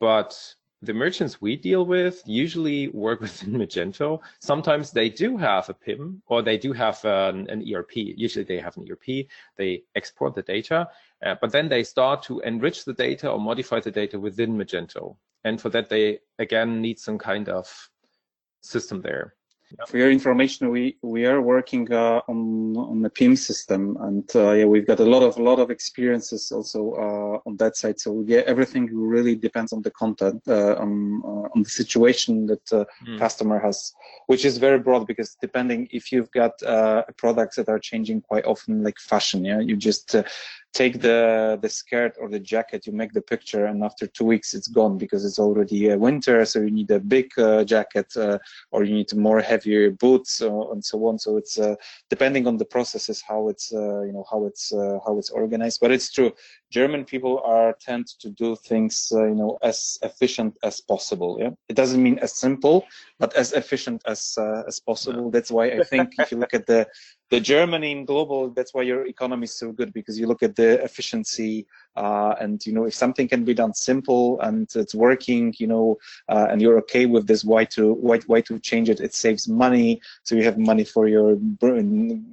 But 0.00 0.38
the 0.82 0.94
merchants 0.94 1.40
we 1.40 1.56
deal 1.56 1.84
with 1.84 2.22
usually 2.26 2.88
work 2.88 3.20
within 3.26 3.54
Magento. 3.54 4.20
Sometimes 4.40 4.90
they 4.90 5.08
do 5.08 5.36
have 5.36 5.68
a 5.68 5.74
PIM 5.74 6.22
or 6.26 6.42
they 6.42 6.58
do 6.58 6.72
have 6.72 7.04
an, 7.04 7.48
an 7.50 7.64
ERP. 7.72 7.96
Usually 7.96 8.44
they 8.44 8.58
have 8.58 8.76
an 8.76 8.86
ERP. 8.90 9.26
They 9.56 9.82
export 9.94 10.34
the 10.34 10.42
data, 10.42 10.88
uh, 11.24 11.34
but 11.40 11.52
then 11.52 11.68
they 11.68 11.82
start 11.82 12.22
to 12.24 12.40
enrich 12.40 12.84
the 12.84 12.94
data 12.94 13.30
or 13.30 13.40
modify 13.40 13.80
the 13.80 13.90
data 13.90 14.18
within 14.18 14.56
Magento. 14.56 15.16
And 15.44 15.60
for 15.60 15.68
that, 15.70 15.88
they 15.88 16.20
again 16.38 16.80
need 16.80 16.98
some 16.98 17.18
kind 17.18 17.48
of 17.48 17.90
system 18.60 19.00
there. 19.02 19.34
For 19.86 19.98
your 19.98 20.10
information, 20.10 20.70
we 20.70 20.96
we 21.02 21.26
are 21.26 21.42
working 21.42 21.92
uh, 21.92 22.22
on 22.26 22.74
on 22.76 23.02
the 23.02 23.10
PIM 23.10 23.36
system, 23.36 23.98
and 24.00 24.24
uh, 24.34 24.52
yeah, 24.52 24.64
we've 24.64 24.86
got 24.86 25.00
a 25.00 25.04
lot 25.04 25.22
of 25.22 25.36
a 25.36 25.42
lot 25.42 25.58
of 25.58 25.70
experiences 25.70 26.50
also 26.50 26.92
uh, 26.92 27.48
on 27.48 27.56
that 27.58 27.76
side. 27.76 28.00
So 28.00 28.24
yeah, 28.26 28.42
everything 28.46 28.88
really 28.90 29.36
depends 29.36 29.72
on 29.74 29.82
the 29.82 29.90
content, 29.90 30.42
uh, 30.48 30.76
on 30.76 31.22
uh, 31.22 31.48
on 31.54 31.62
the 31.62 31.68
situation 31.68 32.46
that 32.46 32.64
mm. 32.64 33.18
customer 33.18 33.58
has, 33.58 33.92
which 34.26 34.46
is 34.46 34.56
very 34.56 34.78
broad 34.78 35.06
because 35.06 35.36
depending 35.40 35.88
if 35.90 36.12
you've 36.12 36.30
got 36.30 36.52
products 37.18 37.56
that 37.56 37.68
are 37.68 37.78
changing 37.78 38.22
quite 38.22 38.46
often, 38.46 38.82
like 38.82 38.98
fashion, 38.98 39.44
yeah, 39.44 39.60
you 39.60 39.76
just 39.76 40.16
take 40.74 41.00
the 41.00 41.58
the 41.62 41.68
skirt 41.68 42.16
or 42.20 42.28
the 42.28 42.38
jacket 42.38 42.86
you 42.86 42.92
make 42.92 43.12
the 43.12 43.20
picture 43.20 43.66
and 43.66 43.82
after 43.82 44.06
two 44.06 44.24
weeks 44.24 44.54
it's 44.54 44.68
gone 44.68 44.98
because 44.98 45.24
it's 45.24 45.38
already 45.38 45.90
uh, 45.90 45.96
winter 45.96 46.44
so 46.44 46.60
you 46.60 46.70
need 46.70 46.90
a 46.90 47.00
big 47.00 47.26
uh, 47.38 47.64
jacket 47.64 48.14
uh, 48.16 48.38
or 48.70 48.84
you 48.84 48.94
need 48.94 49.14
more 49.14 49.40
heavier 49.40 49.90
boots 49.90 50.42
uh, 50.42 50.70
and 50.70 50.84
so 50.84 51.06
on. 51.06 51.18
So 51.18 51.36
it's 51.36 51.58
uh, 51.58 51.74
depending 52.10 52.46
on 52.46 52.56
the 52.56 52.64
processes 52.64 53.22
how 53.26 53.48
it's 53.48 53.72
uh, 53.72 54.02
you 54.02 54.12
know 54.12 54.24
how 54.30 54.46
it's 54.46 54.72
how 55.06 55.16
it's 55.18 55.30
organized. 55.30 55.80
But 55.80 55.92
it's 55.92 56.10
true. 56.10 56.32
German 56.70 57.04
people 57.04 57.40
are 57.44 57.74
tend 57.80 58.06
to 58.20 58.30
do 58.30 58.56
things 58.56 59.08
you 59.12 59.34
know 59.34 59.58
as 59.62 59.98
efficient 60.02 60.56
as 60.62 60.80
possible 60.80 61.38
yeah? 61.40 61.50
It 61.68 61.76
doesn't 61.76 62.02
mean 62.02 62.18
as 62.18 62.32
simple 62.34 62.84
but 63.18 63.34
as 63.34 63.52
efficient 63.52 64.02
as 64.06 64.36
as 64.66 64.80
possible. 64.80 65.24
Yeah. 65.24 65.30
that's 65.32 65.50
why 65.50 65.66
i 65.70 65.82
think 65.82 66.12
if 66.18 66.30
you 66.30 66.38
look 66.38 66.54
at 66.54 66.66
the 66.66 66.86
the 67.30 67.40
Germany 67.40 67.92
in 67.92 68.04
global, 68.04 68.50
that's 68.50 68.72
why 68.74 68.82
your 68.82 69.06
economy 69.06 69.44
is 69.44 69.54
so 69.54 69.72
good 69.72 69.92
because 69.92 70.18
you 70.18 70.26
look 70.26 70.42
at 70.42 70.56
the 70.56 70.82
efficiency 70.82 71.66
uh, 71.96 72.34
and 72.40 72.64
you 72.66 72.72
know 72.72 72.84
if 72.84 72.94
something 72.94 73.28
can 73.28 73.44
be 73.44 73.54
done 73.54 73.74
simple 73.74 74.40
and 74.40 74.68
it's 74.74 74.94
working, 74.94 75.54
you 75.58 75.66
know, 75.66 75.96
uh, 76.28 76.46
and 76.50 76.60
you're 76.62 76.78
okay 76.78 77.06
with 77.06 77.26
this, 77.26 77.44
why 77.44 77.64
to 77.64 77.92
why 77.94 78.18
why 78.26 78.40
to 78.42 78.58
change 78.60 78.88
it? 78.88 79.00
It 79.00 79.14
saves 79.14 79.48
money, 79.48 80.00
so 80.24 80.34
you 80.34 80.44
have 80.44 80.58
money 80.58 80.84
for 80.84 81.08
your 81.08 81.36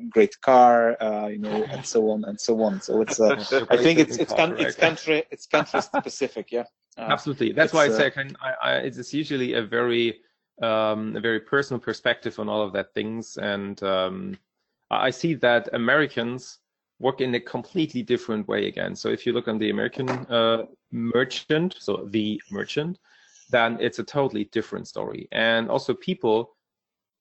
great 0.09 0.39
car, 0.41 0.95
uh, 1.01 1.27
you 1.27 1.39
know, 1.39 1.65
and 1.71 1.85
so 1.85 2.09
on 2.09 2.23
and 2.25 2.39
so 2.39 2.61
on. 2.63 2.79
So 2.81 3.01
it's 3.01 3.19
uh, 3.19 3.35
I 3.69 3.77
think 3.77 3.99
it's 3.99 4.17
it's, 4.17 4.33
con- 4.33 4.55
it's 4.57 4.75
country 4.75 5.23
it's 5.31 5.45
country 5.45 5.81
specific, 5.93 6.51
yeah. 6.51 6.63
Uh, 6.97 7.01
Absolutely, 7.09 7.51
that's 7.51 7.73
why 7.73 7.85
I 7.85 7.89
say 7.89 8.05
I 8.07 8.09
can. 8.09 8.35
I, 8.41 8.53
I, 8.69 8.73
it's 8.77 9.13
usually 9.13 9.53
a 9.53 9.61
very 9.63 10.19
um, 10.61 11.15
a 11.15 11.19
very 11.19 11.39
personal 11.41 11.79
perspective 11.79 12.39
on 12.39 12.47
all 12.47 12.61
of 12.61 12.73
that 12.73 12.93
things 12.93 13.37
and. 13.37 13.81
Um, 13.83 14.37
I 14.99 15.09
see 15.09 15.33
that 15.35 15.69
Americans 15.73 16.59
work 16.99 17.21
in 17.21 17.35
a 17.35 17.39
completely 17.39 18.01
different 18.01 18.47
way 18.47 18.67
again. 18.67 18.95
So 18.95 19.09
if 19.09 19.25
you 19.25 19.33
look 19.33 19.47
on 19.47 19.57
the 19.57 19.69
American 19.69 20.09
uh, 20.09 20.65
merchant, 20.91 21.75
so 21.79 22.07
the 22.11 22.41
merchant, 22.51 22.99
then 23.49 23.77
it's 23.81 23.99
a 23.99 24.03
totally 24.03 24.45
different 24.45 24.87
story. 24.87 25.27
And 25.31 25.69
also 25.69 25.93
people 25.93 26.55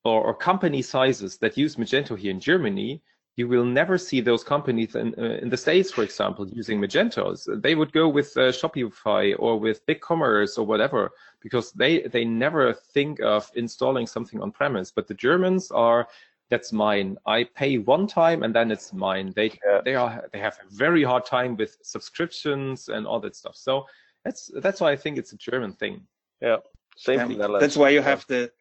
or, 0.05 0.23
or 0.23 0.35
company 0.35 0.83
sizes 0.83 1.39
that 1.39 1.57
use 1.57 1.77
Magento 1.77 2.17
here 2.17 2.31
in 2.31 2.41
Germany, 2.41 3.03
you 3.37 3.49
will 3.49 3.65
never 3.65 3.99
see 3.99 4.21
those 4.21 4.45
companies 4.45 4.95
in, 4.95 5.13
uh, 5.19 5.39
in 5.43 5.49
the 5.49 5.57
States, 5.57 5.91
for 5.91 6.05
example, 6.05 6.49
using 6.49 6.81
Magentos. 6.81 7.49
They 7.61 7.75
would 7.75 7.93
go 7.93 8.09
with 8.09 8.37
uh, 8.37 8.53
Shopify 8.53 9.35
or 9.39 9.59
with 9.59 9.85
BigCommerce 9.87 10.57
or 10.57 10.65
whatever, 10.65 11.11
because 11.41 11.73
they, 11.73 12.03
they 12.03 12.25
never 12.25 12.73
think 12.73 13.21
of 13.21 13.51
installing 13.57 14.07
something 14.07 14.41
on 14.41 14.53
premise. 14.53 14.93
But 14.93 15.09
the 15.09 15.15
Germans 15.15 15.73
are 15.73 16.07
that's 16.55 16.73
mine. 16.73 17.17
I 17.27 17.43
pay 17.57 17.79
one 17.79 18.07
time 18.07 18.45
and 18.45 18.55
then 18.55 18.71
it's 18.71 18.93
mine. 18.93 19.33
They 19.35 19.49
yeah. 19.67 19.81
they 19.85 19.97
are 19.97 20.29
they 20.33 20.39
have 20.39 20.57
a 20.65 20.75
very 20.85 21.03
hard 21.03 21.25
time 21.27 21.57
with 21.57 21.77
subscriptions 21.83 22.89
and 22.89 23.09
all 23.09 23.19
that 23.25 23.35
stuff. 23.35 23.57
So 23.57 23.87
that's 24.25 24.43
that's 24.63 24.81
why 24.81 24.93
I 24.93 24.97
think 25.03 25.19
it's 25.19 25.33
a 25.33 25.37
German 25.37 25.73
thing. 25.73 26.03
Yeah, 26.41 26.59
same 26.97 27.19
yeah, 27.19 27.27
thing. 27.27 27.59
That's 27.59 27.77
why 27.77 27.89
you 27.89 28.03
have 28.03 28.25
the 28.29 28.53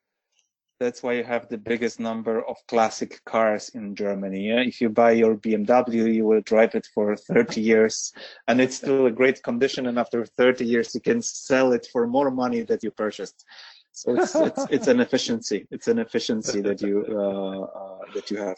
that's 0.79 1.03
why 1.03 1.13
you 1.13 1.23
have 1.23 1.47
the 1.47 1.57
biggest 1.57 1.99
number 1.99 2.41
of 2.49 2.57
classic 2.67 3.21
cars 3.25 3.69
in 3.69 3.95
Germany. 3.95 4.47
Yeah? 4.49 4.61
If 4.61 4.81
you 4.81 4.89
buy 4.89 5.11
your 5.11 5.35
BMW, 5.35 6.13
you 6.15 6.25
will 6.25 6.41
drive 6.41 6.73
it 6.75 6.87
for 6.93 7.15
30 7.15 7.61
years 7.61 8.11
and 8.47 8.59
it's 8.59 8.77
still 8.77 9.05
a 9.05 9.11
great 9.11 9.41
condition. 9.43 9.85
And 9.85 9.99
after 9.99 10.25
30 10.25 10.65
years, 10.65 10.95
you 10.95 10.99
can 10.99 11.21
sell 11.21 11.73
it 11.73 11.87
for 11.91 12.07
more 12.07 12.31
money 12.31 12.61
that 12.63 12.83
you 12.83 12.91
purchased. 12.91 13.45
So 13.93 14.15
it's, 14.15 14.35
it's, 14.35 14.65
it's 14.71 14.87
an 14.87 14.99
efficiency. 14.99 15.65
It's 15.71 15.87
an 15.87 15.99
efficiency 15.99 16.61
that 16.61 16.81
you 16.81 17.05
uh, 17.09 17.61
uh, 17.61 17.99
that 18.13 18.29
you 18.29 18.37
have. 18.37 18.57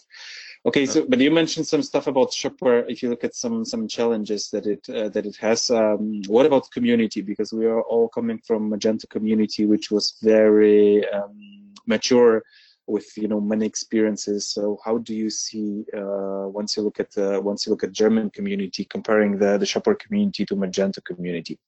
Okay, 0.65 0.85
so 0.85 1.05
but 1.07 1.19
you 1.19 1.29
mentioned 1.29 1.67
some 1.67 1.83
stuff 1.83 2.07
about 2.07 2.31
Shopware. 2.31 2.85
If 2.89 3.03
you 3.03 3.09
look 3.09 3.23
at 3.23 3.35
some 3.35 3.63
some 3.65 3.87
challenges 3.87 4.49
that 4.49 4.65
it 4.65 4.89
uh, 4.89 5.09
that 5.09 5.25
it 5.25 5.35
has, 5.37 5.69
um, 5.69 6.21
what 6.27 6.45
about 6.45 6.71
community? 6.71 7.21
Because 7.21 7.53
we 7.53 7.65
are 7.65 7.81
all 7.81 8.07
coming 8.07 8.39
from 8.47 8.71
Magento 8.71 9.07
community, 9.09 9.65
which 9.65 9.91
was 9.91 10.17
very 10.23 11.07
um, 11.09 11.73
mature 11.85 12.41
with 12.87 13.05
you 13.17 13.27
know 13.27 13.41
many 13.41 13.65
experiences. 13.65 14.49
So 14.49 14.79
how 14.85 14.99
do 14.99 15.13
you 15.13 15.29
see 15.29 15.85
uh, 15.95 16.47
once 16.47 16.77
you 16.77 16.83
look 16.83 16.99
at 16.99 17.11
the 17.11 17.41
once 17.41 17.65
you 17.65 17.71
look 17.71 17.83
at 17.83 17.91
German 17.91 18.29
community 18.29 18.85
comparing 18.85 19.37
the 19.37 19.57
the 19.57 19.65
Shopware 19.65 19.99
community 19.99 20.45
to 20.45 20.55
Magento 20.55 21.03
community? 21.03 21.59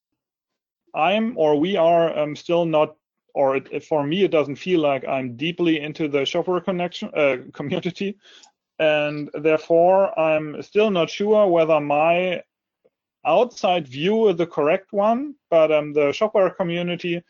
I'm 0.96 1.38
or 1.38 1.60
we 1.60 1.76
are 1.76 2.18
um, 2.18 2.36
still 2.36 2.66
not 2.66 2.96
or 3.40 3.58
it, 3.58 3.84
for 3.84 4.02
me, 4.12 4.24
it 4.24 4.32
doesn't 4.32 4.58
feel 4.68 4.82
like 4.82 5.04
I'm 5.08 5.38
deeply 5.38 5.76
into 5.88 6.08
the 6.08 6.24
Shopware 6.32 6.64
connection 6.64 7.10
uh, 7.14 7.38
community. 7.60 8.18
and 8.80 9.30
therefore 9.34 10.18
I'm 10.20 10.62
still 10.62 10.92
not 10.92 11.10
sure 11.10 11.48
whether 11.48 11.80
my 11.80 12.44
outside 13.26 13.88
view 13.88 14.30
is 14.30 14.38
the 14.38 14.48
correct 14.48 14.94
one, 14.94 15.36
but 15.50 15.72
um, 15.72 15.94
the 15.94 16.12
shopware 16.12 16.56
community 16.56 17.24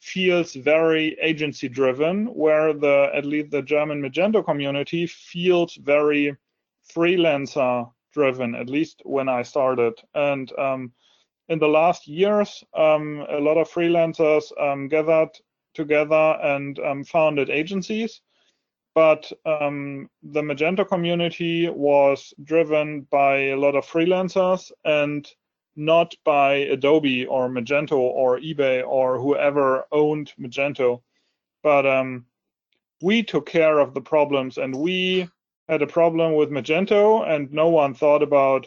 feels 0.00 0.54
very 0.54 1.16
agency 1.20 1.68
driven, 1.68 2.26
where 2.26 2.72
the 2.72 3.10
at 3.14 3.24
least 3.24 3.50
the 3.50 3.62
German 3.62 4.02
Magento 4.02 4.44
community 4.44 5.06
feels 5.06 5.74
very 5.76 6.36
freelancer 6.94 7.90
driven, 8.12 8.54
at 8.54 8.68
least 8.68 9.02
when 9.04 9.28
I 9.28 9.42
started. 9.42 9.94
And 10.14 10.50
um, 10.58 10.92
in 11.48 11.58
the 11.58 11.68
last 11.68 12.08
years, 12.08 12.64
um, 12.74 13.24
a 13.28 13.38
lot 13.38 13.58
of 13.58 13.70
freelancers 13.70 14.44
um, 14.60 14.88
gathered 14.88 15.30
together 15.74 16.38
and 16.42 16.78
um, 16.80 17.04
founded 17.04 17.50
agencies. 17.50 18.20
But 18.94 19.30
um, 19.46 20.10
the 20.22 20.42
Magento 20.42 20.86
community 20.86 21.68
was 21.68 22.34
driven 22.44 23.02
by 23.10 23.48
a 23.48 23.56
lot 23.56 23.74
of 23.74 23.86
freelancers 23.86 24.70
and 24.84 25.26
not 25.76 26.14
by 26.24 26.54
Adobe 26.54 27.26
or 27.26 27.48
Magento 27.48 27.96
or 27.96 28.38
eBay 28.38 28.86
or 28.86 29.18
whoever 29.18 29.86
owned 29.92 30.32
Magento. 30.38 31.02
But 31.62 31.86
um, 31.86 32.26
we 33.00 33.22
took 33.22 33.46
care 33.46 33.78
of 33.78 33.94
the 33.94 34.00
problems 34.00 34.58
and 34.58 34.74
we 34.76 35.28
had 35.68 35.82
a 35.82 35.86
problem 35.86 36.34
with 36.34 36.50
Magento 36.50 37.26
and 37.26 37.50
no 37.50 37.68
one 37.68 37.94
thought 37.94 38.22
about 38.22 38.66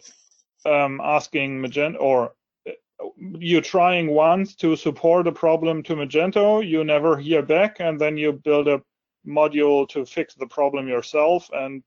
um, 0.66 1.00
asking 1.04 1.62
Magento 1.62 1.98
or 2.00 2.34
you're 3.18 3.62
trying 3.62 4.10
once 4.10 4.56
to 4.56 4.76
support 4.76 5.28
a 5.28 5.32
problem 5.32 5.84
to 5.84 5.96
Magento, 5.96 6.68
you 6.68 6.84
never 6.84 7.18
hear 7.18 7.42
back, 7.42 7.78
and 7.80 8.00
then 8.00 8.18
you 8.18 8.34
build 8.34 8.68
a 8.68 8.82
module 9.28 9.88
to 9.90 10.06
fix 10.06 10.36
the 10.36 10.48
problem 10.48 10.88
yourself, 10.88 11.50
and 11.54 11.84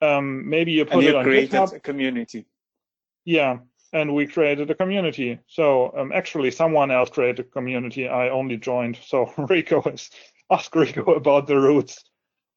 um, 0.00 0.48
maybe 0.48 0.72
you 0.72 0.84
put 0.84 0.94
and 0.94 1.02
you 1.02 1.08
it 1.10 1.16
on 1.16 1.24
created 1.24 1.50
GitHub. 1.50 1.74
a 1.74 1.80
community. 1.80 2.46
Yeah, 3.24 3.58
and 3.92 4.14
we 4.14 4.26
created 4.26 4.70
a 4.70 4.74
community. 4.74 5.38
So 5.46 5.94
um, 5.96 6.12
actually, 6.12 6.50
someone 6.50 6.90
else 6.90 7.10
created 7.10 7.46
a 7.46 7.50
community. 7.50 8.08
I 8.08 8.28
only 8.28 8.56
joined. 8.56 8.98
So 9.04 9.32
Rico 9.38 9.82
is 9.82 10.10
ask 10.50 10.74
Rico 10.74 11.14
about 11.14 11.46
the 11.46 11.56
roots. 11.56 12.04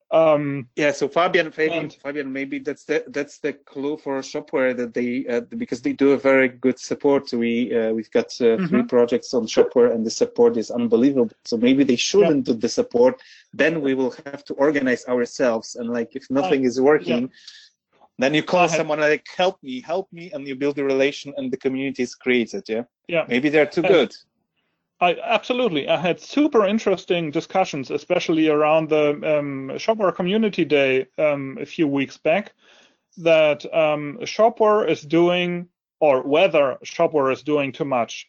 Um, 0.09 0.69
Yeah, 0.77 0.91
so 0.91 1.09
Fabian, 1.09 1.51
Fabian, 1.51 1.83
And- 1.85 1.93
Fabian, 1.93 2.31
maybe 2.31 2.59
that's 2.59 2.85
the 2.85 3.03
that's 3.07 3.39
the 3.39 3.53
clue 3.53 3.97
for 3.97 4.19
Shopware 4.21 4.75
that 4.77 4.93
they 4.93 5.25
uh, 5.27 5.41
because 5.41 5.81
they 5.81 5.91
do 5.91 6.13
a 6.13 6.17
very 6.17 6.47
good 6.47 6.79
support. 6.79 7.31
We 7.33 7.75
uh, 7.75 7.91
we've 7.91 8.11
got 8.11 8.27
uh, 8.39 8.55
three 8.67 8.83
Mhm. 8.83 8.89
projects 8.89 9.33
on 9.33 9.47
Shopware, 9.47 9.93
and 9.93 10.05
the 10.05 10.09
support 10.09 10.55
is 10.55 10.71
unbelievable. 10.71 11.31
So 11.43 11.57
maybe 11.57 11.83
they 11.83 11.97
shouldn't 11.97 12.45
do 12.45 12.53
the 12.53 12.69
support. 12.69 13.21
Then 13.53 13.81
we 13.81 13.95
will 13.95 14.13
have 14.25 14.43
to 14.45 14.53
organize 14.53 15.05
ourselves, 15.07 15.75
and 15.75 15.89
like 15.89 16.15
if 16.15 16.29
nothing 16.29 16.63
is 16.63 16.79
working, 16.79 17.29
then 18.17 18.33
you 18.33 18.43
call 18.43 18.67
someone 18.69 18.99
like 19.01 19.27
help 19.35 19.61
me, 19.61 19.81
help 19.81 20.07
me, 20.13 20.31
and 20.33 20.47
you 20.47 20.55
build 20.55 20.79
a 20.79 20.85
relation, 20.85 21.33
and 21.37 21.51
the 21.51 21.57
community 21.57 22.03
is 22.03 22.15
created. 22.15 22.63
Yeah, 22.69 22.83
yeah. 23.09 23.25
maybe 23.27 23.49
they're 23.49 23.65
too 23.77 23.81
good. 23.83 24.15
I 24.99 25.15
absolutely. 25.23 25.87
I 25.87 25.97
had 25.97 26.19
super 26.19 26.65
interesting 26.65 27.29
discussions, 27.29 27.91
especially 27.91 28.47
around 28.49 28.89
the 28.89 29.09
um, 29.09 29.69
Shopware 29.75 30.15
Community 30.15 30.65
Day 30.65 31.05
um, 31.19 31.57
a 31.61 31.65
few 31.65 31.87
weeks 31.87 32.17
back, 32.17 32.53
that 33.17 33.63
um, 33.73 34.17
Shopware 34.21 34.89
is 34.89 35.01
doing, 35.01 35.67
or 35.99 36.23
whether 36.23 36.77
Shopware 36.83 37.31
is 37.31 37.43
doing 37.43 37.71
too 37.71 37.85
much. 37.85 38.27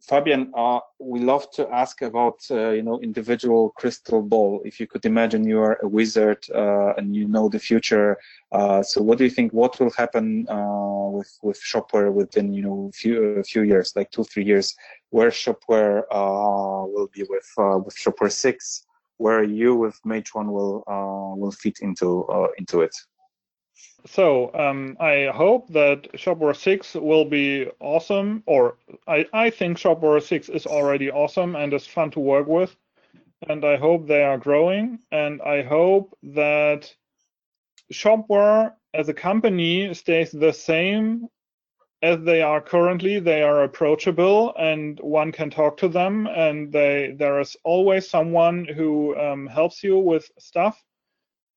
Fabian, 0.00 0.52
uh, 0.56 0.78
we 1.00 1.18
love 1.18 1.50
to 1.50 1.68
ask 1.70 2.02
about 2.02 2.38
uh, 2.50 2.70
you 2.70 2.82
know 2.82 3.00
individual 3.00 3.70
crystal 3.70 4.22
ball. 4.22 4.62
If 4.64 4.78
you 4.78 4.86
could 4.86 5.04
imagine 5.04 5.48
you 5.48 5.58
are 5.58 5.78
a 5.82 5.88
wizard 5.88 6.46
uh, 6.54 6.94
and 6.96 7.16
you 7.16 7.26
know 7.26 7.48
the 7.48 7.58
future, 7.58 8.16
uh, 8.52 8.84
so 8.84 9.02
what 9.02 9.18
do 9.18 9.24
you 9.24 9.30
think? 9.30 9.52
What 9.52 9.80
will 9.80 9.90
happen 9.90 10.46
uh, 10.48 11.08
with 11.10 11.36
with 11.42 11.60
Shopware 11.60 12.12
within 12.12 12.52
you 12.52 12.62
know 12.62 12.90
few 12.94 13.20
a 13.40 13.42
few 13.42 13.62
years, 13.62 13.94
like 13.96 14.12
two 14.12 14.22
three 14.22 14.44
years? 14.44 14.76
Where 15.10 15.30
Shopware 15.30 16.02
uh, 16.10 16.86
will 16.86 17.08
be 17.12 17.24
with 17.28 17.48
uh, 17.58 17.78
with 17.78 17.96
Shopware 17.96 18.32
six? 18.32 18.84
Where 19.18 19.42
you 19.42 19.74
with 19.74 19.98
Mage 20.04 20.34
One 20.34 20.52
will 20.52 20.84
uh, 20.86 21.36
will 21.36 21.52
fit 21.52 21.78
into 21.80 22.24
uh, 22.24 22.48
into 22.58 22.80
it? 22.82 22.94
So 24.06 24.54
um, 24.54 24.96
I 25.00 25.30
hope 25.34 25.68
that 25.72 26.12
Shopware 26.12 26.56
6 26.56 26.94
will 26.94 27.24
be 27.24 27.68
awesome, 27.80 28.42
or 28.46 28.76
I, 29.08 29.26
I 29.32 29.50
think 29.50 29.78
Shopware 29.78 30.22
6 30.22 30.48
is 30.48 30.66
already 30.66 31.10
awesome 31.10 31.56
and 31.56 31.72
is 31.74 31.86
fun 31.86 32.10
to 32.12 32.20
work 32.20 32.46
with. 32.46 32.76
And 33.48 33.64
I 33.64 33.76
hope 33.76 34.06
they 34.06 34.22
are 34.22 34.38
growing. 34.38 35.00
And 35.10 35.42
I 35.42 35.62
hope 35.62 36.16
that 36.22 36.94
Shopware 37.92 38.74
as 38.94 39.08
a 39.08 39.14
company 39.14 39.92
stays 39.94 40.30
the 40.30 40.52
same 40.52 41.28
as 42.02 42.20
they 42.20 42.42
are 42.42 42.60
currently. 42.60 43.18
They 43.18 43.42
are 43.42 43.64
approachable 43.64 44.54
and 44.58 44.98
one 45.00 45.32
can 45.32 45.50
talk 45.50 45.76
to 45.78 45.88
them. 45.88 46.26
And 46.26 46.72
they 46.72 47.14
there 47.16 47.40
is 47.40 47.56
always 47.64 48.08
someone 48.08 48.64
who 48.64 49.16
um, 49.16 49.46
helps 49.46 49.82
you 49.82 49.98
with 49.98 50.30
stuff. 50.38 50.82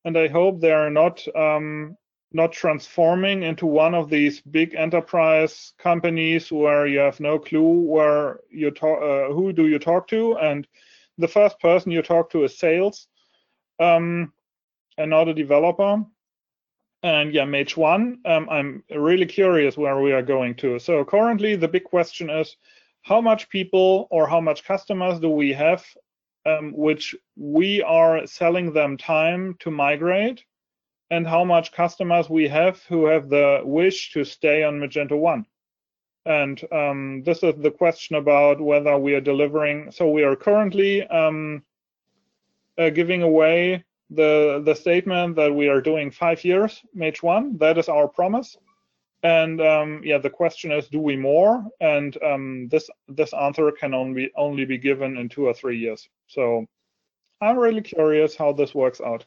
And 0.04 0.16
I 0.16 0.28
hope 0.28 0.60
they 0.60 0.72
are 0.72 0.90
not 0.90 1.26
um, 1.36 1.96
not 2.32 2.52
transforming 2.52 3.42
into 3.42 3.66
one 3.66 3.94
of 3.94 4.08
these 4.08 4.40
big 4.40 4.74
enterprise 4.74 5.72
companies 5.78 6.50
where 6.52 6.86
you 6.86 6.98
have 6.98 7.18
no 7.20 7.38
clue 7.38 7.80
where 7.80 8.40
you 8.50 8.70
talk, 8.70 9.02
uh, 9.02 9.32
who 9.32 9.52
do 9.52 9.66
you 9.66 9.78
talk 9.78 10.06
to, 10.08 10.36
and 10.38 10.66
the 11.18 11.28
first 11.28 11.58
person 11.58 11.90
you 11.90 12.02
talk 12.02 12.30
to 12.30 12.44
is 12.44 12.56
sales, 12.56 13.08
um, 13.80 14.32
and 14.96 15.10
not 15.10 15.28
a 15.28 15.34
developer. 15.34 16.04
And 17.02 17.32
yeah, 17.32 17.46
Mage 17.46 17.76
One, 17.76 18.18
um, 18.26 18.48
I'm 18.50 18.84
really 18.94 19.26
curious 19.26 19.76
where 19.76 20.00
we 20.00 20.12
are 20.12 20.22
going 20.22 20.54
to. 20.56 20.78
So 20.78 21.04
currently, 21.04 21.56
the 21.56 21.68
big 21.68 21.84
question 21.84 22.28
is, 22.28 22.56
how 23.02 23.20
much 23.20 23.48
people 23.48 24.06
or 24.10 24.28
how 24.28 24.40
much 24.40 24.64
customers 24.64 25.18
do 25.18 25.30
we 25.30 25.52
have, 25.54 25.84
um, 26.44 26.72
which 26.76 27.14
we 27.36 27.82
are 27.82 28.26
selling 28.26 28.72
them 28.72 28.98
time 28.98 29.56
to 29.60 29.70
migrate? 29.70 30.44
and 31.10 31.26
how 31.26 31.44
much 31.44 31.72
customers 31.72 32.30
we 32.30 32.48
have 32.48 32.82
who 32.84 33.06
have 33.06 33.28
the 33.28 33.60
wish 33.64 34.12
to 34.12 34.24
stay 34.24 34.62
on 34.62 34.78
Magento 34.78 35.18
1. 35.18 35.44
And 36.26 36.62
um, 36.72 37.22
this 37.24 37.42
is 37.42 37.54
the 37.56 37.70
question 37.70 38.16
about 38.16 38.60
whether 38.60 38.96
we 38.96 39.14
are 39.14 39.20
delivering. 39.20 39.90
So 39.90 40.08
we 40.08 40.22
are 40.22 40.36
currently 40.36 41.06
um, 41.08 41.62
uh, 42.78 42.90
giving 42.90 43.22
away 43.22 43.84
the 44.10 44.62
the 44.64 44.74
statement 44.74 45.36
that 45.36 45.54
we 45.54 45.68
are 45.68 45.80
doing 45.80 46.10
five 46.10 46.44
years 46.44 46.82
Mage 46.94 47.22
1. 47.22 47.58
That 47.58 47.78
is 47.78 47.88
our 47.88 48.08
promise. 48.08 48.56
And 49.22 49.60
um, 49.60 50.00
yeah, 50.02 50.18
the 50.18 50.30
question 50.30 50.72
is, 50.72 50.88
do 50.88 50.98
we 50.98 51.16
more? 51.16 51.64
And 51.80 52.16
um, 52.22 52.68
this 52.68 52.88
this 53.08 53.32
answer 53.34 53.70
can 53.70 53.94
only 53.94 54.30
only 54.36 54.64
be 54.64 54.78
given 54.78 55.18
in 55.18 55.28
two 55.28 55.46
or 55.46 55.54
three 55.54 55.78
years. 55.78 56.08
So 56.26 56.66
I'm 57.40 57.58
really 57.58 57.82
curious 57.82 58.34
how 58.34 58.52
this 58.52 58.74
works 58.74 59.00
out. 59.00 59.26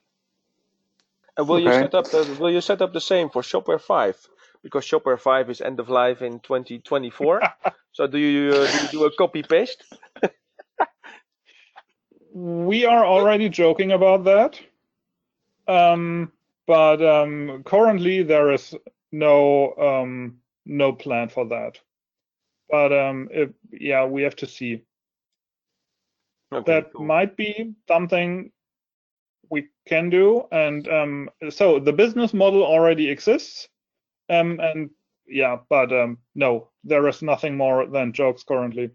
And 1.38 1.48
will 1.48 1.60
you 1.60 1.72
set 1.72 1.96
up 1.96 2.10
the 2.10 2.38
will 2.40 2.52
you 2.52 2.62
set 2.62 2.82
up 2.82 2.94
the 2.94 3.02
same 3.02 3.30
for 3.30 3.42
Shopware 3.42 3.82
5? 3.82 4.28
Because 4.64 4.86
Shopware 4.86 5.20
5 5.20 5.50
is 5.50 5.62
end 5.62 5.80
of 5.80 5.90
life 5.90 6.22
in 6.22 6.40
2024. 6.40 7.42
so 7.92 8.08
do 8.08 8.18
you 8.18 8.52
uh, 8.52 8.72
do 8.72 8.78
you 8.84 8.88
do 8.90 9.06
a 9.06 9.16
copy 9.16 9.44
paste? 9.44 9.84
we 12.34 12.86
are 12.86 13.06
already 13.06 13.50
joking 13.50 13.92
about 13.92 14.24
that. 14.24 14.60
Um, 15.68 16.32
but 16.68 17.02
um, 17.02 17.64
currently 17.66 18.24
there 18.24 18.52
is 18.52 18.76
no 19.12 19.74
um, 19.76 20.38
no 20.66 20.94
plan 20.94 21.30
for 21.30 21.46
that. 21.48 21.80
But 22.70 22.92
um, 22.92 23.30
if, 23.32 23.50
yeah, 23.72 24.06
we 24.06 24.24
have 24.24 24.36
to 24.38 24.48
see. 24.48 24.84
Okay, 26.52 26.72
that 26.72 26.94
cool. 26.94 27.06
might 27.06 27.36
be 27.36 27.74
something 27.88 28.52
we 29.50 29.68
can 29.88 30.10
do. 30.10 30.44
And 30.52 30.88
um, 30.88 31.30
so 31.50 31.80
the 31.80 31.94
business 31.94 32.34
model 32.34 32.64
already 32.64 33.10
exists. 33.10 33.68
Um, 34.30 34.60
and 34.60 34.90
yeah, 35.28 35.58
but 35.70 35.92
um, 35.92 36.18
no, 36.36 36.70
there 36.84 37.08
is 37.08 37.22
nothing 37.22 37.58
more 37.58 37.86
than 37.86 38.14
jokes 38.14 38.44
currently. 38.44 38.92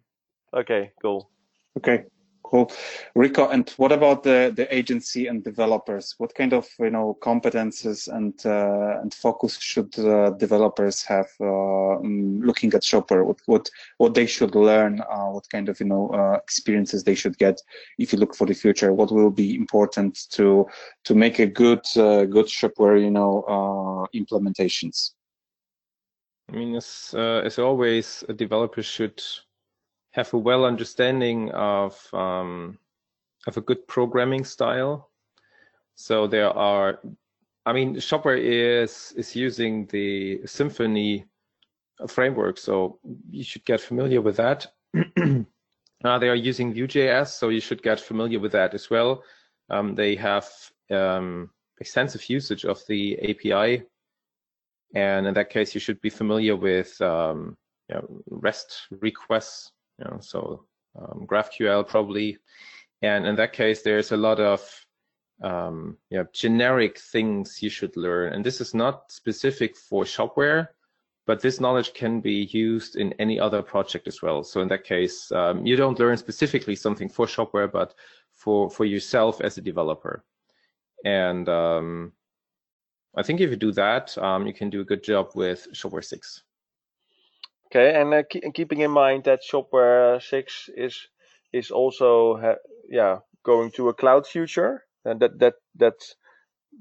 Okay, 0.55 0.93
cool. 1.03 1.31
Okay, 1.77 2.05
cool. 2.49 2.73
Rico, 3.15 3.49
and 3.49 3.69
what 3.77 3.93
about 3.93 4.23
the, 4.23 4.53
the 4.55 4.75
agency 4.75 5.27
and 5.27 5.45
developers? 5.45 6.15
What 6.19 6.35
kind 6.35 6.53
of 6.53 6.67
you 6.79 6.91
know 6.91 7.19
competences 7.21 8.09
and 8.09 8.35
uh, 8.47 9.01
and 9.01 9.13
focus 9.13 9.59
should 9.59 9.97
uh, 9.99 10.31
developers 10.31 11.03
have 11.05 11.29
uh, 11.41 12.01
mm, 12.03 12.43
looking 12.43 12.73
at 12.75 12.83
Shopware? 12.83 13.25
What 13.25 13.39
what 13.47 13.71
what 13.99 14.15
they 14.15 14.27
should 14.27 14.55
learn? 14.55 15.01
Uh, 15.01 15.27
what 15.27 15.49
kind 15.51 15.69
of 15.69 15.79
you 15.81 15.87
know 15.87 16.09
uh, 16.09 16.39
experiences 16.43 17.05
they 17.05 17.15
should 17.15 17.37
get 17.39 17.61
if 17.99 18.13
you 18.13 18.19
look 18.19 18.35
for 18.35 18.47
the 18.47 18.55
future? 18.55 18.93
What 18.93 19.13
will 19.13 19.31
be 19.31 19.55
important 19.55 20.31
to 20.31 20.67
to 21.05 21.15
make 21.15 21.39
a 21.39 21.47
good 21.47 21.85
uh, 21.97 22.25
good 22.25 22.47
Shopware 22.47 23.01
you 23.01 23.11
know 23.11 24.09
implementations? 24.15 25.13
I 26.51 26.57
mean, 26.57 26.75
as 26.77 27.15
as 27.15 27.59
always, 27.59 28.25
a 28.29 28.33
developer 28.33 28.83
should 28.83 29.23
have 30.19 30.35
a 30.35 30.39
well 30.39 30.65
understanding 30.65 31.51
of 31.53 31.93
um, 32.13 32.79
of 33.47 33.57
a 33.57 33.61
good 33.61 33.87
programming 33.87 34.45
style. 34.45 35.11
So 35.95 36.27
there 36.27 36.51
are 36.51 37.01
I 37.69 37.73
mean, 37.73 37.97
Shopware 37.97 38.41
is 38.41 39.13
is 39.17 39.37
using 39.37 39.87
the 39.87 40.39
Symfony 40.45 41.25
framework, 42.09 42.59
so 42.59 42.99
you 43.31 43.45
should 43.45 43.65
get 43.65 43.81
familiar 43.81 44.21
with 44.23 44.37
that. 44.37 44.67
uh, 46.05 46.19
they 46.19 46.29
are 46.29 46.43
using 46.51 46.73
Vue.js, 46.73 47.29
so 47.29 47.51
you 47.51 47.61
should 47.61 47.83
get 47.83 48.01
familiar 48.01 48.41
with 48.41 48.53
that 48.53 48.75
as 48.75 48.91
well. 48.91 49.23
Um, 49.71 49.95
they 49.95 50.17
have 50.17 50.49
um, 50.91 51.51
extensive 51.79 52.29
usage 52.31 52.65
of 52.65 52.81
the 52.89 53.03
API, 53.31 53.83
and 54.95 55.27
in 55.27 55.35
that 55.35 55.51
case, 55.51 55.75
you 55.75 55.81
should 55.81 56.01
be 56.01 56.11
familiar 56.11 56.57
with 56.57 56.99
um, 57.03 57.57
you 57.89 57.97
know, 57.97 58.23
REST 58.31 58.87
requests. 58.91 59.73
So 60.21 60.65
um, 60.99 61.27
GraphQL 61.27 61.87
probably, 61.87 62.39
and 63.03 63.27
in 63.27 63.37
that 63.37 63.53
case, 63.53 63.83
there's 63.83 64.13
a 64.13 64.17
lot 64.17 64.41
of 64.41 64.61
um, 65.43 65.97
yeah, 66.11 66.25
generic 66.33 66.99
things 66.99 67.63
you 67.63 67.71
should 67.71 67.97
learn. 67.97 68.33
And 68.33 68.45
this 68.45 68.61
is 68.61 68.75
not 68.75 69.11
specific 69.11 69.77
for 69.77 70.05
shopware, 70.05 70.69
but 71.27 71.41
this 71.41 71.61
knowledge 71.61 71.95
can 71.95 72.21
be 72.21 72.49
used 72.53 72.97
in 72.97 73.13
any 73.15 73.39
other 73.39 73.63
project 73.63 74.09
as 74.09 74.23
well. 74.23 74.43
So 74.43 74.61
in 74.61 74.69
that 74.69 74.85
case, 74.85 75.31
um, 75.33 75.65
you 75.65 75.77
don't 75.77 75.99
learn 75.99 76.17
specifically 76.17 76.75
something 76.75 77.09
for 77.09 77.27
shopware, 77.27 77.71
but 77.71 77.95
for, 78.35 78.71
for 78.71 78.85
yourself 78.85 79.41
as 79.41 79.59
a 79.59 79.63
developer. 79.63 80.25
And 81.05 81.49
um, 81.49 82.13
I 83.17 83.23
think 83.23 83.41
if 83.41 83.51
you 83.51 83.57
do 83.57 83.73
that, 83.73 84.17
um, 84.19 84.47
you 84.47 84.53
can 84.53 84.71
do 84.71 84.81
a 84.81 84.85
good 84.85 85.03
job 85.03 85.31
with 85.35 85.69
Shopware 85.73 86.05
6. 86.05 86.43
Okay, 87.71 88.01
and 88.01 88.15
uh, 88.15 88.23
keep, 88.29 88.43
keeping 88.55 88.81
in 88.81 88.91
mind 88.91 89.25
that 89.25 89.41
Shopware 89.45 90.23
6 90.23 90.71
is 90.77 91.09
is 91.53 91.71
also 91.71 92.57
yeah 92.89 93.19
going 93.43 93.71
to 93.73 93.89
a 93.89 93.95
cloud 93.95 94.27
future 94.27 94.85
and 95.05 95.21
that 95.21 95.39
that 95.39 95.55
that 95.77 95.95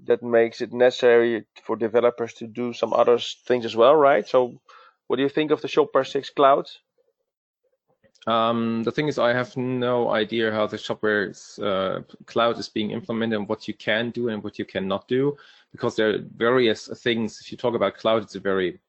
that 0.05 0.23
makes 0.23 0.61
it 0.61 0.73
necessary 0.73 1.45
for 1.63 1.75
developers 1.75 2.33
to 2.33 2.47
do 2.47 2.73
some 2.73 2.93
other 2.93 3.17
things 3.47 3.65
as 3.65 3.75
well, 3.75 3.95
right? 3.95 4.27
So, 4.27 4.61
what 5.07 5.17
do 5.17 5.23
you 5.23 5.29
think 5.29 5.51
of 5.51 5.61
the 5.61 5.67
Shopware 5.67 6.05
6 6.05 6.29
cloud? 6.31 6.67
Um, 8.27 8.83
the 8.83 8.91
thing 8.91 9.07
is, 9.07 9.17
I 9.17 9.33
have 9.33 9.55
no 9.55 10.11
idea 10.11 10.51
how 10.51 10.67
the 10.67 10.77
Shopware 10.77 11.31
uh, 11.61 12.01
cloud 12.25 12.59
is 12.59 12.69
being 12.69 12.91
implemented 12.91 13.39
and 13.39 13.47
what 13.47 13.67
you 13.67 13.73
can 13.73 14.11
do 14.11 14.29
and 14.29 14.43
what 14.43 14.59
you 14.59 14.65
cannot 14.65 15.07
do, 15.07 15.37
because 15.71 15.95
there 15.95 16.09
are 16.09 16.19
various 16.35 16.87
things. 17.03 17.39
If 17.41 17.51
you 17.51 17.57
talk 17.57 17.73
about 17.73 17.95
cloud, 17.95 18.23
it's 18.23 18.35
a 18.35 18.39
very 18.41 18.79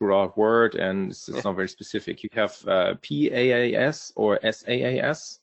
broad 0.00 0.34
word 0.36 0.74
and 0.74 1.10
it's, 1.10 1.28
it's 1.28 1.44
not 1.44 1.54
very 1.54 1.68
specific. 1.68 2.24
You 2.24 2.30
have 2.32 2.52
uh, 2.66 2.94
PaaS 3.02 4.12
or 4.16 4.40
SaaS. 4.42 5.38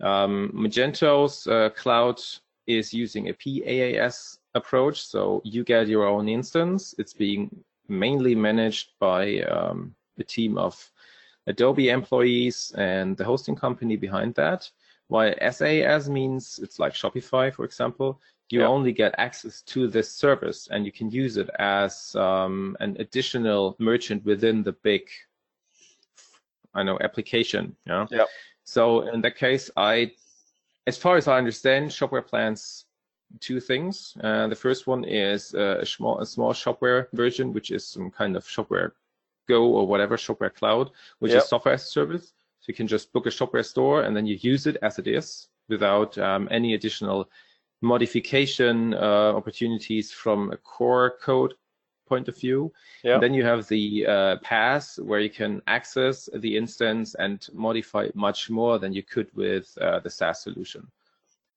Um, 0.00 0.52
Magento's 0.54 1.46
uh, 1.46 1.70
cloud 1.70 2.20
is 2.66 2.92
using 2.92 3.28
a 3.30 3.32
PaaS 3.32 4.38
approach. 4.54 5.02
So 5.02 5.40
you 5.44 5.64
get 5.64 5.88
your 5.88 6.06
own 6.06 6.28
instance. 6.28 6.94
It's 6.98 7.14
being 7.14 7.50
mainly 7.88 8.34
managed 8.34 8.90
by 9.00 9.40
um, 9.40 9.94
a 10.18 10.24
team 10.24 10.58
of 10.58 10.74
Adobe 11.46 11.88
employees 11.88 12.72
and 12.76 13.16
the 13.16 13.24
hosting 13.24 13.56
company 13.56 13.96
behind 13.96 14.34
that. 14.34 14.70
While 15.08 15.34
SaaS 15.40 16.08
means 16.08 16.58
it's 16.62 16.78
like 16.78 16.92
Shopify, 16.92 17.52
for 17.54 17.64
example, 17.64 18.20
you 18.50 18.60
yeah. 18.60 18.66
only 18.66 18.92
get 18.92 19.14
access 19.18 19.62
to 19.62 19.88
this 19.88 20.10
service 20.10 20.68
and 20.70 20.86
you 20.86 20.92
can 20.92 21.10
use 21.10 21.36
it 21.36 21.50
as 21.58 22.14
um, 22.14 22.76
an 22.80 22.96
additional 23.00 23.76
merchant 23.78 24.24
within 24.24 24.62
the 24.62 24.72
big, 24.72 25.08
I 26.74 26.82
know, 26.82 26.98
application. 27.00 27.74
Yeah. 27.86 28.06
Yeah. 28.10 28.24
So 28.64 29.08
in 29.08 29.20
that 29.22 29.36
case, 29.36 29.70
I 29.76 30.12
as 30.86 30.96
far 30.96 31.16
as 31.16 31.26
I 31.26 31.38
understand, 31.38 31.90
Shopware 31.90 32.24
plans 32.24 32.84
two 33.40 33.60
things. 33.60 34.16
Uh, 34.22 34.46
the 34.46 34.54
first 34.54 34.86
one 34.86 35.04
is 35.04 35.54
uh, 35.54 35.78
a 35.80 35.86
small, 35.86 36.20
a 36.20 36.26
small 36.26 36.52
Shopware 36.52 37.08
version, 37.12 37.52
which 37.52 37.70
is 37.70 37.86
some 37.86 38.10
kind 38.10 38.36
of 38.36 38.44
Shopware 38.44 38.92
Go 39.48 39.64
or 39.64 39.86
whatever 39.86 40.16
Shopware 40.16 40.54
Cloud, 40.54 40.90
which 41.18 41.32
yep. 41.32 41.42
is 41.42 41.48
software 41.48 41.74
as 41.74 41.82
a 41.82 41.86
service. 41.86 42.32
So 42.60 42.66
you 42.68 42.74
can 42.74 42.86
just 42.86 43.12
book 43.12 43.26
a 43.26 43.30
Shopware 43.30 43.64
store 43.64 44.02
and 44.02 44.16
then 44.16 44.26
you 44.26 44.38
use 44.40 44.66
it 44.66 44.76
as 44.82 44.98
it 44.98 45.06
is 45.06 45.48
without 45.68 46.16
um, 46.18 46.48
any 46.50 46.74
additional 46.74 47.28
modification 47.82 48.94
uh, 48.94 49.32
opportunities 49.34 50.12
from 50.12 50.50
a 50.52 50.56
core 50.56 51.16
code 51.22 51.54
point 52.08 52.28
of 52.28 52.38
view. 52.38 52.72
Yeah. 53.02 53.18
Then 53.18 53.34
you 53.34 53.44
have 53.44 53.66
the 53.68 54.06
uh, 54.06 54.36
PaaS 54.44 55.02
where 55.04 55.20
you 55.20 55.30
can 55.30 55.60
access 55.66 56.28
the 56.34 56.56
instance 56.56 57.14
and 57.18 57.46
modify 57.52 58.08
much 58.14 58.48
more 58.48 58.78
than 58.78 58.92
you 58.92 59.02
could 59.02 59.28
with 59.34 59.76
uh, 59.80 60.00
the 60.00 60.10
SaaS 60.10 60.42
solution. 60.42 60.86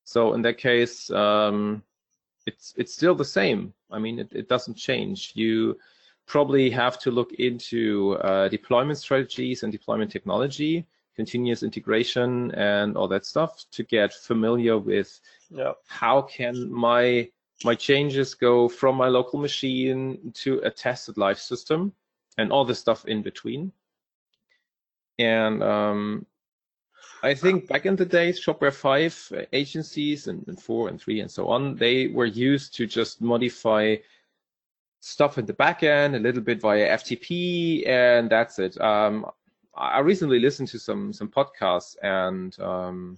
So 0.03 0.33
in 0.33 0.41
that 0.41 0.57
case, 0.57 1.11
um, 1.11 1.83
it's 2.47 2.73
it's 2.77 2.93
still 2.93 3.15
the 3.15 3.25
same. 3.25 3.73
I 3.91 3.99
mean, 3.99 4.19
it, 4.19 4.29
it 4.31 4.49
doesn't 4.49 4.75
change. 4.75 5.33
You 5.35 5.77
probably 6.25 6.69
have 6.69 6.99
to 6.99 7.11
look 7.11 7.33
into 7.33 8.17
uh, 8.21 8.47
deployment 8.47 8.97
strategies 8.97 9.63
and 9.63 9.71
deployment 9.71 10.11
technology, 10.11 10.85
continuous 11.15 11.63
integration, 11.63 12.51
and 12.51 12.97
all 12.97 13.07
that 13.07 13.25
stuff 13.25 13.65
to 13.71 13.83
get 13.83 14.13
familiar 14.13 14.77
with 14.77 15.21
yeah. 15.49 15.73
how 15.87 16.21
can 16.21 16.71
my 16.71 17.29
my 17.63 17.75
changes 17.75 18.33
go 18.35 18.69
from 18.69 18.95
my 18.95 19.07
local 19.07 19.39
machine 19.39 20.31
to 20.33 20.59
a 20.59 20.71
tested 20.71 21.17
live 21.17 21.39
system 21.39 21.93
and 22.37 22.51
all 22.51 22.63
the 22.63 22.75
stuff 22.75 23.05
in 23.05 23.21
between. 23.21 23.71
And 25.17 25.61
um, 25.61 26.25
I 27.21 27.33
think 27.33 27.67
back 27.67 27.85
in 27.85 27.97
the 27.97 28.05
days, 28.05 28.43
Shopware 28.43 28.73
5 28.73 29.31
uh, 29.35 29.41
agencies 29.51 30.27
and, 30.27 30.47
and 30.47 30.61
4 30.61 30.87
and 30.87 31.01
3 31.01 31.19
and 31.19 31.29
so 31.29 31.47
on, 31.49 31.75
they 31.75 32.07
were 32.07 32.25
used 32.25 32.75
to 32.75 32.87
just 32.87 33.21
modify 33.21 33.97
stuff 35.01 35.37
in 35.37 35.45
the 35.45 35.53
backend 35.53 36.15
a 36.15 36.19
little 36.19 36.41
bit 36.41 36.61
via 36.61 36.97
FTP, 36.97 37.87
and 37.87 38.29
that's 38.29 38.59
it. 38.59 38.79
Um, 38.79 39.25
I 39.75 39.99
recently 39.99 40.39
listened 40.39 40.67
to 40.69 40.79
some 40.79 41.13
some 41.13 41.29
podcasts, 41.29 41.95
and 42.03 42.57
um, 42.59 43.17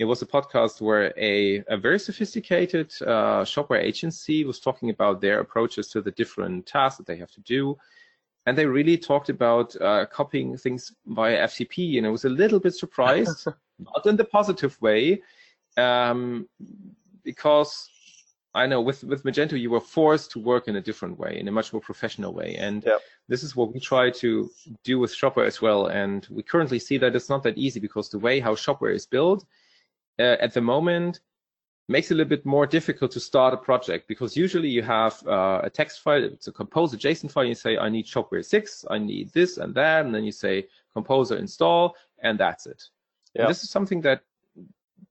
it 0.00 0.06
was 0.06 0.22
a 0.22 0.26
podcast 0.26 0.80
where 0.80 1.12
a, 1.18 1.62
a 1.68 1.76
very 1.76 1.98
sophisticated 1.98 2.90
uh, 3.02 3.44
shopware 3.44 3.82
agency 3.82 4.46
was 4.46 4.58
talking 4.58 4.88
about 4.88 5.20
their 5.20 5.40
approaches 5.40 5.88
to 5.88 6.00
the 6.00 6.10
different 6.12 6.64
tasks 6.64 6.96
that 6.96 7.06
they 7.06 7.16
have 7.16 7.30
to 7.32 7.42
do. 7.42 7.76
And 8.46 8.56
they 8.56 8.64
really 8.64 8.96
talked 8.96 9.28
about 9.28 9.76
uh, 9.78 10.06
copying 10.06 10.56
things 10.56 10.90
via 11.04 11.46
FTP. 11.46 11.98
And 11.98 12.06
I 12.06 12.10
was 12.10 12.24
a 12.24 12.30
little 12.30 12.58
bit 12.58 12.74
surprised, 12.74 13.46
not 13.78 14.06
in 14.06 14.16
the 14.16 14.24
positive 14.24 14.80
way, 14.80 15.20
um, 15.76 16.48
because 17.22 17.90
I 18.54 18.66
know 18.66 18.80
with, 18.80 19.04
with 19.04 19.24
Magento, 19.24 19.60
you 19.60 19.68
were 19.68 19.80
forced 19.80 20.30
to 20.30 20.38
work 20.38 20.66
in 20.66 20.76
a 20.76 20.80
different 20.80 21.18
way, 21.18 21.38
in 21.38 21.46
a 21.46 21.52
much 21.52 21.74
more 21.74 21.82
professional 21.82 22.32
way. 22.32 22.56
And 22.58 22.84
yep. 22.84 23.02
this 23.28 23.42
is 23.42 23.54
what 23.54 23.74
we 23.74 23.80
try 23.80 24.08
to 24.12 24.50
do 24.82 24.98
with 24.98 25.14
Shopware 25.14 25.46
as 25.46 25.60
well. 25.60 25.88
And 25.88 26.26
we 26.30 26.42
currently 26.42 26.78
see 26.78 26.96
that 26.96 27.14
it's 27.14 27.28
not 27.28 27.42
that 27.42 27.58
easy 27.58 27.80
because 27.80 28.08
the 28.08 28.18
way 28.18 28.40
how 28.40 28.54
Shopware 28.54 28.94
is 28.94 29.04
built 29.04 29.44
uh, 30.20 30.36
at 30.40 30.54
the 30.54 30.60
moment 30.60 31.20
makes 31.88 32.10
it 32.10 32.14
a 32.14 32.16
little 32.16 32.28
bit 32.28 32.46
more 32.46 32.66
difficult 32.66 33.10
to 33.10 33.20
start 33.20 33.52
a 33.52 33.56
project 33.56 34.06
because 34.06 34.36
usually 34.36 34.68
you 34.68 34.82
have 34.82 35.20
uh, 35.26 35.60
a 35.64 35.70
text 35.70 36.02
file, 36.02 36.22
it's 36.22 36.46
a 36.46 36.52
composer 36.52 36.96
JSON 36.96 37.30
file, 37.30 37.44
you 37.44 37.54
say, 37.54 37.76
I 37.76 37.88
need 37.88 38.06
Shopware 38.06 38.44
6, 38.44 38.84
I 38.88 38.98
need 38.98 39.32
this 39.32 39.58
and 39.58 39.74
that, 39.74 40.06
and 40.06 40.14
then 40.14 40.22
you 40.22 40.30
say 40.30 40.68
composer 40.92 41.36
install, 41.36 41.96
and 42.20 42.38
that's 42.38 42.66
it. 42.66 42.82
Yeah. 43.34 43.48
this 43.48 43.64
is 43.64 43.70
something 43.70 44.00
that 44.02 44.22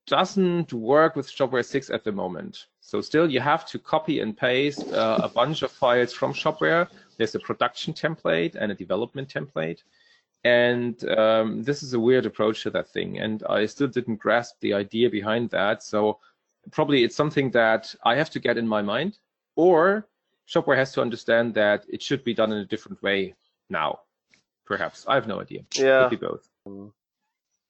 doesn't 0.07 0.71
work 0.73 1.15
with 1.15 1.27
Shopware 1.29 1.65
6 1.65 1.89
at 1.89 2.03
the 2.03 2.11
moment. 2.11 2.67
So 2.79 3.01
still 3.01 3.29
you 3.29 3.41
have 3.41 3.65
to 3.67 3.79
copy 3.79 4.21
and 4.21 4.35
paste 4.35 4.87
uh, 4.93 5.19
a 5.21 5.29
bunch 5.29 5.61
of 5.61 5.71
files 5.71 6.13
from 6.13 6.33
Shopware. 6.33 6.87
There's 7.17 7.35
a 7.35 7.39
production 7.39 7.93
template 7.93 8.55
and 8.55 8.71
a 8.71 8.75
development 8.75 9.27
template. 9.27 9.83
And 10.43 11.03
um, 11.09 11.63
this 11.63 11.83
is 11.83 11.93
a 11.93 11.99
weird 11.99 12.25
approach 12.25 12.63
to 12.63 12.69
that 12.71 12.89
thing. 12.89 13.19
And 13.19 13.43
I 13.49 13.65
still 13.65 13.87
didn't 13.87 14.17
grasp 14.17 14.55
the 14.61 14.73
idea 14.73 15.09
behind 15.09 15.49
that. 15.49 15.83
So 15.83 16.19
probably 16.71 17.03
it's 17.03 17.15
something 17.15 17.51
that 17.51 17.93
I 18.03 18.15
have 18.15 18.29
to 18.31 18.39
get 18.39 18.57
in 18.57 18.67
my 18.67 18.81
mind, 18.81 19.17
or 19.55 20.07
Shopware 20.47 20.77
has 20.77 20.91
to 20.93 21.01
understand 21.01 21.53
that 21.55 21.85
it 21.89 22.01
should 22.01 22.23
be 22.23 22.33
done 22.33 22.51
in 22.51 22.59
a 22.59 22.65
different 22.65 23.01
way 23.03 23.35
now. 23.69 23.99
Perhaps 24.65 25.05
I 25.07 25.15
have 25.15 25.27
no 25.27 25.41
idea. 25.41 25.61
Yeah, 25.75 26.09
both. 26.09 26.47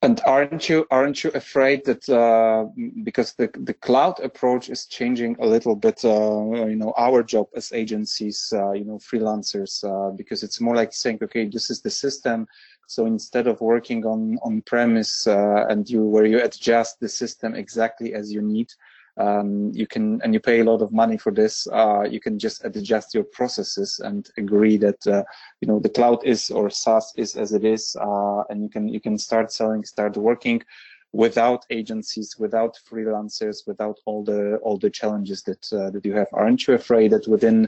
And 0.01 0.21
aren't 0.25 0.69
you 0.69 0.87
aren't 0.91 1.25
you 1.25 1.31
afraid 1.31 1.83
that 1.83 2.07
uh, 2.07 2.67
because 3.03 3.33
the 3.33 3.49
the 3.65 3.73
cloud 3.73 4.21
approach 4.21 4.69
is 4.69 4.85
changing 4.85 5.35
a 5.39 5.45
little 5.45 5.75
bit, 5.75 6.05
uh, 6.05 6.67
you 6.71 6.77
know, 6.77 6.93
our 6.97 7.21
job 7.21 7.47
as 7.53 7.73
agencies, 7.73 8.53
uh, 8.55 8.71
you 8.71 8.85
know, 8.85 8.97
freelancers, 8.97 9.83
uh, 9.83 10.11
because 10.15 10.41
it's 10.41 10.61
more 10.61 10.73
like 10.73 10.93
saying, 10.93 11.19
okay, 11.21 11.49
this 11.49 11.69
is 11.69 11.81
the 11.81 11.89
system. 11.89 12.47
So 12.87 13.07
instead 13.07 13.47
of 13.47 13.59
working 13.59 14.05
on 14.05 14.39
on 14.41 14.61
premise 14.61 15.27
uh, 15.27 15.65
and 15.69 15.89
you 15.89 16.05
where 16.05 16.25
you 16.25 16.41
adjust 16.41 17.01
the 17.01 17.09
system 17.09 17.53
exactly 17.53 18.13
as 18.13 18.31
you 18.31 18.41
need, 18.41 18.71
um, 19.19 19.71
you 19.73 19.85
can 19.85 20.19
and 20.23 20.33
you 20.33 20.39
pay 20.39 20.61
a 20.61 20.63
lot 20.63 20.81
of 20.81 20.91
money 20.91 21.17
for 21.17 21.31
this 21.31 21.67
uh, 21.67 22.03
you 22.09 22.19
can 22.19 22.39
just 22.39 22.63
adjust 22.65 23.13
your 23.13 23.25
processes 23.25 23.99
and 24.03 24.29
agree 24.37 24.77
that 24.77 25.05
uh, 25.07 25.23
you 25.61 25.67
know 25.67 25.79
the 25.79 25.89
cloud 25.89 26.23
is 26.23 26.49
or 26.49 26.69
SaaS 26.69 27.13
is 27.17 27.35
as 27.35 27.53
it 27.53 27.63
is 27.63 27.95
uh, 28.01 28.41
and 28.49 28.63
you 28.63 28.69
can 28.69 28.87
you 28.87 28.99
can 28.99 29.17
start 29.17 29.51
selling 29.51 29.83
start 29.83 30.17
working 30.17 30.63
without 31.11 31.65
agencies, 31.69 32.35
without 32.37 32.77
freelancers, 32.89 33.65
without 33.65 33.97
all 34.05 34.23
the 34.23 34.57
all 34.57 34.77
the 34.77 34.89
challenges 34.89 35.43
that 35.43 35.65
uh, 35.73 35.89
that 35.91 36.05
you 36.05 36.13
have? 36.13 36.27
Aren't 36.33 36.67
you 36.67 36.73
afraid 36.73 37.11
that 37.11 37.27
within 37.27 37.67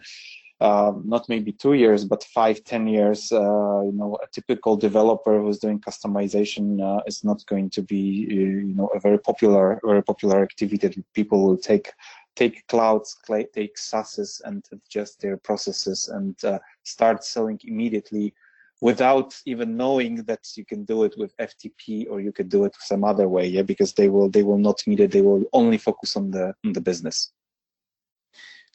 uh, 0.62 0.94
not 1.04 1.28
maybe 1.28 1.52
two 1.52 1.74
years, 1.74 2.06
but 2.06 2.24
five, 2.24 2.64
ten 2.64 2.88
years, 2.88 3.32
uh, 3.32 3.82
you 3.82 3.94
know, 3.94 4.16
a 4.24 4.28
typical 4.28 4.78
developer 4.78 5.42
who's 5.42 5.58
doing 5.58 5.80
customization 5.80 6.80
uh, 6.80 7.02
is 7.08 7.24
not 7.24 7.44
going 7.48 7.68
to 7.72 7.82
be, 7.82 8.28
uh, 8.30 8.34
you 8.70 8.76
know, 8.76 8.88
a 8.94 9.00
very 9.00 9.18
popular, 9.18 9.82
very 9.84 10.04
popular 10.04 10.44
activity 10.44 10.88
that 10.88 11.14
people 11.14 11.44
will 11.44 11.58
take 11.58 11.92
take 12.36 12.66
clouds, 12.68 13.18
take 13.28 13.76
SaaSes 13.76 14.40
and 14.46 14.64
adjust 14.72 15.20
their 15.20 15.36
processes 15.36 16.08
and 16.10 16.36
uh, 16.46 16.60
start 16.84 17.26
selling 17.26 17.60
immediately 17.66 18.34
without 18.82 19.36
even 19.46 19.76
knowing 19.76 20.16
that 20.24 20.48
you 20.56 20.64
can 20.64 20.86
do 20.86 21.04
it 21.04 21.14
with 21.18 21.36
FTP 21.38 22.08
or 22.10 22.22
you 22.22 22.32
could 22.32 22.50
do 22.50 22.66
it 22.66 22.76
some 22.80 23.04
other 23.04 23.28
way, 23.28 23.48
yeah, 23.48 23.64
because 23.64 23.94
they 23.94 24.10
will 24.10 24.30
they 24.30 24.44
will 24.44 24.60
not 24.60 24.80
need 24.86 25.00
it. 25.00 25.12
They 25.12 25.24
will 25.24 25.44
only 25.54 25.80
focus 25.80 26.16
on 26.16 26.30
the 26.30 26.54
on 26.64 26.74
the 26.74 26.82
business. 26.82 27.32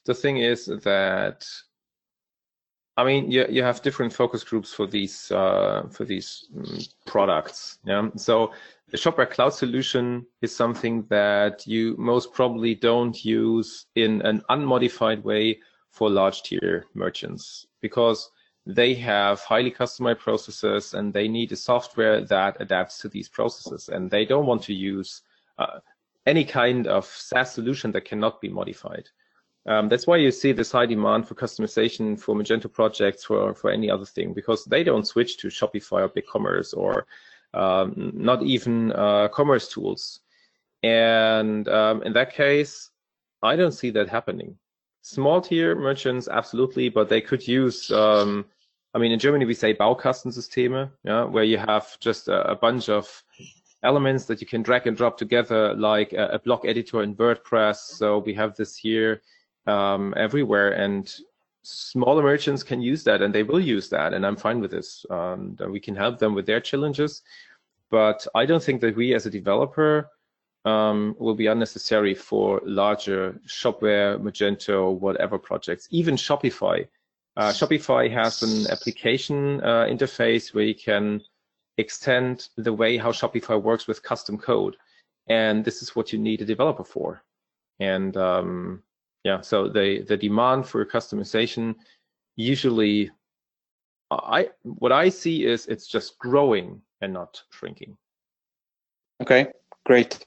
The 0.05 0.15
thing 0.15 0.39
is 0.39 0.67
that 0.67 1.45
I 2.97 3.05
mean, 3.05 3.31
you 3.31 3.47
you 3.49 3.63
have 3.63 3.83
different 3.83 4.13
focus 4.13 4.43
groups 4.43 4.73
for 4.73 4.87
these 4.87 5.31
uh, 5.31 5.87
for 5.91 6.05
these 6.05 6.47
um, 6.57 6.79
products. 7.05 7.79
Yeah. 7.85 8.09
So 8.17 8.53
the 8.91 8.97
Shopware 8.97 9.31
Cloud 9.31 9.53
solution 9.53 10.27
is 10.41 10.55
something 10.55 11.05
that 11.09 11.67
you 11.67 11.95
most 11.99 12.33
probably 12.33 12.75
don't 12.75 13.23
use 13.25 13.87
in 13.97 14.23
an 14.23 14.43
unmodified 14.49 15.25
way 15.25 15.59
for 15.91 16.09
large 16.09 16.43
tier 16.43 16.87
merchants 16.95 17.67
because 17.81 18.31
they 18.65 18.95
have 18.95 19.41
highly 19.41 19.71
customized 19.71 20.19
processes 20.19 20.95
and 20.95 21.13
they 21.13 21.29
need 21.29 21.53
a 21.53 21.57
software 21.57 22.25
that 22.25 22.57
adapts 22.61 22.99
to 22.99 23.09
these 23.09 23.29
processes 23.29 23.89
and 23.89 24.11
they 24.11 24.25
don't 24.25 24.47
want 24.47 24.63
to 24.63 24.75
use 24.75 25.23
uh, 25.59 25.79
any 26.27 26.45
kind 26.45 26.87
of 26.87 27.07
SaaS 27.07 27.53
solution 27.53 27.93
that 27.93 28.05
cannot 28.05 28.41
be 28.41 28.49
modified. 28.49 29.09
Um, 29.67 29.89
that's 29.89 30.07
why 30.07 30.17
you 30.17 30.31
see 30.31 30.53
this 30.53 30.71
high 30.71 30.87
demand 30.87 31.27
for 31.27 31.35
customization 31.35 32.19
for 32.19 32.37
Magento 32.37 32.73
projects 32.73 33.25
for, 33.25 33.55
for 33.55 33.71
any 33.71 33.91
other 33.91 34.05
thing 34.05 34.33
because 34.33 34.65
they 34.65 34.85
don't 34.85 35.07
switch 35.07 35.39
to 35.39 35.49
Shopify 35.49 36.03
or 36.03 36.09
BigCommerce 36.09 36.77
or 36.77 37.07
um, 37.53 38.13
not 38.15 38.43
even 38.43 38.93
uh, 38.93 39.29
commercetools. 39.33 40.21
And 40.83 41.69
um, 41.69 42.03
in 42.05 42.13
that 42.13 42.33
case, 42.33 42.91
I 43.43 43.57
don't 43.57 43.73
see 43.73 43.91
that 43.91 44.09
happening. 44.09 44.57
Small 45.03 45.41
tier 45.41 45.75
merchants, 45.75 46.29
absolutely, 46.29 46.89
but 46.89 47.09
they 47.09 47.21
could 47.21 47.47
use 47.47 47.91
um, 47.91 48.45
I 48.97 48.99
mean, 48.99 49.13
in 49.13 49.19
Germany 49.19 49.45
we 49.45 49.53
say 49.53 49.75
Baukastensysteme, 49.75 50.91
yeah, 51.05 51.25
where 51.25 51.45
you 51.45 51.59
have 51.59 52.01
just 52.01 52.29
a, 52.29 52.53
a, 52.53 52.57
bunch 52.57 52.89
of 52.89 53.23
elements 53.83 54.25
that 54.25 54.41
you 54.41 54.47
can 54.47 54.63
drag 54.63 54.87
and 54.87 54.97
drop 54.97 55.19
together, 55.19 55.75
like 55.75 56.15
a, 56.15 56.29
a 56.29 56.39
block 56.39 56.65
editor 56.65 57.03
in 57.03 57.15
WordPress. 57.15 57.77
So 57.77 58.21
we 58.21 58.33
have 58.33 58.57
this 58.57 58.75
here 58.75 59.21
um, 59.67 60.15
everywhere, 60.17 60.73
and 60.73 61.13
smaller 61.63 62.23
merchants 62.23 62.63
can 62.63 62.81
use 62.81 63.05
that, 63.05 63.23
and 63.23 63.35
they 63.35 63.43
will 63.43 63.61
use 63.61 63.89
that, 63.91 64.15
and 64.15 64.25
I'm 64.25 64.37
fine 64.37 64.61
with 64.61 64.71
this. 64.71 65.05
Um, 65.11 65.57
we 65.69 65.81
can 65.81 65.97
help 65.97 66.19
them 66.19 66.35
with 66.35 66.47
their 66.47 66.61
challenges, 66.61 67.23
but 67.91 68.27
I 68.35 68.47
don't 68.47 68.63
think 68.63 68.81
that 68.81 68.97
we, 68.97 69.15
as 69.15 69.27
a 69.27 69.31
developer, 69.31 70.11
um, 70.65 71.15
will 71.19 71.35
be 71.35 71.47
unnecessary 71.47 72.15
for 72.15 72.61
larger 72.65 73.39
Shopware, 73.47 74.21
Magento, 74.21 74.99
whatever 74.99 75.39
projects. 75.39 75.87
Even 75.91 76.17
Shopify 76.17 76.87
uh, 77.37 77.51
Shopify 77.51 78.11
has 78.11 78.43
an 78.43 78.71
application 78.71 79.61
uh, 79.63 79.85
interface 79.85 80.55
where 80.55 80.65
you 80.65 80.75
can 80.75 81.23
extend 81.77 82.49
the 82.57 82.73
way 82.73 82.97
how 82.97 83.13
Shopify 83.13 83.61
works 83.63 83.87
with 83.87 84.03
custom 84.03 84.39
code. 84.39 84.77
And 85.29 85.65
this 85.65 85.83
is 85.83 85.95
what 85.95 86.13
you 86.13 86.19
need 86.19 86.41
a 86.41 86.47
developer 86.47 86.85
for. 86.85 87.23
And 87.79 88.17
um, 88.17 88.83
yeah, 89.27 89.41
so 89.41 89.69
the, 89.69 90.03
the 90.03 90.17
demand 90.17 90.69
for 90.69 90.87
customization 90.87 91.75
usually, 92.37 93.11
I 94.09 94.51
what 94.63 94.93
I 94.93 95.09
see 95.09 95.45
is 95.45 95.67
it's 95.67 95.89
just 95.89 96.17
growing 96.21 96.81
and 97.01 97.13
not 97.13 97.43
shrinking. 97.51 97.97
Okay, 99.21 99.49
great. 99.85 100.25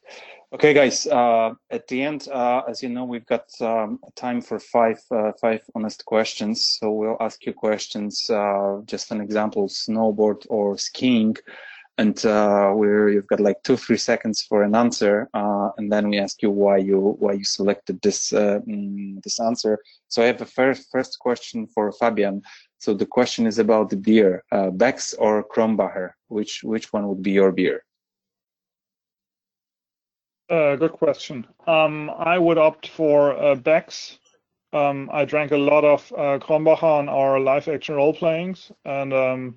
Okay, 0.52 0.74
guys. 0.74 1.08
Uh, 1.08 1.52
at 1.72 1.88
the 1.88 2.02
end, 2.02 2.28
uh, 2.28 2.64
as 2.68 2.84
you 2.84 2.90
know, 2.90 3.06
we've 3.06 3.26
got 3.26 3.48
um, 3.62 4.00
time 4.18 4.42
for 4.42 4.60
five 4.60 5.00
uh, 5.12 5.32
five 5.40 5.62
honest 5.76 6.04
questions. 6.04 6.78
So 6.78 6.92
we'll 6.92 7.22
ask 7.22 7.46
you 7.46 7.54
questions. 7.54 8.30
Uh, 8.30 8.82
just 8.84 9.12
an 9.12 9.22
example: 9.22 9.70
snowboard 9.70 10.46
or 10.50 10.78
skiing, 10.78 11.38
and 12.00 12.26
uh, 12.26 12.72
we're 12.74 13.10
you've 13.10 13.28
got 13.28 13.42
like 13.42 13.62
two 13.64 13.78
three 13.78 13.98
seconds 13.98 14.42
for 14.42 14.64
an 14.64 14.74
answer, 14.74 15.30
uh, 15.34 15.70
and 15.78 15.92
then 15.92 16.10
we 16.10 16.18
ask 16.18 16.42
you 16.42 16.50
why 16.50 16.78
you 16.78 16.98
why 17.20 17.34
you 17.34 17.44
selected 17.44 18.02
this 18.02 18.32
mm, 18.32 19.22
this 19.24 19.40
answer. 19.40 19.78
So 20.08 20.24
I 20.24 20.28
have 20.28 20.42
a 20.42 20.46
first 20.46 20.88
first 20.92 21.20
question 21.20 21.68
for 21.68 21.92
Fabian. 21.92 22.42
So 22.78 22.94
the 22.94 23.06
question 23.18 23.46
is 23.46 23.60
about 23.60 23.90
the 23.90 23.98
beer, 23.98 24.44
Beck's 24.82 25.14
or 25.14 25.44
Krombacher 25.44 26.10
Which 26.30 26.64
which 26.64 26.94
one 26.94 27.06
would 27.10 27.22
be 27.22 27.32
your 27.32 27.52
beer? 27.52 27.84
Uh, 30.50 30.76
good 30.78 30.94
question. 30.94 31.46
Um, 31.68 32.10
I 32.18 32.38
would 32.40 32.58
opt 32.58 32.88
for 32.88 33.38
uh, 33.38 33.56
Beck's. 33.56 34.18
Um, 34.72 35.10
I 35.12 35.26
drank 35.26 35.52
a 35.52 35.58
lot 35.58 35.84
of 35.84 36.12
uh, 36.14 36.40
Krombacher 36.40 36.84
on 37.00 37.10
our 37.10 37.40
live 37.40 37.68
action 37.68 37.96
role 37.96 38.14
playings, 38.14 38.72
and 38.86 39.14
um, 39.14 39.56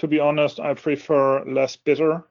to 0.00 0.08
be 0.08 0.18
honest, 0.18 0.58
I 0.58 0.72
prefer 0.74 1.44
less 1.44 1.76
bitter. 1.76 2.24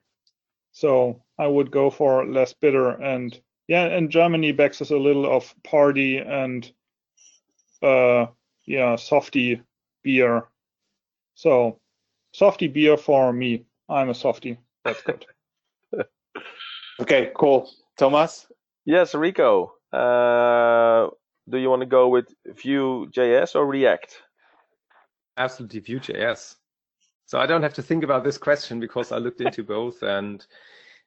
So 0.72 1.22
I 1.38 1.46
would 1.46 1.70
go 1.72 1.92
for 1.92 2.26
less 2.26 2.54
bitter. 2.54 2.90
And 2.90 3.40
yeah, 3.68 3.96
in 3.96 4.10
Germany, 4.10 4.52
Beck's 4.52 4.82
is 4.82 4.90
a 4.92 4.98
little 4.98 5.32
of 5.32 5.54
party 5.64 6.18
and 6.18 6.70
uh, 7.84 8.26
yeah, 8.66 8.96
softy 8.96 9.62
beer. 10.04 10.48
So 11.36 11.80
softy 12.34 12.68
beer 12.68 12.98
for 12.98 13.32
me. 13.32 13.66
I'm 13.88 14.10
a 14.10 14.16
softy. 14.16 14.58
That's 14.84 15.02
good. 15.04 15.26
okay, 17.02 17.32
cool. 17.36 17.70
Thomas? 17.98 18.48
Yes, 18.86 19.14
Rico. 19.14 19.74
Uh, 19.94 21.10
do 21.48 21.58
you 21.58 21.70
want 21.70 21.82
to 21.82 21.88
go 21.88 22.10
with 22.10 22.34
Vue.js 22.48 23.56
or 23.56 23.66
React? 23.68 24.16
Absolutely 25.38 25.80
Vue.js. 25.82 26.56
So 27.30 27.38
I 27.38 27.46
don't 27.46 27.62
have 27.62 27.76
to 27.76 27.84
think 27.84 28.04
about 28.04 28.24
this 28.24 28.40
question 28.40 28.80
because 28.80 29.12
I 29.12 29.20
looked 29.20 29.40
into 29.40 29.64
both, 29.64 30.02
and 30.02 30.44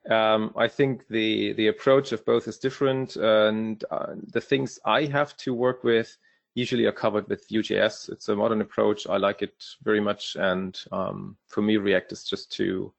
um, 0.08 0.52
I 0.56 0.68
think 0.68 1.08
the 1.08 1.52
the 1.54 1.66
approach 1.66 2.12
of 2.12 2.24
both 2.24 2.46
is 2.46 2.58
different, 2.58 3.16
and 3.16 3.84
uh, 3.90 4.14
the 4.32 4.40
things 4.40 4.78
I 4.84 5.06
have 5.06 5.36
to 5.38 5.52
work 5.52 5.82
with 5.82 6.16
usually 6.54 6.84
are 6.84 6.92
covered 6.92 7.28
with 7.28 7.48
Vue.js. 7.48 8.08
It's 8.08 8.28
a 8.28 8.36
modern 8.36 8.60
approach. 8.60 9.08
I 9.08 9.16
like 9.16 9.42
it 9.42 9.64
very 9.82 9.98
much, 9.98 10.36
and 10.36 10.80
um, 10.92 11.36
for 11.48 11.60
me, 11.60 11.76
React 11.76 12.12
is 12.12 12.22
just 12.22 12.52
too 12.52 12.92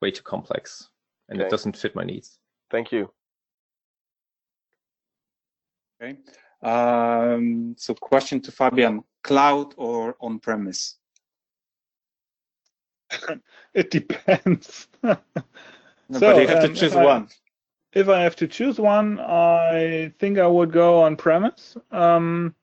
way 0.00 0.10
too 0.10 0.22
complex, 0.22 0.88
and 1.28 1.38
okay. 1.38 1.46
it 1.46 1.50
doesn't 1.50 1.76
fit 1.76 1.94
my 1.94 2.04
needs. 2.04 2.38
Thank 2.70 2.92
you. 2.92 3.10
Okay. 6.00 6.16
Um, 6.62 7.76
so 7.76 7.92
question 7.92 8.40
to 8.40 8.50
Fabian, 8.50 9.04
cloud 9.22 9.74
or 9.76 10.16
on-premise? 10.18 10.96
it 13.74 13.90
depends. 13.90 14.88
no, 15.02 15.16
so, 16.10 16.20
but 16.20 16.40
you 16.40 16.48
have 16.48 16.64
um, 16.64 16.74
to 16.74 16.80
choose 16.80 16.92
if 16.92 16.96
one. 16.96 17.22
I, 17.22 17.98
if 17.98 18.08
I 18.08 18.22
have 18.22 18.36
to 18.36 18.48
choose 18.48 18.78
one, 18.78 19.20
I 19.20 20.12
think 20.18 20.38
I 20.38 20.46
would 20.46 20.72
go 20.72 21.02
on-premise 21.02 21.76
um, 21.92 22.54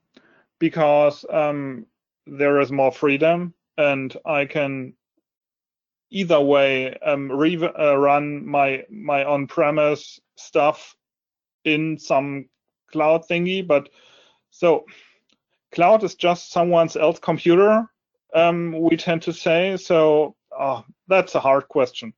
because 0.60 1.26
um, 1.30 1.86
there 2.28 2.60
is 2.60 2.72
more 2.72 2.92
freedom 2.92 3.54
and 3.78 4.16
I 4.26 4.46
can 4.46 4.94
either 6.12 6.40
way 6.40 6.94
um, 7.00 7.32
re- 7.32 7.72
uh, 7.80 7.96
run 7.96 8.46
my 8.46 8.84
my 8.90 9.24
on-premise 9.24 10.20
stuff 10.36 10.96
in 11.64 11.98
some 11.98 12.50
cloud 12.92 13.24
thingy, 13.30 13.66
but 13.66 13.90
so 14.50 14.86
cloud 15.72 16.04
is 16.04 16.16
just 16.16 16.52
someone 16.52 16.90
else's 17.00 17.20
computer. 17.22 17.88
Um, 18.34 18.76
we 18.80 18.98
tend 18.98 19.24
to 19.24 19.34
say 19.34 19.78
so. 19.78 20.36
Oh, 20.62 20.86
that's 21.08 21.34
a 21.34 21.40
hard 21.40 21.68
question. 21.68 22.14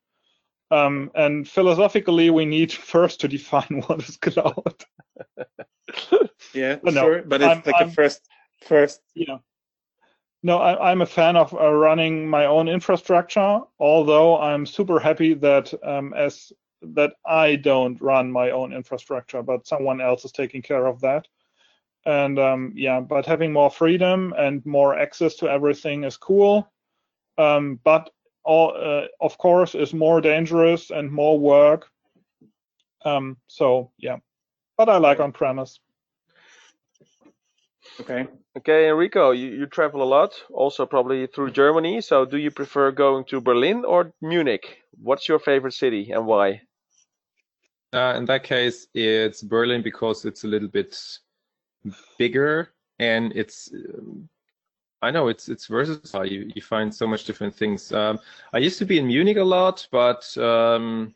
Um, 0.70 1.12
and 1.16 1.48
philosophically, 1.48 2.30
we 2.30 2.46
need 2.46 2.72
first 2.94 3.22
to 3.22 3.28
define 3.28 3.84
what 3.88 4.08
is 4.08 4.18
cloud. 4.18 4.84
yeah, 6.54 6.76
but 6.84 6.94
sure. 6.94 7.18
No, 7.18 7.24
but 7.26 7.42
it's 7.42 7.50
I'm, 7.50 7.64
like 7.66 7.82
I'm, 7.82 7.88
a 7.88 7.92
first, 7.92 8.28
first. 8.62 9.02
Yeah. 9.16 9.38
No, 10.46 10.58
I, 10.58 10.92
am 10.92 11.02
a 11.02 11.06
fan 11.06 11.38
of 11.38 11.54
uh, 11.54 11.72
running 11.72 12.28
my 12.28 12.46
own 12.48 12.68
infrastructure. 12.68 13.62
Although 13.80 14.40
I'm 14.40 14.66
super 14.66 15.00
happy 15.00 15.36
that 15.36 15.74
um, 15.86 16.14
as 16.14 16.52
that 16.82 17.14
I 17.26 17.56
don't 17.56 18.02
run 18.02 18.30
my 18.30 18.52
own 18.52 18.74
infrastructure, 18.74 19.42
but 19.42 19.66
someone 19.66 20.02
else 20.02 20.26
is 20.26 20.34
taking 20.34 20.62
care 20.62 20.86
of 20.86 21.00
that. 21.00 21.30
And 22.06 22.38
um, 22.40 22.74
yeah, 22.76 23.00
but 23.00 23.26
having 23.26 23.54
more 23.54 23.72
freedom 23.72 24.34
and 24.38 24.66
more 24.66 25.00
access 25.00 25.36
to 25.36 25.50
everything 25.50 26.04
is 26.04 26.18
cool. 26.18 26.70
Um, 27.38 27.80
but 27.86 28.10
all, 28.44 28.74
uh, 28.76 29.08
of 29.22 29.38
course, 29.38 29.76
is 29.76 29.94
more 29.94 30.22
dangerous 30.22 30.92
and 30.92 31.12
more 31.12 31.40
work 31.40 31.90
Um, 33.06 33.38
so 33.48 33.92
yeah, 33.98 34.18
but 34.78 34.90
I 34.90 34.98
like 34.98 35.20
on 35.20 35.32
premise. 35.32 35.80
Okay. 38.00 38.28
Okay, 38.58 38.88
Enrico, 38.90 39.32
you, 39.32 39.48
you 39.48 39.66
travel 39.66 40.04
a 40.04 40.06
lot, 40.06 40.34
also 40.52 40.86
probably 40.86 41.28
through 41.28 41.52
Germany. 41.52 42.02
So, 42.02 42.26
do 42.26 42.38
you 42.38 42.52
prefer 42.52 42.92
going 42.92 43.26
to 43.26 43.42
Berlin 43.42 43.84
or 43.84 44.14
Munich? 44.22 44.78
What's 45.02 45.28
your 45.28 45.40
favorite 45.40 45.74
city 45.74 46.12
and 46.12 46.26
why? 46.28 46.62
Uh, 47.92 48.14
in 48.16 48.26
that 48.26 48.44
case, 48.44 48.88
it's 48.94 49.42
Berlin 49.42 49.82
because 49.82 50.26
it's 50.26 50.44
a 50.44 50.48
little 50.48 50.68
bit 50.68 50.96
bigger 52.18 52.70
and 53.00 53.34
it's. 53.36 53.72
I 55.04 55.12
know 55.12 55.28
it's 55.28 55.50
it's 55.50 55.68
versatile. 55.68 56.26
You 56.26 56.50
you 56.56 56.62
find 56.62 56.94
so 56.94 57.06
much 57.06 57.26
different 57.26 57.54
things. 57.54 57.92
Um, 57.92 58.20
I 58.54 58.60
used 58.60 58.80
to 58.80 58.86
be 58.86 58.98
in 59.00 59.08
Munich 59.08 59.38
a 59.38 59.44
lot, 59.44 59.86
but 59.92 60.36
um, 60.38 61.14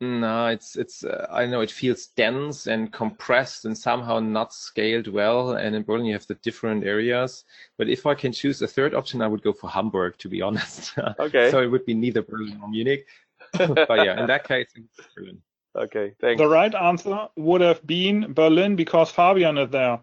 no, 0.00 0.48
it's 0.48 0.76
it's. 0.76 1.04
Uh, 1.04 1.28
I 1.30 1.46
know 1.46 1.60
it 1.60 1.70
feels 1.70 2.08
dense 2.08 2.66
and 2.66 2.92
compressed 2.92 3.66
and 3.66 3.78
somehow 3.78 4.18
not 4.18 4.52
scaled 4.52 5.06
well. 5.06 5.52
And 5.52 5.76
in 5.76 5.84
Berlin, 5.84 6.06
you 6.06 6.12
have 6.14 6.26
the 6.26 6.34
different 6.42 6.84
areas. 6.84 7.44
But 7.78 7.88
if 7.88 8.04
I 8.04 8.14
can 8.14 8.32
choose 8.32 8.60
a 8.62 8.66
third 8.66 8.94
option, 8.94 9.22
I 9.22 9.28
would 9.28 9.42
go 9.42 9.52
for 9.52 9.70
Hamburg, 9.70 10.18
to 10.18 10.28
be 10.28 10.42
honest. 10.48 10.98
Okay. 10.98 11.52
so 11.52 11.62
it 11.62 11.68
would 11.68 11.86
be 11.86 11.94
neither 11.94 12.22
Berlin 12.22 12.58
or 12.60 12.68
Munich. 12.68 13.06
but 13.52 14.04
yeah, 14.04 14.20
in 14.20 14.26
that 14.26 14.42
case, 14.42 14.72
it's 14.76 15.08
Berlin. 15.14 15.40
Okay, 15.76 16.14
thanks. 16.20 16.40
The 16.40 16.48
right 16.48 16.74
answer 16.74 17.28
would 17.36 17.60
have 17.60 17.86
been 17.86 18.32
Berlin 18.32 18.74
because 18.74 19.10
Fabian 19.10 19.58
is 19.58 19.70
there. 19.70 20.00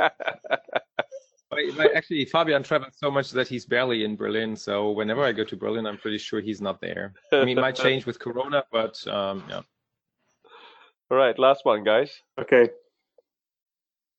But, 1.50 1.58
but 1.76 1.96
actually, 1.96 2.24
Fabian 2.26 2.62
travels 2.62 2.94
so 2.96 3.10
much 3.10 3.32
that 3.32 3.48
he's 3.48 3.66
barely 3.66 4.04
in 4.04 4.14
Berlin. 4.16 4.54
So 4.54 4.92
whenever 4.92 5.24
I 5.24 5.32
go 5.32 5.44
to 5.44 5.56
Berlin, 5.56 5.84
I'm 5.84 5.98
pretty 5.98 6.18
sure 6.18 6.40
he's 6.40 6.60
not 6.60 6.80
there. 6.80 7.12
I 7.32 7.44
mean, 7.44 7.58
it 7.58 7.60
might 7.60 7.74
change 7.86 8.06
with 8.06 8.20
Corona, 8.20 8.64
but 8.70 9.04
um, 9.08 9.42
yeah. 9.48 9.62
All 11.10 11.18
right, 11.18 11.36
last 11.38 11.64
one, 11.64 11.82
guys. 11.82 12.12
Okay. 12.38 12.68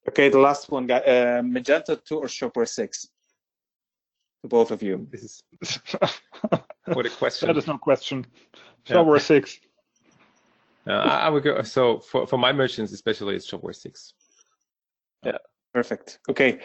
Okay, 0.10 0.28
the 0.28 0.40
last 0.40 0.70
one, 0.70 0.88
guy. 0.88 0.98
Uh, 0.98 1.42
Magento 1.42 2.04
2 2.04 2.18
or 2.18 2.26
Shopware 2.26 2.68
6? 2.68 3.08
To 4.42 4.48
both 4.48 4.72
of 4.72 4.82
you. 4.82 5.08
This 5.12 5.24
is 5.24 5.44
what 6.86 7.06
a 7.06 7.10
question. 7.12 7.48
that 7.48 7.58
is 7.58 7.68
no 7.68 7.78
question. 7.78 8.26
Yeah. 8.88 8.96
Shopware 8.96 9.22
six. 9.22 9.60
Uh, 10.88 10.94
I 10.94 11.20
I 11.20 11.30
would 11.30 11.44
go. 11.44 11.62
So 11.62 12.00
for, 12.00 12.26
for 12.26 12.38
my 12.38 12.52
merchants, 12.52 12.92
especially, 12.92 13.36
it's 13.36 13.50
Shopware 13.50 13.76
six. 13.76 14.16
Yeah. 15.24 15.38
Perfect. 15.76 16.20
Okay. 16.28 16.60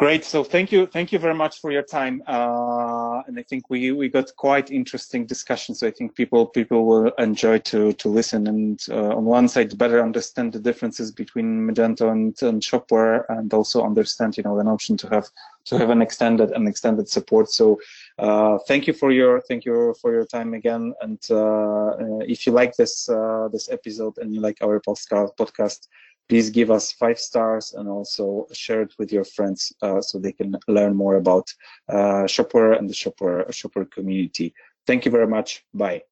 Great. 0.00 0.24
So 0.24 0.42
thank 0.42 0.72
you. 0.72 0.86
Thank 0.86 1.12
you 1.12 1.18
very 1.18 1.34
much 1.34 1.60
for 1.60 1.70
your 1.70 1.82
time. 1.82 2.22
Uh, 2.26 3.20
and 3.26 3.38
I 3.38 3.42
think 3.42 3.68
we, 3.68 3.92
we 3.92 4.08
got 4.08 4.34
quite 4.34 4.70
interesting 4.70 5.26
discussions. 5.26 5.80
So 5.80 5.86
I 5.86 5.90
think 5.90 6.14
people, 6.14 6.46
people 6.46 6.86
will 6.86 7.12
enjoy 7.18 7.58
to, 7.58 7.92
to 7.92 8.08
listen 8.08 8.46
and, 8.46 8.80
uh, 8.88 9.14
on 9.14 9.26
one 9.26 9.46
side, 9.46 9.76
better 9.76 10.02
understand 10.02 10.54
the 10.54 10.58
differences 10.58 11.12
between 11.12 11.68
Magento 11.68 12.10
and, 12.10 12.34
and 12.40 12.62
Shopware 12.62 13.26
and 13.28 13.52
also 13.52 13.84
understand, 13.84 14.38
you 14.38 14.42
know, 14.42 14.58
an 14.58 14.68
option 14.68 14.96
to 14.96 15.08
have, 15.10 15.28
to 15.66 15.76
have 15.76 15.90
an 15.90 16.00
extended 16.00 16.52
and 16.52 16.66
extended 16.66 17.06
support. 17.06 17.50
So, 17.50 17.78
uh, 18.18 18.56
thank 18.66 18.86
you 18.86 18.94
for 18.94 19.12
your, 19.12 19.42
thank 19.42 19.66
you 19.66 19.94
for 20.00 20.14
your 20.14 20.24
time 20.24 20.54
again. 20.54 20.94
And, 21.02 21.18
uh, 21.30 21.36
uh, 21.36 22.18
if 22.20 22.46
you 22.46 22.52
like 22.54 22.74
this, 22.76 23.06
uh, 23.10 23.48
this 23.52 23.68
episode 23.68 24.16
and 24.16 24.34
you 24.34 24.40
like 24.40 24.56
our 24.62 24.80
podcast, 24.80 25.36
podcast, 25.36 25.88
please 26.30 26.48
give 26.48 26.70
us 26.70 26.92
five 26.92 27.18
stars 27.18 27.74
and 27.74 27.88
also 27.88 28.46
share 28.52 28.82
it 28.82 28.94
with 29.00 29.10
your 29.12 29.24
friends 29.24 29.72
uh, 29.82 30.00
so 30.00 30.16
they 30.16 30.30
can 30.30 30.54
learn 30.68 30.94
more 30.94 31.16
about 31.16 31.52
uh, 31.88 32.22
Shopware 32.34 32.78
and 32.78 32.88
the 32.88 32.94
Shopware, 32.94 33.48
Shopware 33.48 33.90
community. 33.90 34.54
Thank 34.86 35.04
you 35.04 35.10
very 35.10 35.26
much. 35.26 35.64
Bye. 35.74 36.02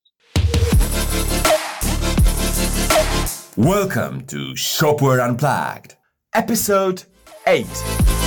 Welcome 3.57 4.27
to 4.27 4.55
Shopware 4.55 5.25
Unplugged, 5.25 5.95
episode 6.35 7.05
8. 7.47 8.18